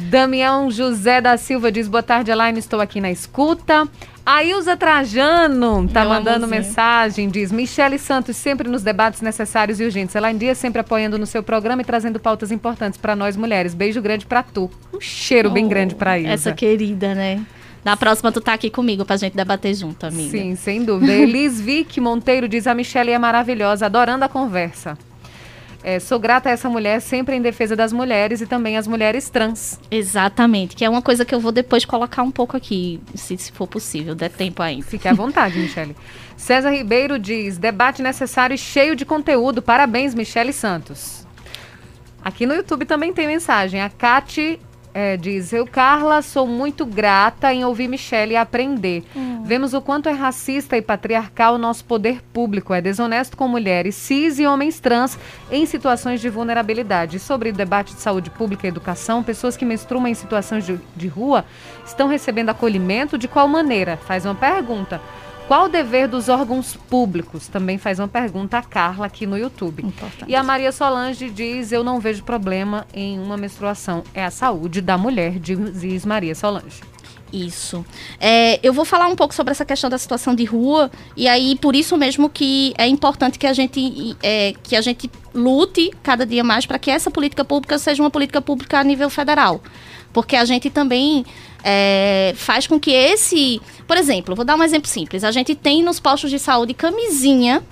Damião 0.08 0.70
José 0.70 1.20
da 1.20 1.36
Silva 1.36 1.72
diz: 1.72 1.88
Boa 1.88 2.04
tarde, 2.04 2.30
Elaine. 2.30 2.60
Estou 2.60 2.80
aqui 2.80 3.00
na 3.00 3.10
escuta. 3.10 3.88
A 4.24 4.44
Ilza 4.44 4.76
Trajano 4.76 5.88
tá 5.88 6.00
Meu 6.00 6.08
mandando 6.10 6.44
amorzinho. 6.44 6.62
mensagem, 6.62 7.28
diz 7.28 7.50
Michele 7.50 7.98
Santos 7.98 8.36
sempre 8.36 8.68
nos 8.68 8.82
debates 8.82 9.20
necessários 9.20 9.80
e 9.80 9.84
urgentes. 9.84 10.14
Ela 10.14 10.30
em 10.30 10.38
dia 10.38 10.54
sempre 10.54 10.80
apoiando 10.80 11.18
no 11.18 11.26
seu 11.26 11.42
programa 11.42 11.82
e 11.82 11.84
trazendo 11.84 12.20
pautas 12.20 12.52
importantes 12.52 12.96
para 12.98 13.16
nós 13.16 13.36
mulheres. 13.36 13.74
Beijo 13.74 14.00
grande 14.00 14.24
para 14.24 14.42
tu. 14.44 14.70
Um 14.94 15.00
cheiro 15.00 15.48
oh, 15.48 15.52
bem 15.52 15.68
grande 15.68 15.96
para 15.96 16.16
Ilza. 16.16 16.32
Essa 16.32 16.52
querida, 16.52 17.12
né? 17.14 17.44
Na 17.86 17.96
próxima 17.96 18.32
tu 18.32 18.40
tá 18.40 18.52
aqui 18.52 18.68
comigo 18.68 19.04
pra 19.04 19.16
gente 19.16 19.36
debater 19.36 19.72
junto, 19.72 20.06
amiga. 20.06 20.28
Sim, 20.28 20.56
sem 20.56 20.84
dúvida. 20.84 21.12
Elis 21.12 21.60
Vick 21.60 22.00
Monteiro 22.00 22.48
diz 22.48 22.66
a 22.66 22.74
Michele 22.74 23.12
é 23.12 23.18
maravilhosa, 23.18 23.86
adorando 23.86 24.24
a 24.24 24.28
conversa. 24.28 24.98
É, 25.84 26.00
sou 26.00 26.18
grata 26.18 26.48
a 26.48 26.52
essa 26.52 26.68
mulher 26.68 27.00
sempre 27.00 27.36
em 27.36 27.40
defesa 27.40 27.76
das 27.76 27.92
mulheres 27.92 28.40
e 28.40 28.46
também 28.46 28.76
as 28.76 28.88
mulheres 28.88 29.30
trans. 29.30 29.78
Exatamente, 29.88 30.74
que 30.74 30.84
é 30.84 30.90
uma 30.90 31.00
coisa 31.00 31.24
que 31.24 31.32
eu 31.32 31.38
vou 31.38 31.52
depois 31.52 31.84
colocar 31.84 32.24
um 32.24 32.30
pouco 32.32 32.56
aqui, 32.56 33.00
se, 33.14 33.38
se 33.38 33.52
for 33.52 33.68
possível, 33.68 34.16
der 34.16 34.30
tempo 34.30 34.64
ainda. 34.64 34.84
Fique 34.84 35.06
à 35.06 35.14
vontade, 35.14 35.56
Michele. 35.56 35.94
César 36.36 36.72
Ribeiro 36.72 37.20
diz: 37.20 37.56
debate 37.56 38.02
necessário 38.02 38.54
e 38.54 38.58
cheio 38.58 38.96
de 38.96 39.04
conteúdo. 39.04 39.62
Parabéns, 39.62 40.12
Michele 40.12 40.52
Santos. 40.52 41.24
Aqui 42.20 42.46
no 42.46 42.54
YouTube 42.54 42.84
também 42.84 43.12
tem 43.12 43.28
mensagem. 43.28 43.80
A 43.80 43.88
Cati 43.88 44.58
é, 44.98 45.14
diz, 45.14 45.52
eu, 45.52 45.66
Carla, 45.66 46.22
sou 46.22 46.46
muito 46.46 46.86
grata 46.86 47.52
em 47.52 47.66
ouvir 47.66 47.86
Michelle 47.86 48.32
e 48.32 48.36
aprender. 48.36 49.04
Hum. 49.14 49.42
Vemos 49.44 49.74
o 49.74 49.82
quanto 49.82 50.08
é 50.08 50.12
racista 50.12 50.74
e 50.74 50.80
patriarcal 50.80 51.56
o 51.56 51.58
nosso 51.58 51.84
poder 51.84 52.22
público. 52.32 52.72
É 52.72 52.80
desonesto 52.80 53.36
com 53.36 53.46
mulheres 53.46 53.94
cis 53.94 54.38
e 54.38 54.46
homens 54.46 54.80
trans 54.80 55.18
em 55.52 55.66
situações 55.66 56.18
de 56.18 56.30
vulnerabilidade. 56.30 57.18
Sobre 57.18 57.50
o 57.50 57.52
debate 57.52 57.94
de 57.94 58.00
saúde 58.00 58.30
pública 58.30 58.66
e 58.66 58.70
educação, 58.70 59.22
pessoas 59.22 59.54
que 59.54 59.66
menstruam 59.66 60.06
em 60.06 60.14
situações 60.14 60.64
de, 60.64 60.80
de 60.96 61.08
rua 61.08 61.44
estão 61.84 62.08
recebendo 62.08 62.48
acolhimento 62.48 63.18
de 63.18 63.28
qual 63.28 63.46
maneira? 63.46 63.98
Faz 63.98 64.24
uma 64.24 64.34
pergunta. 64.34 64.98
Qual 65.46 65.66
o 65.66 65.68
dever 65.68 66.08
dos 66.08 66.28
órgãos 66.28 66.74
públicos? 66.74 67.46
Também 67.46 67.78
faz 67.78 68.00
uma 68.00 68.08
pergunta 68.08 68.58
a 68.58 68.62
Carla 68.62 69.06
aqui 69.06 69.26
no 69.26 69.38
YouTube. 69.38 69.86
Importante. 69.86 70.28
E 70.28 70.34
a 70.34 70.42
Maria 70.42 70.72
Solange 70.72 71.30
diz: 71.30 71.70
Eu 71.70 71.84
não 71.84 72.00
vejo 72.00 72.24
problema 72.24 72.84
em 72.92 73.16
uma 73.20 73.36
menstruação. 73.36 74.02
É 74.12 74.24
a 74.24 74.30
saúde 74.30 74.80
da 74.80 74.98
mulher, 74.98 75.38
diz 75.38 76.04
Maria 76.04 76.34
Solange. 76.34 76.80
Isso. 77.32 77.84
É, 78.20 78.60
eu 78.62 78.72
vou 78.72 78.84
falar 78.84 79.08
um 79.08 79.16
pouco 79.16 79.34
sobre 79.34 79.50
essa 79.50 79.64
questão 79.64 79.90
da 79.90 79.98
situação 79.98 80.34
de 80.34 80.44
rua 80.44 80.90
e 81.16 81.26
aí 81.26 81.56
por 81.56 81.74
isso 81.74 81.96
mesmo 81.96 82.30
que 82.30 82.72
é 82.78 82.86
importante 82.86 83.38
que 83.38 83.46
a 83.46 83.52
gente 83.52 84.16
é, 84.22 84.54
que 84.62 84.76
a 84.76 84.80
gente 84.80 85.10
lute 85.34 85.90
cada 86.02 86.24
dia 86.24 86.44
mais 86.44 86.66
para 86.66 86.78
que 86.78 86.90
essa 86.90 87.10
política 87.10 87.44
pública 87.44 87.78
seja 87.78 88.02
uma 88.02 88.10
política 88.10 88.40
pública 88.40 88.78
a 88.78 88.84
nível 88.84 89.10
federal, 89.10 89.60
porque 90.12 90.36
a 90.36 90.44
gente 90.44 90.70
também 90.70 91.26
é, 91.64 92.32
faz 92.36 92.66
com 92.66 92.78
que 92.78 92.92
esse, 92.92 93.60
por 93.88 93.96
exemplo, 93.96 94.36
vou 94.36 94.44
dar 94.44 94.54
um 94.54 94.62
exemplo 94.62 94.88
simples. 94.88 95.24
A 95.24 95.32
gente 95.32 95.54
tem 95.54 95.82
nos 95.82 95.98
postos 95.98 96.30
de 96.30 96.38
saúde 96.38 96.74
camisinha 96.74 97.62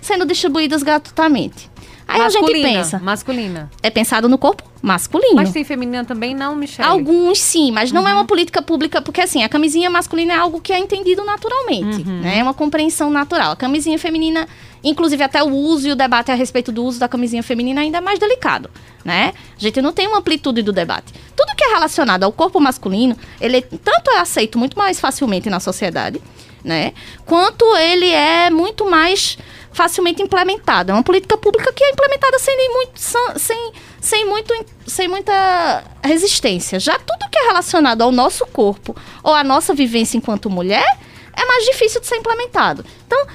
sendo 0.00 0.24
distribuídas 0.26 0.82
gratuitamente. 0.82 1.71
Aí 2.12 2.18
masculina, 2.18 2.50
a 2.50 2.54
gente 2.54 2.76
pensa. 2.76 2.98
Masculina. 2.98 3.70
É 3.82 3.90
pensado 3.90 4.28
no 4.28 4.36
corpo 4.36 4.62
masculino. 4.82 5.36
Mas 5.36 5.52
tem 5.52 5.64
feminina 5.64 6.04
também, 6.04 6.34
não, 6.34 6.56
Michelle? 6.56 6.90
Alguns 6.90 7.38
sim, 7.38 7.70
mas 7.70 7.92
não 7.92 8.06
é 8.06 8.12
uma 8.12 8.24
política 8.24 8.60
pública, 8.60 9.00
porque 9.00 9.20
assim, 9.20 9.42
a 9.44 9.48
camisinha 9.48 9.88
masculina 9.88 10.34
é 10.34 10.36
algo 10.36 10.60
que 10.60 10.72
é 10.72 10.78
entendido 10.78 11.24
naturalmente, 11.24 12.04
né? 12.04 12.38
É 12.38 12.42
uma 12.42 12.52
compreensão 12.52 13.10
natural. 13.10 13.52
A 13.52 13.56
camisinha 13.56 13.98
feminina, 13.98 14.48
inclusive 14.82 15.22
até 15.22 15.42
o 15.42 15.48
uso 15.50 15.88
e 15.88 15.92
o 15.92 15.96
debate 15.96 16.32
a 16.32 16.34
respeito 16.34 16.72
do 16.72 16.84
uso 16.84 16.98
da 16.98 17.08
camisinha 17.08 17.42
feminina 17.42 17.80
ainda 17.80 17.98
é 17.98 18.00
mais 18.00 18.18
delicado, 18.18 18.68
né? 19.04 19.32
A 19.56 19.60
gente 19.60 19.80
não 19.80 19.92
tem 19.92 20.08
uma 20.08 20.18
amplitude 20.18 20.62
do 20.62 20.72
debate. 20.72 21.14
Tudo 21.36 21.54
que 21.56 21.64
é 21.64 21.68
relacionado 21.68 22.24
ao 22.24 22.32
corpo 22.32 22.60
masculino, 22.60 23.16
ele 23.40 23.62
tanto 23.62 24.10
é 24.10 24.18
aceito 24.18 24.58
muito 24.58 24.76
mais 24.76 24.98
facilmente 24.98 25.48
na 25.48 25.60
sociedade, 25.60 26.20
né? 26.64 26.92
Quanto 27.24 27.64
ele 27.76 28.08
é 28.10 28.50
muito 28.50 28.88
mais 28.88 29.38
facilmente 29.72 30.22
implementado. 30.22 30.92
É 30.92 30.94
uma 30.94 31.02
política 31.02 31.36
pública 31.36 31.72
que 31.72 31.82
é 31.82 31.90
implementada 31.90 32.38
sem 32.38 32.56
nem 32.56 32.72
muito 32.72 33.00
sem, 33.36 33.72
sem, 34.00 34.26
muito, 34.26 34.54
sem 34.86 35.08
muita 35.08 35.84
resistência. 36.04 36.78
Já 36.78 36.98
tudo 36.98 37.30
que 37.30 37.38
é 37.38 37.46
relacionado 37.46 38.02
ao 38.02 38.12
nosso 38.12 38.46
corpo 38.46 38.94
ou 39.22 39.34
à 39.34 39.42
nossa 39.42 39.74
vivência 39.74 40.16
enquanto 40.16 40.50
mulher 40.50 40.98
é 41.34 41.44
mais 41.44 41.64
difícil 41.64 42.00
de 42.00 42.06
ser 42.06 42.16
implementado. 42.16 42.84
Então, 43.06 43.26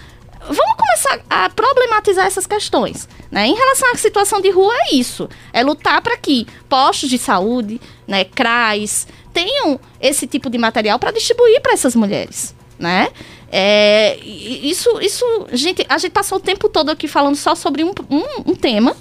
vamos 0.42 0.76
começar 0.78 1.20
a 1.30 1.50
problematizar 1.50 2.28
essas 2.28 2.46
questões. 2.46 3.10
Né? 3.32 3.48
Em 3.48 3.56
relação 3.56 3.92
à 3.92 3.96
situação 3.96 4.40
de 4.40 4.50
rua, 4.52 4.74
é 4.74 4.96
isso. 4.96 5.28
É 5.52 5.64
lutar 5.64 6.02
para 6.02 6.16
que 6.16 6.48
postos 6.70 7.10
de 7.10 7.18
saúde, 7.18 7.82
né, 8.08 8.24
CRAs, 8.24 9.08
tenham 9.34 9.80
esse 10.00 10.28
tipo 10.28 10.50
de 10.50 10.58
material 10.58 11.00
para 11.00 11.12
distribuir 11.12 11.62
para 11.62 11.74
essas 11.74 11.96
mulheres. 11.96 12.56
Né? 12.80 13.10
É, 13.52 14.18
isso, 14.24 15.00
isso 15.02 15.26
gente, 15.52 15.86
a 15.90 15.98
gente 15.98 16.12
passou 16.12 16.38
o 16.38 16.42
tempo 16.42 16.70
todo 16.70 16.90
aqui 16.90 17.08
falando 17.08 17.36
só 17.36 17.56
sobre 17.56 17.84
um, 17.84 17.92
um, 18.10 18.52
um 18.52 18.56
tema, 18.56 18.96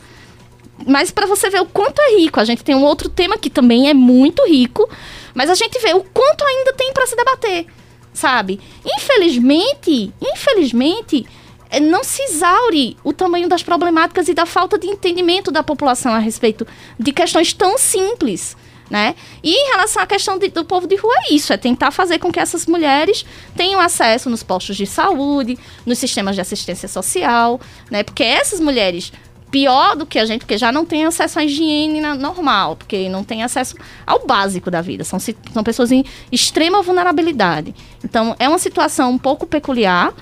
mas 0.87 1.11
para 1.11 1.27
você 1.27 1.51
ver 1.51 1.61
o 1.61 1.66
quanto 1.66 2.01
é 2.01 2.16
rico, 2.18 2.41
a 2.41 2.45
gente 2.45 2.64
tem 2.64 2.74
um 2.74 2.85
outro 2.85 3.09
tema 3.09 3.37
que 3.37 3.51
também 3.51 3.91
é 3.91 3.95
muito 3.95 4.47
rico, 4.47 4.89
mas 5.35 5.51
a 5.51 5.55
gente 5.55 5.79
vê 5.81 5.93
o 5.95 6.03
quanto 6.03 6.45
ainda 6.45 6.72
tem 6.72 6.93
para 6.93 7.07
se 7.07 7.16
debater, 7.16 7.66
sabe? 8.12 8.61
Infelizmente, 8.85 10.12
infelizmente, 10.20 11.27
é, 11.68 11.81
não 11.81 12.05
se 12.05 12.22
exaure 12.22 12.97
o 13.03 13.12
tamanho 13.12 13.49
das 13.49 13.62
problemáticas 13.62 14.29
e 14.29 14.35
da 14.35 14.47
falta 14.47 14.79
de 14.79 14.87
entendimento 14.87 15.51
da 15.51 15.62
população 15.62 16.12
a 16.12 16.18
respeito 16.18 16.66
de 16.99 17.12
questões 17.12 17.53
tão 17.53 17.77
simples 17.77 18.57
né? 18.91 19.14
E 19.43 19.53
em 19.53 19.70
relação 19.72 20.03
à 20.03 20.07
questão 20.07 20.39
de, 20.39 20.49
do 20.49 20.64
povo 20.64 20.87
de 20.87 20.97
rua, 20.97 21.14
é 21.28 21.34
isso: 21.34 21.53
é 21.53 21.57
tentar 21.57 21.91
fazer 21.91 22.18
com 22.18 22.32
que 22.32 22.41
essas 22.41 22.66
mulheres 22.66 23.24
tenham 23.57 23.80
acesso 23.80 24.30
nos 24.30 24.43
postos 24.43 24.76
de 24.76 24.87
saúde, 24.87 25.59
nos 25.84 25.99
sistemas 25.99 26.34
de 26.34 26.41
assistência 26.41 26.89
social, 26.89 27.61
né? 27.91 28.03
Porque 28.03 28.22
essas 28.22 28.61
mulheres, 28.61 29.12
pior 29.51 29.97
do 29.97 30.07
que 30.07 30.18
a 30.18 30.24
gente, 30.24 30.41
porque 30.41 30.59
já 30.59 30.70
não 30.70 30.84
tem 30.84 31.05
acesso 31.05 31.39
à 31.39 31.45
higiene 31.45 32.01
normal, 32.01 32.76
porque 32.76 33.09
não 33.09 33.24
tem 33.24 33.43
acesso 33.43 33.74
ao 34.07 34.24
básico 34.26 34.70
da 34.70 34.80
vida, 34.80 35.05
são, 35.05 35.18
são 35.18 35.64
pessoas 35.64 35.91
em 35.91 36.05
extrema 36.30 36.82
vulnerabilidade. 36.82 37.74
Então, 38.05 38.37
é 38.39 38.49
uma 38.49 38.59
situação 38.59 39.11
um 39.11 39.18
pouco 39.18 39.47
peculiar. 39.47 40.14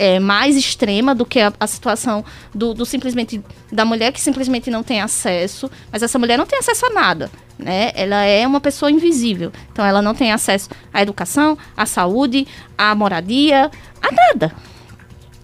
É, 0.00 0.20
mais 0.20 0.56
extrema 0.56 1.12
do 1.12 1.26
que 1.26 1.40
a, 1.40 1.52
a 1.58 1.66
situação 1.66 2.24
do, 2.54 2.72
do 2.72 2.86
simplesmente 2.86 3.42
da 3.72 3.84
mulher 3.84 4.12
que 4.12 4.20
simplesmente 4.20 4.70
não 4.70 4.84
tem 4.84 5.00
acesso, 5.00 5.68
mas 5.90 6.04
essa 6.04 6.16
mulher 6.20 6.38
não 6.38 6.46
tem 6.46 6.56
acesso 6.56 6.86
a 6.86 6.90
nada 6.90 7.28
né? 7.68 7.92
Ela 7.94 8.24
é 8.24 8.46
uma 8.46 8.60
pessoa 8.60 8.90
invisível. 8.90 9.52
Então 9.70 9.84
ela 9.84 10.00
não 10.00 10.14
tem 10.14 10.32
acesso 10.32 10.70
à 10.90 11.02
educação, 11.02 11.58
à 11.76 11.84
saúde, 11.84 12.48
à 12.78 12.94
moradia, 12.94 13.70
a 14.00 14.10
nada. 14.10 14.54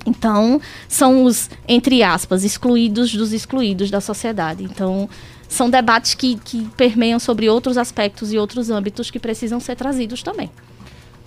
Então, 0.07 0.61
são 0.89 1.25
os, 1.25 1.51
entre 1.69 2.03
aspas, 2.03 2.43
excluídos 2.43 3.15
dos 3.15 3.33
excluídos 3.33 3.91
da 3.91 4.01
sociedade. 4.01 4.65
Então, 4.65 5.09
são 5.49 5.69
debates 5.69 6.15
que, 6.15 6.37
que 6.37 6.67
permeiam 6.77 7.19
sobre 7.19 7.49
outros 7.49 7.77
aspectos 7.77 8.33
e 8.33 8.39
outros 8.39 8.71
âmbitos 8.71 9.11
que 9.11 9.19
precisam 9.19 9.61
ser 9.61 9.77
trazidos 9.77 10.23
também. 10.23 10.51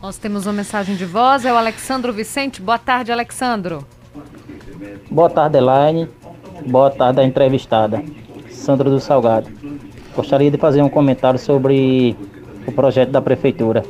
Nós 0.02 0.18
temos 0.18 0.46
uma 0.46 0.54
mensagem 0.54 0.96
de 0.96 1.06
voz, 1.06 1.44
é 1.46 1.52
o 1.52 1.58
Alexandro 1.58 2.14
Vicente. 2.14 2.62
Boa 2.62 2.78
tarde, 2.78 3.12
Alexandro. 3.12 3.86
Boa 5.10 5.30
tarde, 5.30 5.58
Elaine. 5.58 6.08
Boa 6.68 6.92
tarde, 6.92 7.20
a 7.20 7.24
entrevistada, 7.24 8.04
Sandro 8.52 8.92
do 8.92 9.00
Salgado. 9.00 9.50
Gostaria 10.18 10.50
de 10.50 10.58
fazer 10.58 10.82
um 10.82 10.90
comentário 10.90 11.38
sobre 11.38 12.16
o 12.66 12.72
projeto 12.72 13.12
da 13.12 13.22
prefeitura. 13.22 13.86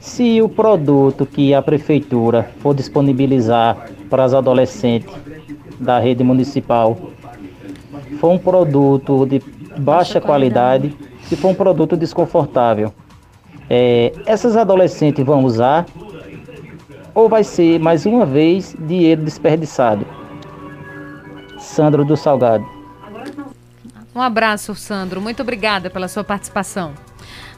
Se 0.00 0.42
o 0.42 0.48
produto 0.48 1.24
que 1.24 1.54
a 1.54 1.62
prefeitura 1.62 2.50
for 2.58 2.74
disponibilizar 2.74 3.88
para 4.10 4.24
as 4.24 4.34
adolescentes 4.34 5.14
da 5.78 6.00
rede 6.00 6.24
municipal 6.24 6.98
for 8.18 8.32
um 8.32 8.38
produto 8.38 9.24
de 9.24 9.40
baixa 9.78 10.20
qualidade, 10.20 10.96
se 11.22 11.36
for 11.36 11.50
um 11.50 11.54
produto 11.54 11.96
desconfortável, 11.96 12.92
é, 13.70 14.12
essas 14.26 14.56
adolescentes 14.56 15.24
vão 15.24 15.44
usar 15.44 15.86
ou 17.14 17.28
vai 17.28 17.44
ser 17.44 17.78
mais 17.78 18.04
uma 18.04 18.26
vez 18.26 18.74
dinheiro 18.80 19.22
desperdiçado? 19.22 20.04
Sandro 21.56 22.04
do 22.04 22.16
Salgado. 22.16 22.75
Um 24.16 24.22
abraço, 24.22 24.74
Sandro. 24.74 25.20
Muito 25.20 25.42
obrigada 25.42 25.90
pela 25.90 26.08
sua 26.08 26.24
participação. 26.24 26.94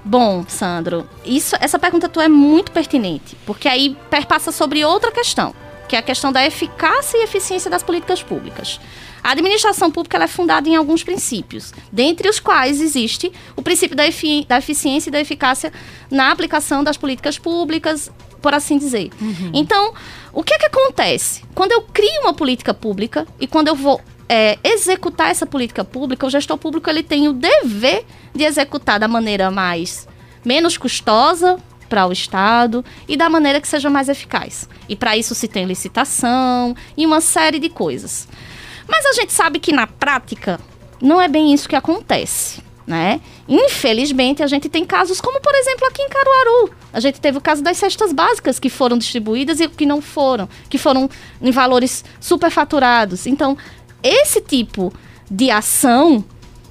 Bom, 0.04 0.44
Sandro, 0.48 1.08
isso, 1.24 1.54
essa 1.60 1.78
pergunta 1.78 2.08
tua 2.08 2.24
é 2.24 2.28
muito 2.28 2.72
pertinente, 2.72 3.36
porque 3.46 3.68
aí 3.68 3.96
perpassa 4.10 4.50
sobre 4.50 4.84
outra 4.84 5.12
questão, 5.12 5.54
que 5.88 5.94
é 5.94 6.00
a 6.00 6.02
questão 6.02 6.32
da 6.32 6.44
eficácia 6.44 7.16
e 7.16 7.22
eficiência 7.22 7.70
das 7.70 7.84
políticas 7.84 8.24
públicas. 8.24 8.80
A 9.22 9.32
administração 9.32 9.88
pública 9.88 10.18
é 10.18 10.26
fundada 10.26 10.68
em 10.68 10.74
alguns 10.74 11.04
princípios, 11.04 11.72
dentre 11.92 12.28
os 12.28 12.40
quais 12.40 12.80
existe 12.80 13.30
o 13.54 13.62
princípio 13.62 13.96
da, 13.96 14.04
efi 14.04 14.44
da 14.48 14.58
eficiência 14.58 15.10
e 15.10 15.12
da 15.12 15.20
eficácia 15.20 15.72
na 16.10 16.32
aplicação 16.32 16.82
das 16.82 16.96
políticas 16.96 17.38
públicas, 17.38 18.10
por 18.42 18.52
assim 18.52 18.78
dizer. 18.78 19.10
Uhum. 19.20 19.52
Então, 19.54 19.94
o 20.32 20.42
que, 20.42 20.54
é 20.54 20.58
que 20.58 20.66
acontece? 20.66 21.42
Quando 21.54 21.70
eu 21.70 21.82
crio 21.82 22.22
uma 22.22 22.34
política 22.34 22.74
pública 22.74 23.28
e 23.38 23.46
quando 23.46 23.68
eu 23.68 23.76
vou 23.76 24.00
é, 24.28 24.58
executar 24.62 25.30
essa 25.30 25.46
política 25.46 25.84
pública, 25.84 26.26
o 26.26 26.30
gestor 26.30 26.58
público 26.58 26.88
ele 26.90 27.02
tem 27.02 27.28
o 27.28 27.32
dever 27.32 28.04
de 28.34 28.44
executar 28.44 29.00
da 29.00 29.08
maneira 29.08 29.50
mais 29.50 30.06
menos 30.44 30.76
custosa 30.76 31.58
para 31.88 32.06
o 32.06 32.12
Estado 32.12 32.84
e 33.08 33.16
da 33.16 33.28
maneira 33.28 33.60
que 33.60 33.66
seja 33.66 33.88
mais 33.88 34.08
eficaz. 34.08 34.68
E 34.88 34.94
para 34.94 35.16
isso 35.16 35.34
se 35.34 35.48
tem 35.48 35.64
licitação 35.64 36.76
e 36.96 37.06
uma 37.06 37.20
série 37.20 37.58
de 37.58 37.68
coisas. 37.68 38.28
Mas 38.86 39.04
a 39.06 39.12
gente 39.12 39.32
sabe 39.32 39.58
que 39.58 39.72
na 39.72 39.86
prática 39.86 40.60
não 41.00 41.20
é 41.20 41.28
bem 41.28 41.52
isso 41.52 41.68
que 41.68 41.76
acontece. 41.76 42.62
Né? 42.86 43.20
Infelizmente, 43.46 44.42
a 44.42 44.46
gente 44.46 44.66
tem 44.66 44.82
casos 44.82 45.20
como, 45.20 45.42
por 45.42 45.54
exemplo, 45.54 45.86
aqui 45.86 46.00
em 46.00 46.08
Caruaru. 46.08 46.70
A 46.90 47.00
gente 47.00 47.20
teve 47.20 47.36
o 47.36 47.40
caso 47.40 47.62
das 47.62 47.76
cestas 47.76 48.14
básicas 48.14 48.58
que 48.58 48.70
foram 48.70 48.96
distribuídas 48.96 49.60
e 49.60 49.68
que 49.68 49.84
não 49.84 50.00
foram, 50.00 50.48
que 50.70 50.78
foram 50.78 51.08
em 51.42 51.50
valores 51.50 52.02
superfaturados. 52.18 53.26
Então, 53.26 53.58
esse 54.02 54.40
tipo 54.40 54.92
de 55.30 55.50
ação, 55.50 56.24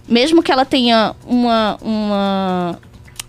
mesmo 0.07 0.41
que 0.41 0.51
ela 0.51 0.65
tenha 0.65 1.15
uma, 1.25 1.77
uma 1.81 2.79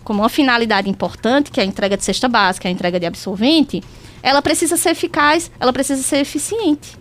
como 0.03 0.21
uma 0.21 0.29
finalidade 0.29 0.89
importante, 0.89 1.51
que 1.51 1.59
é 1.59 1.63
a 1.63 1.65
entrega 1.65 1.95
de 1.95 2.03
cesta 2.03 2.27
básica, 2.27 2.67
a 2.67 2.71
entrega 2.71 2.99
de 2.99 3.05
absorvente, 3.05 3.83
ela 4.23 4.41
precisa 4.41 4.75
ser 4.75 4.89
eficaz, 4.89 5.51
ela 5.59 5.71
precisa 5.71 6.01
ser 6.01 6.17
eficiente. 6.17 6.97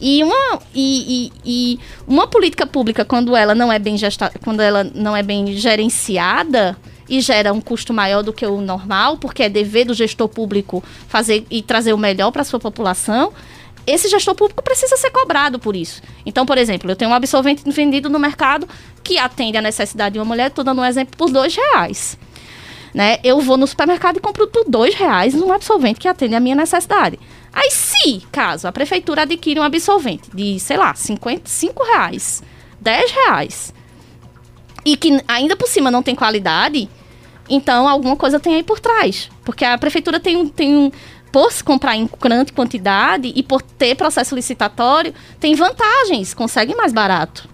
E 0.00 0.24
uma, 0.24 0.58
e, 0.74 1.30
e, 1.44 1.74
e 1.74 1.80
uma 2.08 2.26
política 2.26 2.66
pública, 2.66 3.04
quando 3.04 3.36
ela 3.36 3.54
não 3.54 3.70
é 3.70 3.78
bem 3.78 3.96
gesta, 3.96 4.32
quando 4.42 4.60
ela 4.60 4.82
não 4.82 5.14
é 5.14 5.22
bem 5.22 5.54
gerenciada 5.56 6.76
e 7.08 7.20
gera 7.20 7.52
um 7.52 7.60
custo 7.60 7.92
maior 7.92 8.22
do 8.22 8.32
que 8.32 8.46
o 8.46 8.60
normal, 8.60 9.18
porque 9.18 9.42
é 9.42 9.48
dever 9.48 9.84
do 9.84 9.92
gestor 9.92 10.26
público 10.26 10.82
fazer 11.06 11.46
e 11.50 11.60
trazer 11.60 11.92
o 11.92 11.98
melhor 11.98 12.30
para 12.32 12.42
a 12.42 12.44
sua 12.44 12.58
população, 12.58 13.32
esse 13.86 14.08
gestor 14.08 14.34
público 14.34 14.62
precisa 14.62 14.96
ser 14.96 15.10
cobrado 15.10 15.58
por 15.58 15.74
isso. 15.74 16.02
Então, 16.24 16.46
por 16.46 16.58
exemplo, 16.58 16.90
eu 16.90 16.96
tenho 16.96 17.10
um 17.10 17.14
absorvente 17.14 17.68
vendido 17.70 18.08
no 18.08 18.18
mercado 18.18 18.68
que 19.02 19.18
atende 19.18 19.56
a 19.56 19.62
necessidade 19.62 20.14
de 20.14 20.18
uma 20.18 20.24
mulher, 20.24 20.48
estou 20.48 20.64
dando 20.64 20.80
um 20.80 20.84
exemplo, 20.84 21.16
por 21.16 21.30
dois 21.30 21.54
reais. 21.54 22.18
Né? 22.92 23.18
Eu 23.22 23.40
vou 23.40 23.56
no 23.56 23.66
supermercado 23.66 24.16
e 24.16 24.20
compro 24.20 24.46
por 24.48 24.64
dois 24.68 24.94
reais 24.94 25.34
um 25.34 25.52
absorvente 25.52 26.00
que 26.00 26.08
atende 26.08 26.34
a 26.34 26.40
minha 26.40 26.56
necessidade. 26.56 27.18
Aí, 27.52 27.70
se, 27.70 28.22
caso, 28.30 28.68
a 28.68 28.72
prefeitura 28.72 29.22
adquire 29.22 29.58
um 29.58 29.62
absorvente 29.62 30.30
de, 30.34 30.58
sei 30.60 30.76
lá, 30.76 30.94
55 30.94 31.84
reais, 31.84 32.42
10 32.80 33.10
reais, 33.10 33.74
e 34.84 34.96
que 34.96 35.22
ainda 35.28 35.56
por 35.56 35.68
cima 35.68 35.90
não 35.90 36.02
tem 36.02 36.14
qualidade, 36.14 36.88
Então, 37.52 37.88
alguma 37.88 38.14
coisa 38.14 38.38
tem 38.38 38.54
aí 38.54 38.62
por 38.62 38.78
trás. 38.78 39.28
Porque 39.44 39.64
a 39.64 39.76
prefeitura 39.76 40.20
tem, 40.20 40.46
tem 40.46 40.76
um. 40.76 40.92
Por 41.32 41.52
se 41.52 41.62
comprar 41.62 41.96
em 41.96 42.08
grande 42.20 42.52
quantidade 42.52 43.32
e 43.34 43.42
por 43.42 43.62
ter 43.62 43.94
processo 43.94 44.34
licitatório, 44.34 45.14
tem 45.38 45.54
vantagens, 45.54 46.34
consegue 46.34 46.74
mais 46.74 46.92
barato 46.92 47.48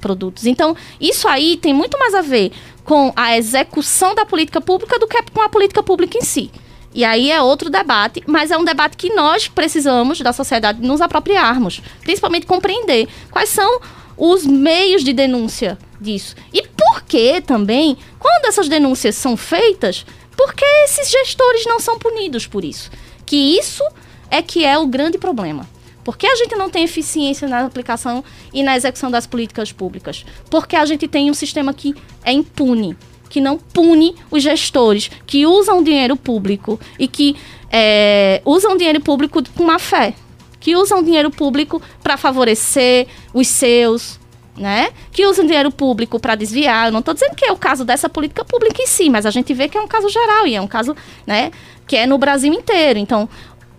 produtos. 0.00 0.46
Então, 0.46 0.74
isso 0.98 1.28
aí 1.28 1.56
tem 1.56 1.74
muito 1.74 1.98
mais 1.98 2.14
a 2.14 2.22
ver 2.22 2.52
com 2.84 3.12
a 3.14 3.36
execução 3.36 4.14
da 4.14 4.24
política 4.24 4.60
pública 4.60 4.98
do 4.98 5.06
que 5.06 5.22
com 5.32 5.42
a 5.42 5.48
política 5.48 5.82
pública 5.82 6.18
em 6.18 6.22
si. 6.22 6.50
E 6.92 7.04
aí 7.04 7.30
é 7.30 7.40
outro 7.40 7.70
debate, 7.70 8.22
mas 8.26 8.50
é 8.50 8.58
um 8.58 8.64
debate 8.64 8.96
que 8.96 9.14
nós 9.14 9.46
precisamos, 9.46 10.20
da 10.20 10.32
sociedade, 10.32 10.84
nos 10.84 11.00
apropriarmos. 11.00 11.80
Principalmente 12.00 12.46
compreender 12.46 13.08
quais 13.30 13.50
são 13.50 13.80
os 14.16 14.44
meios 14.44 15.04
de 15.04 15.12
denúncia 15.12 15.78
disso. 16.00 16.34
E 16.52 16.66
por 16.66 17.02
que 17.02 17.40
também, 17.40 17.96
quando 18.18 18.46
essas 18.46 18.68
denúncias 18.68 19.14
são 19.14 19.36
feitas, 19.36 20.04
por 20.40 20.54
que 20.54 20.64
esses 20.86 21.10
gestores 21.10 21.66
não 21.66 21.78
são 21.78 21.98
punidos 21.98 22.46
por 22.46 22.64
isso? 22.64 22.90
Que 23.26 23.36
isso 23.58 23.84
é 24.30 24.40
que 24.40 24.64
é 24.64 24.78
o 24.78 24.86
grande 24.86 25.18
problema. 25.18 25.68
Por 26.02 26.16
que 26.16 26.26
a 26.26 26.34
gente 26.34 26.56
não 26.56 26.70
tem 26.70 26.82
eficiência 26.82 27.46
na 27.46 27.66
aplicação 27.66 28.24
e 28.50 28.62
na 28.62 28.74
execução 28.74 29.10
das 29.10 29.26
políticas 29.26 29.70
públicas? 29.70 30.24
Porque 30.48 30.76
a 30.76 30.86
gente 30.86 31.06
tem 31.06 31.30
um 31.30 31.34
sistema 31.34 31.74
que 31.74 31.94
é 32.24 32.32
impune, 32.32 32.96
que 33.28 33.38
não 33.38 33.58
pune 33.58 34.14
os 34.30 34.42
gestores 34.42 35.10
que 35.26 35.44
usam 35.46 35.82
dinheiro 35.82 36.16
público 36.16 36.80
e 36.98 37.06
que 37.06 37.36
é, 37.70 38.40
usam 38.46 38.78
dinheiro 38.78 39.00
público 39.02 39.42
com 39.54 39.64
má 39.64 39.78
fé, 39.78 40.14
que 40.58 40.74
usam 40.74 41.02
dinheiro 41.02 41.30
público 41.30 41.82
para 42.02 42.16
favorecer 42.16 43.08
os 43.34 43.46
seus, 43.46 44.18
né? 44.56 44.90
Que 45.12 45.26
usam 45.26 45.46
dinheiro 45.46 45.70
público 45.70 46.18
para 46.20 46.34
desviar. 46.34 46.86
Eu 46.86 46.92
não 46.92 47.00
estou 47.00 47.14
dizendo 47.14 47.34
que 47.34 47.44
é 47.44 47.52
o 47.52 47.56
caso 47.56 47.84
dessa 47.84 48.08
política 48.08 48.44
pública 48.44 48.82
em 48.82 48.86
si, 48.86 49.08
mas 49.08 49.24
a 49.26 49.30
gente 49.30 49.52
vê 49.54 49.68
que 49.68 49.78
é 49.78 49.80
um 49.80 49.88
caso 49.88 50.08
geral 50.08 50.46
e 50.46 50.54
é 50.54 50.60
um 50.60 50.66
caso, 50.66 50.94
né? 51.26 51.50
Que 51.86 51.96
é 51.96 52.06
no 52.06 52.18
Brasil 52.18 52.52
inteiro. 52.52 52.98
Então 52.98 53.28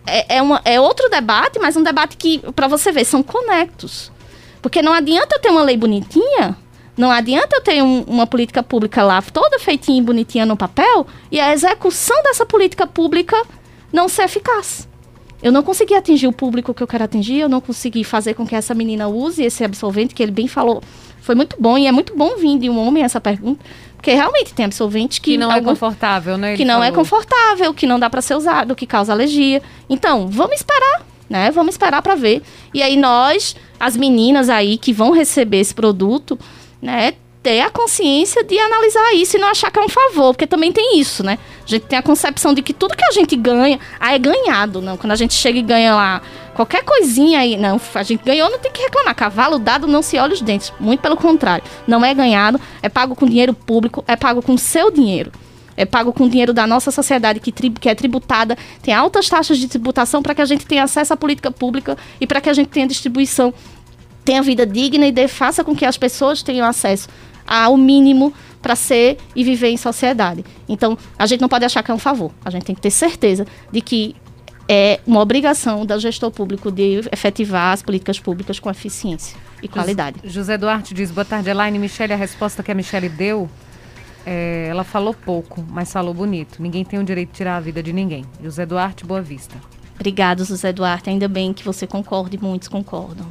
é, 0.05 0.37
é, 0.37 0.41
uma, 0.41 0.61
é 0.65 0.79
outro 0.79 1.09
debate, 1.09 1.59
mas 1.59 1.77
um 1.77 1.83
debate 1.83 2.17
que, 2.17 2.39
para 2.53 2.67
você 2.67 2.91
ver, 2.91 3.05
são 3.05 3.21
conectos. 3.21 4.11
Porque 4.61 4.81
não 4.81 4.93
adianta 4.93 5.39
ter 5.39 5.49
uma 5.49 5.63
lei 5.63 5.77
bonitinha, 5.77 6.55
não 6.97 7.09
adianta 7.11 7.55
eu 7.55 7.61
ter 7.61 7.81
um- 7.81 8.03
uma 8.03 8.27
política 8.27 8.61
pública 8.61 9.03
lá 9.03 9.21
toda 9.21 9.59
feitinha 9.59 9.99
e 9.99 10.03
bonitinha 10.03 10.45
no 10.45 10.57
papel 10.57 11.07
e 11.31 11.39
a 11.39 11.51
execução 11.53 12.21
dessa 12.23 12.45
política 12.45 12.85
pública 12.85 13.35
não 13.91 14.07
ser 14.07 14.23
eficaz. 14.23 14.87
Eu 15.41 15.51
não 15.51 15.63
consegui 15.63 15.95
atingir 15.95 16.27
o 16.27 16.31
público 16.33 16.73
que 16.73 16.83
eu 16.83 16.87
quero 16.87 17.03
atingir, 17.03 17.39
eu 17.39 17.49
não 17.49 17.59
consegui 17.61 18.03
fazer 18.03 18.33
com 18.35 18.45
que 18.45 18.55
essa 18.55 18.73
menina 18.75 19.07
use 19.07 19.43
esse 19.43 19.63
absolvente, 19.63 20.13
que 20.13 20.21
ele 20.21 20.31
bem 20.31 20.47
falou. 20.47 20.83
Foi 21.21 21.35
muito 21.35 21.55
bom, 21.59 21.77
e 21.77 21.87
é 21.87 21.91
muito 21.91 22.15
bom 22.15 22.35
vir 22.37 22.57
de 22.59 22.69
um 22.69 22.79
homem 22.79 23.03
essa 23.03 23.19
pergunta, 23.21 23.63
porque 23.95 24.11
realmente 24.11 24.53
tem 24.53 24.65
absolvente 24.65 25.19
que, 25.21 25.31
Que 25.31 25.37
não 25.37 25.51
é 25.51 25.55
algum- 25.55 25.69
confortável, 25.69 26.37
né? 26.37 26.55
que 26.55 26.65
não 26.65 26.83
é 26.83 26.87
falou. 26.87 27.03
confortável, 27.03 27.73
que 27.73 27.85
não 27.87 27.99
dá 27.99 28.09
para 28.09 28.21
ser 28.21 28.35
usado, 28.35 28.75
que 28.75 28.85
causa 28.85 29.11
alergia. 29.13 29.61
Então, 29.89 30.27
vamos 30.27 30.55
esperar, 30.55 31.05
né? 31.29 31.49
Vamos 31.51 31.73
esperar 31.75 32.01
para 32.01 32.15
ver. 32.15 32.41
E 32.73 32.81
aí 32.81 32.95
nós, 32.97 33.55
as 33.79 33.95
meninas 33.97 34.49
aí 34.49 34.77
que 34.77 34.91
vão 34.93 35.11
receber 35.11 35.57
esse 35.59 35.73
produto, 35.73 36.37
né, 36.81 37.13
ter 37.43 37.61
a 37.61 37.71
consciência 37.71 38.43
de 38.43 38.57
analisar 38.59 39.13
isso 39.15 39.35
e 39.35 39.39
não 39.39 39.47
achar 39.49 39.71
que 39.71 39.79
é 39.79 39.81
um 39.81 39.89
favor, 39.89 40.33
porque 40.33 40.45
também 40.45 40.71
tem 40.71 40.99
isso, 40.99 41.23
né? 41.23 41.39
A 41.65 41.67
gente 41.67 41.85
tem 41.85 41.97
a 41.97 42.01
concepção 42.03 42.53
de 42.53 42.61
que 42.61 42.71
tudo 42.73 42.95
que 42.95 43.03
a 43.03 43.11
gente 43.11 43.35
ganha, 43.35 43.79
ah, 43.99 44.13
é 44.13 44.19
ganhado, 44.19 44.81
não. 44.81 44.95
Quando 44.95 45.11
a 45.11 45.15
gente 45.15 45.33
chega 45.33 45.57
e 45.57 45.61
ganha 45.63 45.95
lá 45.95 46.21
qualquer 46.53 46.83
coisinha 46.83 47.39
aí, 47.39 47.57
não, 47.57 47.81
a 47.95 48.03
gente 48.03 48.23
ganhou, 48.23 48.49
não 48.49 48.59
tem 48.59 48.71
que 48.71 48.81
reclamar. 48.81 49.15
Cavalo 49.15 49.57
dado 49.57 49.87
não 49.87 50.03
se 50.03 50.17
olha 50.17 50.33
os 50.33 50.41
dentes, 50.41 50.71
muito 50.79 50.99
pelo 50.99 51.17
contrário. 51.17 51.63
Não 51.87 52.05
é 52.05 52.13
ganhado, 52.13 52.61
é 52.81 52.89
pago 52.89 53.15
com 53.15 53.25
dinheiro 53.25 53.53
público, 53.55 54.03
é 54.07 54.15
pago 54.15 54.41
com 54.43 54.55
seu 54.55 54.91
dinheiro. 54.91 55.31
É 55.75 55.85
pago 55.85 56.13
com 56.13 56.29
dinheiro 56.29 56.53
da 56.53 56.67
nossa 56.67 56.91
sociedade 56.91 57.39
que, 57.39 57.51
tri- 57.51 57.71
que 57.71 57.89
é 57.89 57.95
tributada, 57.95 58.55
tem 58.83 58.93
altas 58.93 59.27
taxas 59.27 59.57
de 59.57 59.67
tributação 59.67 60.21
para 60.21 60.35
que 60.35 60.41
a 60.41 60.45
gente 60.45 60.65
tenha 60.65 60.83
acesso 60.83 61.13
à 61.13 61.17
política 61.17 61.49
pública 61.49 61.97
e 62.19 62.27
para 62.27 62.39
que 62.39 62.49
a 62.49 62.53
gente 62.53 62.67
tenha 62.67 62.85
distribuição, 62.85 63.51
tenha 64.23 64.43
vida 64.43 64.63
digna 64.63 65.07
e 65.07 65.27
faça 65.27 65.63
com 65.63 65.75
que 65.75 65.85
as 65.85 65.97
pessoas 65.97 66.43
tenham 66.43 66.67
acesso 66.67 67.07
ao 67.51 67.75
mínimo 67.75 68.33
para 68.61 68.75
ser 68.75 69.17
e 69.35 69.43
viver 69.43 69.69
em 69.69 69.77
sociedade. 69.77 70.45
Então, 70.69 70.97
a 71.17 71.25
gente 71.25 71.41
não 71.41 71.49
pode 71.49 71.65
achar 71.65 71.83
que 71.83 71.91
é 71.91 71.93
um 71.93 71.99
favor. 71.99 72.31
A 72.45 72.49
gente 72.49 72.63
tem 72.63 72.73
que 72.73 72.81
ter 72.81 72.91
certeza 72.91 73.45
de 73.71 73.81
que 73.81 74.15
é 74.69 75.01
uma 75.05 75.19
obrigação 75.19 75.85
do 75.85 75.99
gestor 75.99 76.31
público 76.31 76.71
de 76.71 77.01
efetivar 77.11 77.73
as 77.73 77.81
políticas 77.81 78.19
públicas 78.19 78.59
com 78.59 78.69
eficiência 78.69 79.37
e 79.61 79.67
qualidade. 79.67 80.19
José 80.23 80.57
Duarte 80.57 80.93
diz, 80.93 81.11
boa 81.11 81.25
tarde, 81.25 81.49
Elaine. 81.49 81.77
Michele, 81.77 82.13
a 82.13 82.15
resposta 82.15 82.63
que 82.63 82.71
a 82.71 82.75
Michele 82.75 83.09
deu, 83.09 83.49
é, 84.25 84.67
ela 84.69 84.85
falou 84.85 85.13
pouco, 85.13 85.65
mas 85.69 85.91
falou 85.91 86.13
bonito. 86.13 86.61
Ninguém 86.61 86.85
tem 86.85 86.99
o 86.99 87.03
direito 87.03 87.31
de 87.31 87.35
tirar 87.35 87.57
a 87.57 87.59
vida 87.59 87.83
de 87.83 87.91
ninguém. 87.91 88.23
José 88.41 88.65
Duarte, 88.65 89.05
boa 89.05 89.21
vista. 89.21 89.57
Obrigado, 89.95 90.45
José 90.45 90.71
Duarte. 90.71 91.09
Ainda 91.09 91.27
bem 91.27 91.51
que 91.51 91.65
você 91.65 91.85
concorda 91.85 92.35
e 92.35 92.39
muitos 92.39 92.69
concordam. 92.69 93.27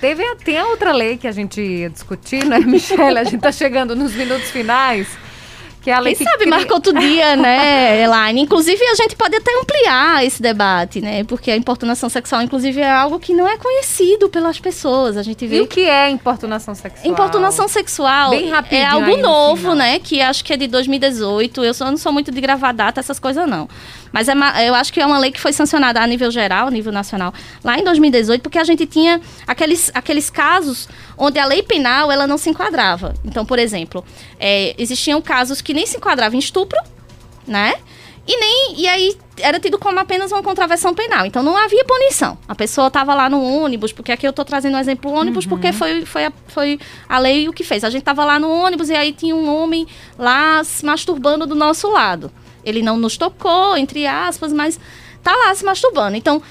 Teve, 0.00 0.22
a- 0.24 0.36
tem 0.36 0.58
a 0.58 0.66
outra 0.66 0.92
lei 0.92 1.16
que 1.16 1.26
a 1.26 1.32
gente 1.32 1.60
ia 1.60 1.90
discutir, 1.90 2.44
né, 2.44 2.58
Michele? 2.64 3.18
A 3.18 3.24
gente 3.24 3.38
tá 3.40 3.52
chegando 3.52 3.96
nos 3.96 4.14
minutos 4.14 4.50
finais. 4.50 5.08
Que 5.80 5.92
é 5.92 5.94
a 5.94 6.00
lei 6.00 6.12
Quem 6.14 6.26
que 6.26 6.30
sabe 6.32 6.44
cria- 6.44 6.56
marca 6.56 6.74
outro 6.74 6.92
dia, 6.92 7.36
né, 7.38 8.02
Elaine? 8.02 8.40
Inclusive, 8.42 8.82
a 8.84 8.94
gente 8.96 9.14
pode 9.14 9.36
até 9.36 9.50
ampliar 9.60 10.24
esse 10.26 10.42
debate, 10.42 11.00
né? 11.00 11.22
Porque 11.22 11.52
a 11.52 11.56
importunação 11.56 12.08
sexual, 12.08 12.42
inclusive, 12.42 12.80
é 12.80 12.90
algo 12.90 13.18
que 13.20 13.32
não 13.32 13.46
é 13.48 13.56
conhecido 13.56 14.28
pelas 14.28 14.58
pessoas. 14.58 15.16
A 15.16 15.22
gente 15.22 15.44
E 15.44 15.48
vê 15.48 15.60
o 15.60 15.68
que 15.68 15.82
é 15.82 16.10
importunação 16.10 16.74
sexual? 16.74 17.06
Importunação 17.10 17.68
sexual 17.68 18.32
é 18.34 18.84
algo 18.84 19.16
no 19.16 19.22
novo, 19.22 19.74
né? 19.76 20.00
Que 20.00 20.20
acho 20.20 20.44
que 20.44 20.52
é 20.52 20.56
de 20.56 20.66
2018. 20.66 21.64
Eu 21.64 21.72
só 21.72 21.84
não 21.88 21.96
sou 21.96 22.12
muito 22.12 22.32
de 22.32 22.40
gravar 22.40 22.72
data, 22.72 22.98
essas 22.98 23.20
coisas 23.20 23.48
não. 23.48 23.68
Mas 24.12 24.28
é 24.28 24.34
eu 24.68 24.74
acho 24.74 24.92
que 24.92 25.00
é 25.00 25.06
uma 25.06 25.18
lei 25.18 25.30
que 25.30 25.40
foi 25.40 25.52
sancionada 25.52 26.00
a 26.00 26.06
nível 26.06 26.30
geral, 26.30 26.68
a 26.68 26.70
nível 26.70 26.92
nacional, 26.92 27.32
lá 27.62 27.78
em 27.78 27.84
2018, 27.84 28.42
porque 28.42 28.58
a 28.58 28.64
gente 28.64 28.86
tinha 28.86 29.20
aqueles, 29.46 29.90
aqueles 29.94 30.30
casos 30.30 30.88
onde 31.16 31.38
a 31.38 31.44
lei 31.44 31.62
penal 31.62 32.10
ela 32.10 32.26
não 32.26 32.38
se 32.38 32.50
enquadrava. 32.50 33.14
Então, 33.24 33.44
por 33.44 33.58
exemplo, 33.58 34.04
é, 34.38 34.74
existiam 34.78 35.20
casos 35.20 35.60
que 35.60 35.74
nem 35.74 35.86
se 35.86 35.96
enquadravam 35.96 36.36
em 36.36 36.40
estupro, 36.40 36.78
né? 37.46 37.74
E 38.28 38.36
nem 38.36 38.74
e 38.76 38.86
aí 38.86 39.16
era 39.40 39.58
tido 39.58 39.78
como 39.78 39.98
apenas 39.98 40.30
uma 40.30 40.42
contravenção 40.42 40.94
penal. 40.94 41.24
Então 41.24 41.42
não 41.42 41.56
havia 41.56 41.82
punição. 41.82 42.36
A 42.46 42.54
pessoa 42.54 42.88
estava 42.88 43.14
lá 43.14 43.30
no 43.30 43.42
ônibus, 43.42 43.90
porque 43.90 44.12
aqui 44.12 44.26
eu 44.26 44.30
estou 44.30 44.44
trazendo 44.44 44.76
um 44.76 44.80
exemplo 44.80 45.10
ônibus, 45.10 45.46
porque 45.46 45.72
foi, 45.72 46.04
foi, 46.04 46.26
a, 46.26 46.32
foi 46.46 46.78
a 47.08 47.18
lei 47.18 47.48
o 47.48 47.54
que 47.54 47.64
fez. 47.64 47.84
A 47.84 47.90
gente 47.90 48.02
estava 48.02 48.26
lá 48.26 48.38
no 48.38 48.50
ônibus 48.50 48.90
e 48.90 48.94
aí 48.94 49.12
tinha 49.12 49.34
um 49.34 49.48
homem 49.48 49.86
lá 50.18 50.62
se 50.62 50.84
masturbando 50.84 51.46
do 51.46 51.54
nosso 51.54 51.90
lado. 51.90 52.30
Ele 52.64 52.82
não 52.82 52.96
nos 52.96 53.16
tocou, 53.16 53.76
entre 53.76 54.06
aspas, 54.06 54.52
mas 54.52 54.78
tá 55.22 55.34
lá 55.34 55.54
se 55.54 55.64
masturbando. 55.64 56.16
Então, 56.16 56.42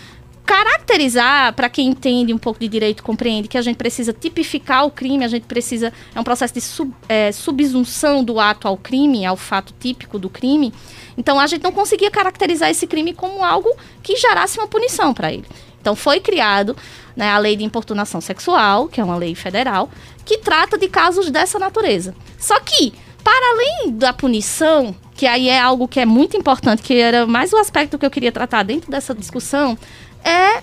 caracterizar, 0.47 1.53
para 1.53 1.67
quem 1.67 1.89
entende 1.89 2.33
um 2.33 2.37
pouco 2.37 2.59
de 2.59 2.69
direito, 2.69 3.03
compreende 3.03 3.49
que 3.49 3.57
a 3.57 3.61
gente 3.61 3.75
precisa 3.75 4.13
tipificar 4.13 4.85
o 4.85 4.89
crime, 4.89 5.25
a 5.25 5.27
gente 5.27 5.45
precisa. 5.45 5.91
É 6.15 6.19
um 6.19 6.23
processo 6.23 6.53
de 6.53 6.61
sub, 6.61 6.93
é, 7.09 7.33
subsunção 7.33 8.23
do 8.23 8.39
ato 8.39 8.65
ao 8.65 8.77
crime, 8.77 9.25
ao 9.25 9.35
fato 9.35 9.73
típico 9.77 10.17
do 10.17 10.29
crime. 10.29 10.73
Então, 11.17 11.37
a 11.37 11.45
gente 11.47 11.63
não 11.63 11.71
conseguia 11.73 12.09
caracterizar 12.09 12.69
esse 12.69 12.87
crime 12.87 13.13
como 13.13 13.43
algo 13.43 13.69
que 14.01 14.15
gerasse 14.15 14.57
uma 14.57 14.67
punição 14.67 15.13
para 15.13 15.33
ele. 15.33 15.45
Então, 15.81 15.95
foi 15.95 16.21
criado 16.21 16.77
né, 17.15 17.29
a 17.29 17.37
lei 17.37 17.57
de 17.57 17.65
importunação 17.65 18.21
sexual, 18.21 18.87
que 18.87 19.01
é 19.01 19.03
uma 19.03 19.17
lei 19.17 19.35
federal, 19.35 19.89
que 20.23 20.37
trata 20.37 20.77
de 20.77 20.87
casos 20.87 21.29
dessa 21.29 21.59
natureza. 21.59 22.15
Só 22.39 22.57
que, 22.61 22.93
para 23.21 23.51
além 23.51 23.91
da 23.91 24.13
punição, 24.13 24.95
que 25.17 25.25
aí 25.25 25.49
é 25.49 25.59
algo 25.59 25.87
que 25.87 25.99
é 25.99 26.05
muito 26.05 26.37
importante, 26.37 26.83
que 26.83 26.93
era 26.93 27.25
mais 27.25 27.51
o 27.51 27.57
aspecto 27.57 27.97
que 27.97 28.05
eu 28.05 28.11
queria 28.11 28.31
tratar 28.31 28.61
dentro 28.61 28.91
dessa 28.91 29.15
discussão, 29.15 29.75
é, 30.23 30.61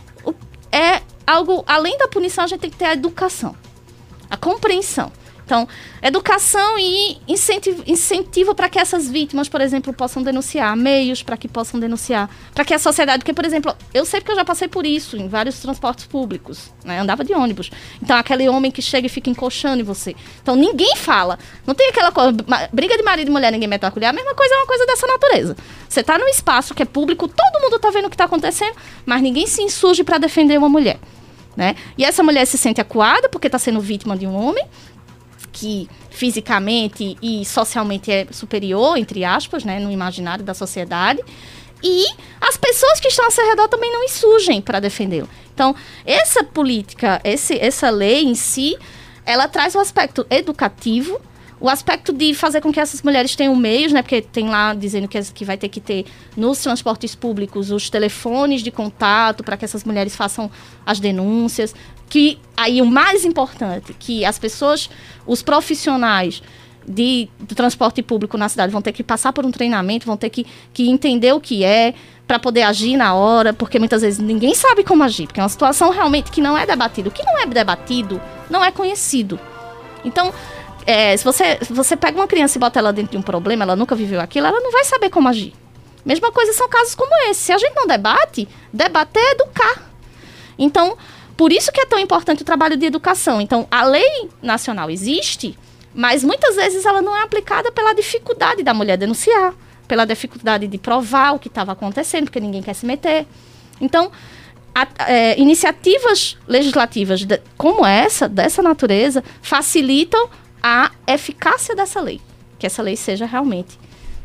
é 0.71 1.03
algo, 1.27 1.65
além 1.67 1.99
da 1.99 2.07
punição, 2.07 2.45
a 2.45 2.47
gente 2.47 2.61
tem 2.61 2.71
que 2.71 2.77
ter 2.77 2.85
a 2.85 2.93
educação, 2.93 3.57
a 4.31 4.37
compreensão. 4.37 5.11
Então, 5.45 5.69
educação 6.03 6.79
e 6.79 7.19
incentivo, 7.29 7.83
incentivo 7.87 8.55
para 8.55 8.69
que 8.69 8.79
essas 8.79 9.09
vítimas, 9.09 9.49
por 9.49 9.61
exemplo, 9.61 9.93
possam 9.93 10.23
denunciar, 10.23 10.75
meios 10.77 11.23
para 11.23 11.37
que 11.37 11.47
possam 11.47 11.79
denunciar, 11.79 12.31
para 12.55 12.65
que 12.65 12.73
a 12.73 12.79
sociedade, 12.79 13.19
porque, 13.19 13.35
por 13.35 13.45
exemplo, 13.45 13.75
eu 13.93 14.07
sei 14.07 14.21
porque 14.21 14.33
eu 14.33 14.37
já 14.37 14.45
passei 14.45 14.69
por 14.69 14.87
isso 14.87 15.17
em 15.17 15.29
vários 15.29 15.59
transportes 15.61 16.07
públicos, 16.07 16.73
né? 16.83 16.99
andava 16.99 17.23
de 17.23 17.35
ônibus. 17.35 17.71
Então, 18.03 18.17
aquele 18.17 18.49
homem 18.49 18.71
que 18.71 18.81
chega 18.81 19.07
e 19.07 19.11
fica 19.11 19.29
encoxando 19.29 19.81
em 19.81 19.85
você. 19.85 20.17
Então, 20.43 20.57
ninguém 20.57 20.97
fala. 20.97 21.39
Não 21.67 21.75
tem 21.75 21.89
aquela 21.89 22.11
coisa, 22.11 22.33
briga 22.73 22.97
de 22.97 23.03
marido 23.03 23.29
e 23.29 23.31
mulher, 23.31 23.53
ninguém 23.53 23.69
mete 23.69 23.85
a 23.85 23.91
colher. 23.91 24.09
A 24.09 24.13
mesma 24.13 24.35
coisa 24.35 24.55
é 24.55 24.57
uma 24.59 24.67
coisa 24.67 24.87
dessa 24.87 25.07
natureza. 25.07 25.57
Você 25.89 26.03
tá 26.03 26.19
num 26.19 26.29
espaço 26.29 26.75
que 26.75 26.83
é 26.83 26.87
público, 26.87 27.29
todo 27.29 27.63
mundo 27.63 27.79
tá 27.79 27.91
vendo 27.91 28.07
o 28.07 28.11
que 28.11 28.17
tá 28.17 28.25
acontecendo, 28.25 28.75
mas 29.05 29.21
ninguém 29.21 29.47
se 29.47 29.63
insurge 29.63 30.03
para 30.03 30.17
defender 30.17 30.57
uma 30.57 30.69
mulher. 30.69 30.99
Né? 31.57 31.77
E 31.97 32.05
essa 32.05 32.23
mulher 32.23 32.45
se 32.47 32.59
sente 32.59 32.81
acuada 32.81 33.29
porque 33.29 33.47
está 33.47 33.59
sendo 33.59 33.81
vítima 33.81 34.17
de 34.17 34.27
um 34.27 34.35
homem 34.35 34.65
que 35.55 35.89
fisicamente 36.11 37.17
e 37.23 37.45
socialmente 37.45 38.11
é 38.11 38.27
superior, 38.31 38.99
entre 38.99 39.25
aspas, 39.25 39.65
né, 39.65 39.79
no 39.79 39.91
imaginário 39.91 40.45
da 40.45 40.53
sociedade. 40.53 41.23
E 41.83 42.05
as 42.41 42.57
pessoas 42.57 42.99
que 42.99 43.09
estão 43.09 43.25
ao 43.25 43.31
seu 43.31 43.47
redor 43.47 43.69
também 43.69 43.93
não 43.93 44.03
insurgem 44.03 44.61
para 44.61 44.81
defendê-lo. 44.81 45.29
Então, 45.55 45.75
essa 46.05 46.43
política, 46.43 47.21
esse, 47.23 47.57
essa 47.59 47.89
lei 47.89 48.25
em 48.25 48.35
si, 48.35 48.77
ela 49.25 49.47
traz 49.47 49.75
o 49.75 49.79
aspecto 49.79 50.27
educativo, 50.29 51.21
o 51.65 51.69
aspecto 51.71 52.13
de 52.13 52.35
fazer 52.35 52.61
com 52.61 52.71
que 52.71 52.79
essas 52.79 53.01
mulheres 53.01 53.35
tenham 53.35 53.57
meios, 53.57 53.91
né? 53.91 54.03
Porque 54.03 54.21
tem 54.21 54.51
lá 54.51 54.75
dizendo 54.75 55.09
que, 55.09 55.19
que 55.33 55.47
vai 55.47 55.57
ter 55.57 55.71
que 55.71 55.81
ter 55.81 56.05
nos 56.37 56.59
transportes 56.59 57.15
públicos 57.15 57.71
os 57.71 57.89
telefones 57.89 58.61
de 58.61 58.71
contato 58.71 59.43
para 59.43 59.57
que 59.57 59.65
essas 59.65 59.83
mulheres 59.83 60.15
façam 60.15 60.51
as 60.85 61.01
denúncias. 61.01 61.75
Que 62.07 62.39
aí 62.55 62.83
o 62.83 62.85
mais 62.85 63.25
importante, 63.25 63.97
que 63.99 64.27
as 64.27 64.39
pessoas, 64.39 64.91
os 65.27 65.43
profissionais 65.43 66.43
de, 66.87 67.31
do 67.41 67.55
transporte 67.55 68.03
público 68.03 68.37
na 68.37 68.51
cidade 68.51 68.71
vão 68.71 68.83
ter 68.83 68.93
que 68.93 69.03
passar 69.03 69.33
por 69.33 69.47
um 69.47 69.51
treinamento, 69.51 70.05
vão 70.05 70.19
ter 70.19 70.29
que, 70.29 70.47
que 70.71 70.91
entender 70.91 71.33
o 71.33 71.41
que 71.41 71.65
é 71.65 71.95
para 72.27 72.39
poder 72.39 72.61
agir 72.61 72.95
na 72.95 73.15
hora, 73.15 73.55
porque 73.55 73.79
muitas 73.79 74.03
vezes 74.03 74.19
ninguém 74.19 74.55
sabe 74.55 74.85
como 74.85 75.03
agir, 75.03 75.29
porque 75.29 75.41
é 75.41 75.43
uma 75.43 75.49
situação 75.49 75.89
realmente 75.89 76.31
que 76.31 76.43
não 76.43 76.59
é 76.59 76.67
debatida. 76.67 77.09
O 77.09 77.13
que 77.13 77.25
não 77.25 77.39
é 77.39 77.47
debatido 77.47 78.21
não 78.51 78.63
é 78.63 78.71
conhecido. 78.71 79.41
Então, 80.05 80.31
é, 80.87 81.17
se 81.17 81.25
você, 81.25 81.59
você 81.71 81.97
pega 81.97 82.19
uma 82.19 82.27
criança 82.27 82.59
e 82.59 82.61
bota 82.61 82.79
ela 82.79 82.93
dentro 82.93 83.13
de 83.13 83.19
um 83.19 83.23
problema, 83.23 83.65
ela 83.65 83.77
nunca 83.77 83.95
viveu 83.95 84.21
aquilo, 84.21 84.47
ela 84.47 84.61
não 84.61 84.71
vai 84.71 84.85
saber 84.85 85.11
como 85.11 85.29
agir. 85.29 85.53
Mesma 86.05 86.31
coisa 86.31 86.53
são 86.53 86.69
casos 86.69 86.95
como 86.95 87.11
esse. 87.31 87.41
Se 87.41 87.53
a 87.53 87.59
gente 87.59 87.75
não 87.75 87.87
debate, 87.87 88.47
debater 88.73 89.23
é 89.23 89.33
educar. 89.33 89.91
Então, 90.59 90.97
por 91.37 91.51
isso 91.51 91.73
que 91.73 91.81
é 91.81 91.87
tão 91.87 91.99
importante 91.99 92.43
o 92.43 92.45
trabalho 92.45 92.77
de 92.77 92.85
educação. 92.85 93.41
Então, 93.41 93.67
a 93.71 93.85
lei 93.85 94.29
nacional 94.43 94.91
existe, 94.91 95.59
mas 95.95 96.23
muitas 96.23 96.57
vezes 96.57 96.85
ela 96.85 97.01
não 97.01 97.17
é 97.17 97.23
aplicada 97.23 97.73
pela 97.73 97.95
dificuldade 97.95 98.63
da 98.63 98.75
mulher 98.75 98.99
denunciar, 98.99 99.55
pela 99.89 100.05
dificuldade 100.05 100.67
de 100.67 100.77
provar 100.77 101.35
o 101.35 101.39
que 101.39 101.49
estava 101.49 101.73
acontecendo, 101.73 102.25
porque 102.25 102.41
ninguém 102.41 102.63
quer 102.63 102.75
se 102.75 102.85
meter. 102.85 103.27
Então, 103.81 104.13
a, 104.75 104.87
é, 105.11 105.41
iniciativas 105.41 106.37
legislativas 106.47 107.25
de, 107.25 107.41
como 107.57 107.87
essa, 107.87 108.29
dessa 108.29 108.63
natureza, 108.63 109.25
facilitam 109.41 110.29
a 110.65 110.91
eficácia 111.07 111.77
dessa 111.77 112.01
lei. 112.01 112.23
Que 112.59 112.67
essa 112.67 112.81
lei 112.81 112.97
seja 112.97 113.27
realmente, 113.27 113.79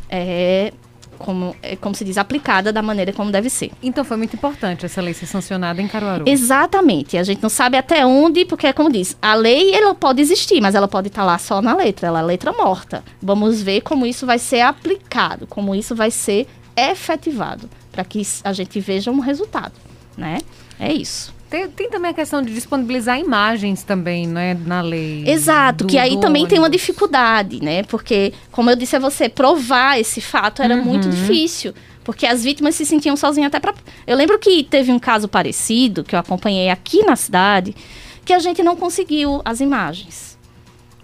é, 0.10 0.72
como, 1.18 1.54
é, 1.62 1.76
como 1.76 1.94
se 1.94 2.06
diz, 2.06 2.18
aplicada 2.18 2.72
da 2.72 2.82
maneira 2.82 3.12
como 3.12 3.30
deve 3.30 3.50
ser. 3.50 3.72
Então 3.84 4.06
foi 4.06 4.16
muito 4.16 4.38
importante 4.38 4.86
essa 4.86 5.02
lei 5.02 5.14
ser 5.14 5.26
sancionada 5.26 5.82
em 5.82 5.88
Caruaru. 5.90 6.24
Exatamente. 6.26 7.18
A 7.18 7.24
gente 7.24 7.44
não 7.44 7.50
sabe 7.50 7.76
até 7.76 8.06
onde, 8.06 8.46
porque, 8.46 8.72
como 8.72 8.90
diz, 8.90 9.18
a 9.22 9.36
lei 9.36 9.76
ela 9.76 9.94
pode 9.94 10.22
existir, 10.22 10.62
mas 10.62 10.76
ela 10.76 10.88
pode 10.88 11.10
estar 11.10 11.26
lá 11.26 11.38
só 11.38 11.62
na 11.62 11.76
letra, 11.76 12.08
ela 12.08 12.20
é 12.20 12.24
letra 12.24 12.54
morta. 12.54 13.04
Vamos 13.22 13.62
ver 13.62 13.82
como 13.82 14.06
isso 14.06 14.26
vai 14.26 14.40
ser 14.40 14.62
aplicado, 14.62 15.46
como 15.46 15.76
isso 15.76 15.94
vai 15.94 16.10
ser 16.10 16.48
efetivado, 16.78 17.70
para 17.92 18.06
que 18.06 18.26
a 18.46 18.54
gente 18.54 18.80
veja 18.80 19.12
um 19.12 19.20
resultado, 19.20 19.74
né? 20.16 20.38
É 20.80 20.94
isso. 20.94 21.38
Tem, 21.50 21.68
tem, 21.68 21.90
também 21.90 22.12
a 22.12 22.14
questão 22.14 22.44
de 22.44 22.54
disponibilizar 22.54 23.20
imagens 23.20 23.82
também, 23.82 24.28
né, 24.28 24.54
na 24.54 24.82
lei. 24.82 25.24
Exato, 25.28 25.84
do, 25.84 25.90
que 25.90 25.98
aí 25.98 26.12
também 26.20 26.44
ônibus. 26.44 26.50
tem 26.50 26.60
uma 26.60 26.70
dificuldade, 26.70 27.64
né? 27.64 27.82
Porque, 27.84 28.34
como 28.52 28.70
eu 28.70 28.76
disse 28.76 28.96
a 28.96 29.00
você, 29.00 29.28
provar 29.28 30.00
esse 30.00 30.22
fato 30.22 30.62
era 30.62 30.76
uhum. 30.76 30.84
muito 30.84 31.10
difícil. 31.10 31.74
Porque 32.04 32.26
as 32.26 32.44
vítimas 32.44 32.76
se 32.76 32.86
sentiam 32.86 33.16
sozinhas 33.16 33.48
até 33.48 33.60
para. 33.60 33.74
Eu 34.06 34.16
lembro 34.16 34.38
que 34.38 34.64
teve 34.64 34.92
um 34.92 35.00
caso 35.00 35.28
parecido, 35.28 36.04
que 36.04 36.16
eu 36.16 36.20
acompanhei 36.20 36.70
aqui 36.70 37.04
na 37.04 37.16
cidade, 37.16 37.76
que 38.24 38.34
a 38.34 38.40
gente 38.40 38.62
não 38.64 38.76
conseguiu 38.76 39.42
as 39.44 39.60
imagens. 39.60 40.38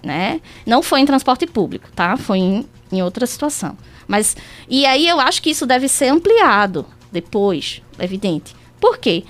Né? 0.04 0.40
Não 0.66 0.84
foi 0.84 1.00
em 1.00 1.06
transporte 1.06 1.48
público, 1.48 1.90
tá? 1.96 2.16
Foi 2.18 2.38
em, 2.38 2.66
em 2.92 3.02
outra 3.02 3.26
situação. 3.26 3.76
Mas. 4.08 4.38
E 4.70 4.86
aí 4.86 5.08
eu 5.08 5.20
acho 5.20 5.42
que 5.42 5.50
isso 5.50 5.66
deve 5.66 5.88
ser 5.88 6.08
ampliado 6.08 6.86
depois, 7.12 7.82
evidente. 8.00 8.56
Por 8.80 8.98
quê? 8.98 9.24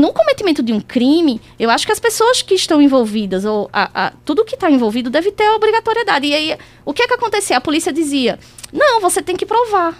No 0.00 0.12
cometimento 0.12 0.62
de 0.62 0.72
um 0.72 0.80
crime, 0.80 1.40
eu 1.58 1.68
acho 1.68 1.84
que 1.84 1.92
as 1.92 2.00
pessoas 2.00 2.40
que 2.40 2.54
estão 2.54 2.80
envolvidas, 2.80 3.44
ou 3.44 3.68
a, 3.72 4.06
a, 4.06 4.12
tudo 4.24 4.44
que 4.44 4.54
está 4.54 4.70
envolvido, 4.70 5.10
deve 5.10 5.30
ter 5.30 5.48
obrigatoriedade. 5.50 6.26
E 6.26 6.34
aí, 6.34 6.58
o 6.84 6.94
que 6.94 7.02
é 7.02 7.06
que 7.06 7.14
acontecia? 7.14 7.58
A 7.58 7.60
polícia 7.60 7.92
dizia: 7.92 8.38
não, 8.72 9.00
você 9.00 9.20
tem 9.20 9.36
que 9.36 9.44
provar. 9.44 9.96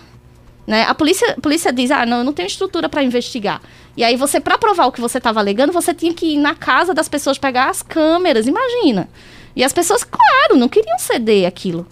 Né? 0.67 0.85
A 0.85 0.95
polícia, 0.95 1.37
polícia 1.43 1.73
diz: 1.73 1.91
ah, 1.91 2.07
não, 2.07 2.19
eu 2.19 2.25
não 2.25 2.33
tenho 2.33 2.47
estrutura 2.47 2.89
para 2.89 3.03
investigar. 3.03 3.61
E 3.97 4.03
aí, 4.03 4.17
você, 4.17 4.41
para 4.41 4.57
provar 4.57 4.87
o 4.87 4.93
que 4.93 5.01
você 5.01 5.19
estava 5.19 5.39
alegando, 5.39 5.73
você 5.73 5.93
tinha 5.93 6.15
que 6.15 6.35
ir 6.35 6.39
na 6.39 6.55
casa 6.55 6.95
das 6.95 7.09
pessoas 7.09 7.37
pegar 7.37 7.69
as 7.69 7.83
câmeras, 7.83 8.47
imagina. 8.47 9.09
E 9.55 9.63
as 9.63 9.73
pessoas, 9.73 10.03
claro, 10.03 10.57
não 10.57 10.69
queriam 10.69 10.99
ceder 10.99 11.47
aquilo. 11.47 11.87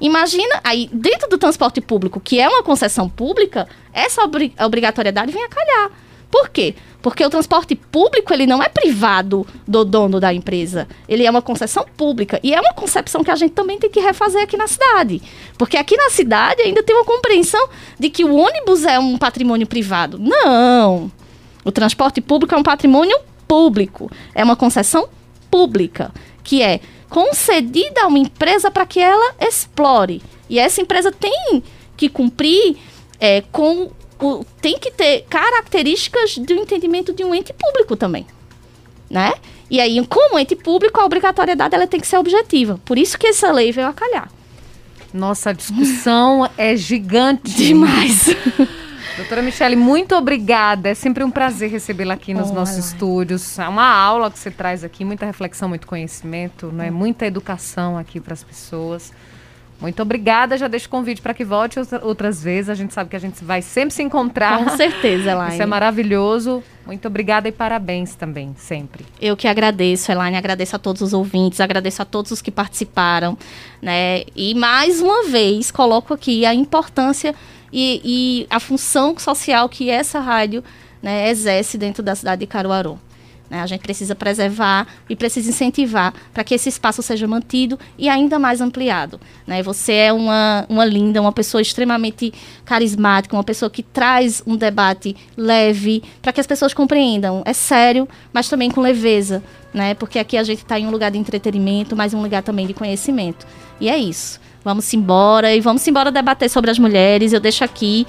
Imagina, 0.00 0.60
aí, 0.64 0.88
dentro 0.90 1.28
do 1.28 1.36
transporte 1.36 1.80
público, 1.80 2.20
que 2.20 2.40
é 2.40 2.48
uma 2.48 2.62
concessão 2.62 3.06
pública, 3.06 3.68
essa 3.92 4.22
obri 4.22 4.54
obrigatoriedade 4.58 5.30
vem 5.30 5.44
a 5.44 5.48
calhar. 5.48 5.90
Por 6.30 6.48
quê? 6.48 6.74
Porque 7.02 7.24
o 7.24 7.30
transporte 7.30 7.74
público, 7.74 8.32
ele 8.32 8.46
não 8.46 8.62
é 8.62 8.68
privado 8.68 9.46
do 9.66 9.84
dono 9.84 10.20
da 10.20 10.32
empresa. 10.32 10.86
Ele 11.08 11.24
é 11.24 11.30
uma 11.30 11.42
concessão 11.42 11.84
pública. 11.96 12.38
E 12.42 12.54
é 12.54 12.60
uma 12.60 12.74
concepção 12.74 13.24
que 13.24 13.30
a 13.30 13.36
gente 13.36 13.52
também 13.52 13.78
tem 13.78 13.90
que 13.90 14.00
refazer 14.00 14.42
aqui 14.42 14.56
na 14.56 14.68
cidade. 14.68 15.22
Porque 15.58 15.76
aqui 15.76 15.96
na 15.96 16.10
cidade 16.10 16.62
ainda 16.62 16.82
tem 16.82 16.94
uma 16.94 17.04
compreensão 17.04 17.68
de 17.98 18.10
que 18.10 18.24
o 18.24 18.34
ônibus 18.34 18.84
é 18.84 18.98
um 18.98 19.16
patrimônio 19.18 19.66
privado. 19.66 20.18
Não! 20.18 21.10
O 21.64 21.72
transporte 21.72 22.20
público 22.20 22.54
é 22.54 22.58
um 22.58 22.62
patrimônio 22.62 23.18
público. 23.48 24.10
É 24.34 24.44
uma 24.44 24.56
concessão 24.56 25.08
pública, 25.50 26.12
que 26.44 26.62
é 26.62 26.80
concedida 27.08 28.02
a 28.02 28.06
uma 28.06 28.18
empresa 28.18 28.70
para 28.70 28.86
que 28.86 29.00
ela 29.00 29.34
explore. 29.40 30.22
E 30.48 30.58
essa 30.58 30.80
empresa 30.80 31.10
tem 31.10 31.62
que 31.96 32.08
cumprir 32.08 32.76
é, 33.18 33.42
com 33.52 33.90
o, 34.20 34.44
tem 34.60 34.78
que 34.78 34.90
ter 34.90 35.24
características 35.28 36.38
do 36.38 36.52
entendimento 36.52 37.12
de 37.12 37.24
um 37.24 37.34
ente 37.34 37.52
público 37.52 37.96
também, 37.96 38.26
né? 39.08 39.32
E 39.70 39.80
aí, 39.80 40.04
como 40.06 40.38
ente 40.38 40.56
público, 40.56 41.00
a 41.00 41.04
obrigatoriedade 41.04 41.74
ela 41.74 41.86
tem 41.86 42.00
que 42.00 42.06
ser 42.06 42.16
objetiva. 42.16 42.80
Por 42.84 42.98
isso 42.98 43.18
que 43.18 43.28
essa 43.28 43.52
lei 43.52 43.70
veio 43.70 43.86
a 43.86 43.92
calhar. 43.92 44.28
Nossa, 45.12 45.50
a 45.50 45.52
discussão 45.52 46.48
é 46.58 46.76
gigante. 46.76 47.54
Demais. 47.54 48.26
Doutora 49.16 49.42
Michele, 49.42 49.76
muito 49.76 50.14
obrigada. 50.14 50.88
É 50.88 50.94
sempre 50.94 51.22
um 51.22 51.30
prazer 51.30 51.70
recebê-la 51.70 52.14
aqui 52.14 52.32
nos 52.32 52.50
nossos 52.50 52.86
estúdios. 52.86 53.58
É 53.58 53.68
uma 53.68 53.86
aula 53.86 54.30
que 54.30 54.38
você 54.38 54.50
traz 54.50 54.82
aqui, 54.82 55.04
muita 55.04 55.26
reflexão, 55.26 55.68
muito 55.68 55.86
conhecimento, 55.86 56.72
né? 56.72 56.90
muita 56.90 57.26
educação 57.26 57.98
aqui 57.98 58.18
para 58.18 58.32
as 58.32 58.42
pessoas. 58.42 59.12
Muito 59.80 60.02
obrigada. 60.02 60.58
Já 60.58 60.68
deixo 60.68 60.86
o 60.86 60.90
convite 60.90 61.22
para 61.22 61.32
que 61.32 61.44
volte 61.44 61.78
outras 62.02 62.42
vezes. 62.42 62.68
A 62.68 62.74
gente 62.74 62.92
sabe 62.92 63.10
que 63.10 63.16
a 63.16 63.20
gente 63.20 63.42
vai 63.42 63.62
sempre 63.62 63.94
se 63.94 64.02
encontrar. 64.02 64.62
Com 64.62 64.76
certeza, 64.76 65.30
Elaine. 65.32 65.54
Isso 65.54 65.62
é 65.62 65.66
maravilhoso. 65.66 66.62
Muito 66.84 67.06
obrigada 67.08 67.48
e 67.48 67.52
parabéns 67.52 68.14
também, 68.14 68.54
sempre. 68.56 69.04
Eu 69.20 69.36
que 69.36 69.48
agradeço, 69.48 70.12
Elaine. 70.12 70.36
Agradeço 70.36 70.76
a 70.76 70.78
todos 70.78 71.00
os 71.00 71.12
ouvintes, 71.12 71.60
agradeço 71.60 72.02
a 72.02 72.04
todos 72.04 72.30
os 72.30 72.42
que 72.42 72.50
participaram. 72.50 73.38
Né? 73.80 74.24
E 74.36 74.54
mais 74.54 75.00
uma 75.00 75.24
vez 75.24 75.70
coloco 75.70 76.12
aqui 76.12 76.44
a 76.44 76.54
importância 76.54 77.34
e, 77.72 78.00
e 78.04 78.46
a 78.50 78.60
função 78.60 79.16
social 79.18 79.68
que 79.68 79.88
essa 79.88 80.20
rádio 80.20 80.62
né, 81.02 81.30
exerce 81.30 81.78
dentro 81.78 82.02
da 82.02 82.14
cidade 82.14 82.40
de 82.40 82.46
Caruaru. 82.46 82.98
Né? 83.50 83.60
A 83.60 83.66
gente 83.66 83.80
precisa 83.80 84.14
preservar 84.14 84.86
e 85.08 85.16
precisa 85.16 85.50
incentivar 85.50 86.14
para 86.32 86.44
que 86.44 86.54
esse 86.54 86.68
espaço 86.68 87.02
seja 87.02 87.26
mantido 87.26 87.78
e 87.98 88.08
ainda 88.08 88.38
mais 88.38 88.60
ampliado. 88.60 89.20
Né? 89.46 89.62
Você 89.62 89.92
é 89.92 90.12
uma, 90.12 90.64
uma 90.68 90.84
linda, 90.84 91.20
uma 91.20 91.32
pessoa 91.32 91.60
extremamente 91.60 92.32
carismática, 92.64 93.36
uma 93.36 93.42
pessoa 93.42 93.68
que 93.68 93.82
traz 93.82 94.42
um 94.46 94.56
debate 94.56 95.16
leve 95.36 96.02
para 96.22 96.32
que 96.32 96.40
as 96.40 96.46
pessoas 96.46 96.72
compreendam. 96.72 97.42
É 97.44 97.52
sério, 97.52 98.08
mas 98.32 98.48
também 98.48 98.70
com 98.70 98.80
leveza, 98.80 99.42
né? 99.74 99.94
porque 99.94 100.20
aqui 100.20 100.36
a 100.36 100.44
gente 100.44 100.62
está 100.62 100.78
em 100.78 100.86
um 100.86 100.90
lugar 100.90 101.10
de 101.10 101.18
entretenimento, 101.18 101.96
mas 101.96 102.14
um 102.14 102.22
lugar 102.22 102.44
também 102.44 102.66
de 102.66 102.72
conhecimento. 102.72 103.44
E 103.80 103.88
é 103.88 103.98
isso. 103.98 104.38
Vamos 104.62 104.92
embora 104.92 105.54
e 105.54 105.60
vamos 105.60 105.86
embora 105.88 106.12
debater 106.12 106.50
sobre 106.50 106.70
as 106.70 106.78
mulheres. 106.78 107.32
Eu 107.32 107.40
deixo 107.40 107.64
aqui 107.64 108.06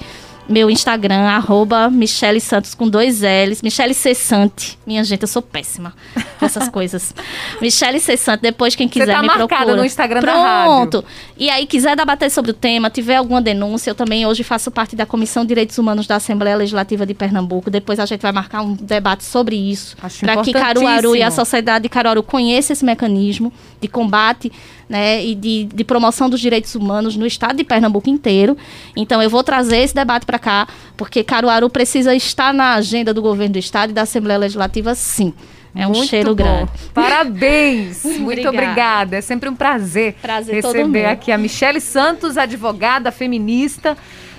meu 0.48 0.68
Instagram, 0.70 1.20
arroba 1.28 1.88
Michele 1.88 2.40
Santos 2.40 2.74
com 2.74 2.88
dois 2.88 3.20
L's. 3.20 3.62
Michele 3.62 3.94
Cessante. 3.94 4.78
Minha 4.86 5.02
gente, 5.04 5.22
eu 5.22 5.28
sou 5.28 5.40
péssima 5.40 5.94
com 6.38 6.44
essas 6.44 6.68
coisas. 6.70 7.14
Michele 7.60 8.00
Cessante, 8.00 8.42
depois 8.42 8.74
quem 8.74 8.88
quiser 8.88 9.06
Você 9.06 9.12
tá 9.12 9.22
me 9.22 9.28
procura. 9.28 9.76
no 9.76 9.84
Instagram 9.84 10.20
Pronto. 10.20 10.34
da 10.36 10.42
rádio. 10.42 10.90
Pronto. 10.90 11.04
E 11.36 11.48
aí, 11.48 11.66
quiser 11.66 11.96
debater 11.96 12.30
sobre 12.30 12.50
o 12.50 12.54
tema, 12.54 12.90
tiver 12.90 13.16
alguma 13.16 13.40
denúncia, 13.40 13.90
eu 13.90 13.94
também 13.94 14.26
hoje 14.26 14.42
faço 14.42 14.70
parte 14.70 14.96
da 14.96 15.06
Comissão 15.06 15.44
de 15.44 15.48
Direitos 15.48 15.78
Humanos 15.78 16.06
da 16.06 16.16
Assembleia 16.16 16.56
Legislativa 16.56 17.06
de 17.06 17.14
Pernambuco. 17.14 17.70
Depois 17.70 17.98
a 18.00 18.06
gente 18.06 18.20
vai 18.20 18.32
marcar 18.32 18.62
um 18.62 18.74
debate 18.74 19.24
sobre 19.24 19.56
isso. 19.56 19.96
Para 20.20 20.42
que 20.42 20.52
Caruaru 20.52 21.16
e 21.16 21.22
a 21.22 21.30
sociedade 21.30 21.84
de 21.84 21.88
Caruaru 21.88 22.22
conheçam 22.22 22.72
esse 22.74 22.84
mecanismo 22.84 23.52
de 23.80 23.88
combate 23.88 24.50
né, 24.88 25.24
e 25.24 25.34
de, 25.34 25.64
de 25.64 25.84
promoção 25.84 26.28
dos 26.28 26.40
direitos 26.40 26.74
humanos 26.74 27.16
no 27.16 27.26
estado 27.26 27.56
de 27.56 27.64
Pernambuco 27.64 28.08
inteiro. 28.08 28.56
Então, 28.96 29.22
eu 29.22 29.30
vou 29.30 29.42
trazer 29.42 29.78
esse 29.78 29.94
debate 29.94 30.26
para 30.26 30.38
cá, 30.38 30.68
porque 30.96 31.24
Caruaru 31.24 31.68
precisa 31.70 32.14
estar 32.14 32.52
na 32.52 32.74
agenda 32.74 33.12
do 33.14 33.22
governo 33.22 33.54
do 33.54 33.58
estado 33.58 33.90
e 33.90 33.92
da 33.92 34.02
Assembleia 34.02 34.38
Legislativa, 34.38 34.94
sim. 34.94 35.32
É 35.74 35.86
um 35.86 35.92
Muito 35.92 36.08
cheiro 36.08 36.34
bom. 36.34 36.44
grande. 36.44 36.70
Parabéns! 36.92 38.04
Muito 38.20 38.46
obrigada. 38.46 39.16
É 39.16 39.20
sempre 39.20 39.48
um 39.48 39.56
prazer, 39.56 40.14
prazer 40.20 40.56
receber 40.56 41.06
aqui 41.06 41.32
a 41.32 41.38
Michele 41.38 41.80
Santos, 41.80 42.36
advogada 42.36 43.10
feminista, 43.10 43.96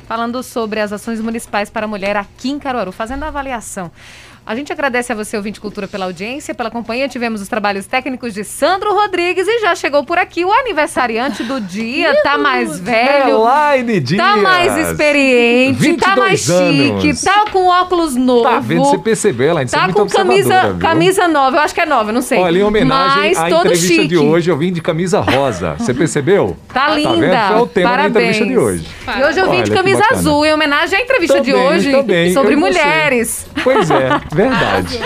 falando 0.07 0.43
sobre 0.43 0.79
as 0.79 0.93
ações 0.93 1.19
municipais 1.19 1.71
para 1.71 1.85
a 1.85 1.87
mulher 1.87 2.15
aqui 2.15 2.51
em 2.51 2.59
Caruaru, 2.59 2.91
fazendo 2.91 3.23
a 3.23 3.29
avaliação. 3.29 3.91
A 4.45 4.55
gente 4.57 4.73
agradece 4.73 5.09
a 5.13 5.15
você, 5.15 5.37
ouvinte 5.37 5.61
Cultura, 5.61 5.87
pela 5.87 6.03
audiência, 6.03 6.53
pela 6.53 6.69
companhia. 6.69 7.07
Tivemos 7.07 7.41
os 7.41 7.47
trabalhos 7.47 7.85
técnicos 7.85 8.33
de 8.33 8.43
Sandro 8.43 8.93
Rodrigues 8.93 9.47
e 9.47 9.61
já 9.61 9.73
chegou 9.73 10.03
por 10.03 10.17
aqui 10.17 10.43
o 10.43 10.51
aniversariante 10.51 11.43
do 11.43 11.61
dia. 11.61 12.13
tá 12.23 12.37
mais 12.37 12.77
velho. 12.77 13.29
Elaine 13.41 14.01
Dias. 14.01 14.21
Tá 14.21 14.35
mais 14.35 14.77
experiente, 14.77 15.95
tá 15.95 16.09
22 16.15 16.17
mais 16.17 16.39
chique, 16.41 17.07
anos. 17.07 17.21
tá 17.21 17.45
com 17.51 17.67
óculos 17.67 18.17
novo. 18.17 18.43
Tá 18.43 18.59
vendo? 18.59 18.83
Você 18.83 18.97
percebeu, 18.97 19.51
Elaine? 19.51 19.69
É 19.69 19.73
Tá 19.73 19.93
com 19.93 20.05
camisa, 20.07 20.75
camisa 20.77 21.25
nova, 21.29 21.57
eu 21.57 21.61
acho 21.61 21.73
que 21.73 21.79
é 21.81 21.85
nova, 21.85 22.11
não 22.11 22.21
sei. 22.21 22.37
Olha, 22.39 22.59
em 22.59 22.63
homenagem 22.63 23.33
Mas 23.33 23.37
à 23.39 23.49
entrevista 23.49 23.87
chique. 23.87 24.07
de 24.07 24.17
hoje, 24.17 24.51
eu 24.51 24.57
vim 24.57 24.73
de 24.73 24.81
camisa 24.81 25.21
rosa. 25.21 25.75
Você 25.79 25.93
percebeu? 25.93 26.57
Tá 26.73 26.89
linda. 26.89 27.13
vendo? 27.15 27.47
Foi 27.47 27.61
o 27.61 27.67
tema 27.67 27.89
Parabéns. 27.91 28.13
da 28.13 28.19
entrevista 28.19 28.45
de 28.45 28.57
hoje. 28.57 28.85
E 29.17 29.23
hoje 29.23 29.39
eu 29.39 29.45
vim 29.45 29.55
Olha 29.55 29.63
de 29.63 29.71
camisa 29.71 30.03
azul, 30.11 30.45
em 30.45 30.53
homenagem 30.53 30.99
à 30.99 31.01
entrevista 31.01 31.39
de 31.39 31.51
Também, 31.51 31.67
hoje 31.67 31.91
também, 31.91 32.33
sobre 32.33 32.55
mulheres. 32.57 33.45
Pois 33.63 33.89
é, 33.89 34.09
verdade. 34.33 34.99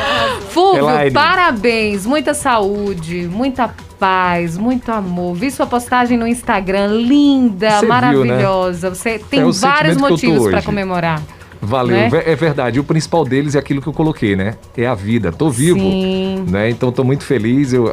Fulvio, 0.49 0.89
Elaine. 0.89 1.11
parabéns, 1.11 2.05
muita 2.05 2.34
saúde, 2.34 3.28
muita 3.32 3.73
paz, 3.99 4.57
muito 4.57 4.91
amor. 4.91 5.36
Vi 5.36 5.49
sua 5.51 5.65
postagem 5.65 6.17
no 6.17 6.28
Instagram, 6.28 6.88
linda, 6.88 7.69
Você 7.71 7.80
viu, 7.80 7.82
né? 7.82 7.88
maravilhosa. 7.88 8.89
Você 8.89 9.19
tem 9.19 9.41
É 9.41 9.51
vários 9.51 9.97
motivos 9.97 10.49
para 10.49 10.61
comemorar. 10.61 11.21
Valeu, 11.59 11.97
Né? 11.97 12.09
É 12.25 12.36
verdade. 12.36 12.80
O 12.80 12.84
principal 12.84 13.25
deles 13.25 13.55
é 13.55 13.59
aquilo 13.59 13.82
que 13.82 13.88
eu 13.88 13.93
coloquei, 13.93 14.36
né? 14.36 14.55
É 14.78 14.86
a 14.86 14.93
vida. 14.93 15.32
Tô 15.32 15.49
vivo, 15.49 15.80
Sim. 15.80 16.45
né? 16.47 16.69
Então 16.69 16.91
tô 16.91 17.03
muito 17.03 17.23
feliz. 17.23 17.73
Eu, 17.73 17.89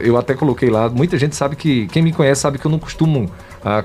eu 0.00 0.16
até 0.16 0.34
coloquei 0.34 0.68
lá. 0.68 0.88
Muita 0.88 1.16
gente 1.16 1.36
sabe 1.36 1.54
que 1.54 1.86
quem 1.86 2.02
me 2.02 2.12
conhece 2.12 2.40
sabe 2.40 2.58
que 2.58 2.66
eu 2.66 2.70
não 2.70 2.80
costumo 2.80 3.30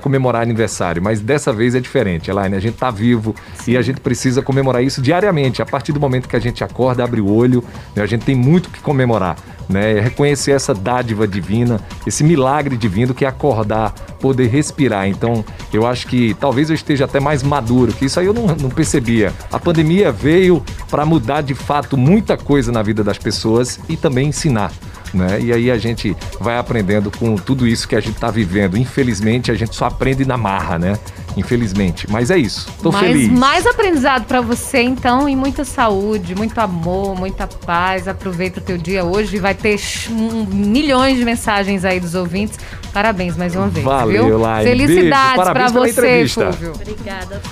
comemorar 0.00 0.42
aniversário, 0.42 1.02
mas 1.02 1.20
dessa 1.20 1.52
vez 1.52 1.74
é 1.74 1.80
diferente, 1.80 2.30
Elaine. 2.30 2.54
A 2.54 2.60
gente 2.60 2.76
tá 2.76 2.90
vivo 2.90 3.34
e 3.66 3.76
a 3.76 3.82
gente 3.82 4.00
precisa 4.00 4.42
comemorar 4.42 4.82
isso 4.82 5.02
diariamente. 5.02 5.60
A 5.60 5.66
partir 5.66 5.92
do 5.92 6.00
momento 6.00 6.28
que 6.28 6.36
a 6.36 6.40
gente 6.40 6.62
acorda, 6.62 7.02
abre 7.02 7.20
o 7.20 7.32
olho, 7.32 7.64
né? 7.94 8.02
a 8.02 8.06
gente 8.06 8.24
tem 8.24 8.34
muito 8.34 8.70
que 8.70 8.80
comemorar, 8.80 9.36
né? 9.68 10.00
Reconhecer 10.00 10.52
essa 10.52 10.74
dádiva 10.74 11.26
divina, 11.26 11.80
esse 12.06 12.22
milagre 12.22 12.76
divino 12.76 13.14
que 13.14 13.24
é 13.24 13.28
acordar, 13.28 13.92
poder 14.20 14.46
respirar. 14.48 15.08
Então, 15.08 15.44
eu 15.72 15.86
acho 15.86 16.06
que 16.06 16.34
talvez 16.34 16.70
eu 16.70 16.74
esteja 16.74 17.04
até 17.04 17.18
mais 17.18 17.42
maduro, 17.42 17.92
que 17.92 18.04
isso 18.04 18.20
aí 18.20 18.26
eu 18.26 18.34
não, 18.34 18.46
não 18.46 18.70
percebia. 18.70 19.32
A 19.50 19.58
pandemia 19.58 20.12
veio 20.12 20.62
para 20.88 21.04
mudar 21.04 21.40
de 21.40 21.54
fato 21.54 21.96
muita 21.96 22.36
coisa 22.36 22.70
na 22.70 22.82
vida 22.82 23.02
das 23.02 23.18
pessoas 23.18 23.80
e 23.88 23.96
também 23.96 24.28
ensinar. 24.28 24.72
Né? 25.12 25.40
E 25.42 25.52
aí 25.52 25.70
a 25.70 25.76
gente 25.76 26.16
vai 26.40 26.56
aprendendo 26.56 27.10
com 27.10 27.36
tudo 27.36 27.66
isso 27.66 27.86
que 27.86 27.94
a 27.94 28.00
gente 28.00 28.14
está 28.14 28.30
vivendo. 28.30 28.78
Infelizmente, 28.78 29.50
a 29.50 29.54
gente 29.54 29.74
só 29.76 29.84
aprende 29.86 30.24
na 30.24 30.36
marra, 30.38 30.78
né? 30.78 30.98
Infelizmente. 31.36 32.10
Mas 32.10 32.30
é 32.30 32.38
isso. 32.38 32.66
Tô 32.82 32.90
Mas 32.90 33.02
feliz. 33.02 33.28
mais 33.30 33.66
aprendizado 33.66 34.24
para 34.24 34.40
você, 34.40 34.80
então, 34.82 35.28
e 35.28 35.36
muita 35.36 35.64
saúde, 35.64 36.34
muito 36.34 36.58
amor, 36.58 37.14
muita 37.14 37.46
paz. 37.46 38.08
Aproveita 38.08 38.60
o 38.60 38.62
teu 38.62 38.78
dia 38.78 39.04
hoje. 39.04 39.38
Vai 39.38 39.54
ter 39.54 39.78
um- 40.10 40.44
milhões 40.50 41.18
de 41.18 41.24
mensagens 41.24 41.84
aí 41.84 42.00
dos 42.00 42.14
ouvintes. 42.14 42.58
Parabéns 42.92 43.36
mais 43.36 43.54
uma 43.54 43.68
vez, 43.68 43.84
Valeu, 43.84 44.26
viu? 44.26 44.38
Laine. 44.38 44.70
Felicidades 44.70 45.02
Beijo, 45.02 45.34
para 45.34 45.44
parabéns 45.44 45.72
pela 45.72 45.86
você, 45.86 45.90
entrevista. 45.92 46.52
Fulvio. 46.52 46.72
Obrigada, 46.74 47.42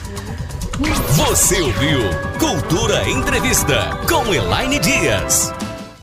Você 1.15 1.61
ouviu 1.61 2.01
Cultura 2.39 3.09
Entrevista 3.09 3.99
com 4.09 4.33
Elaine 4.35 4.79
Dias. 4.79 5.53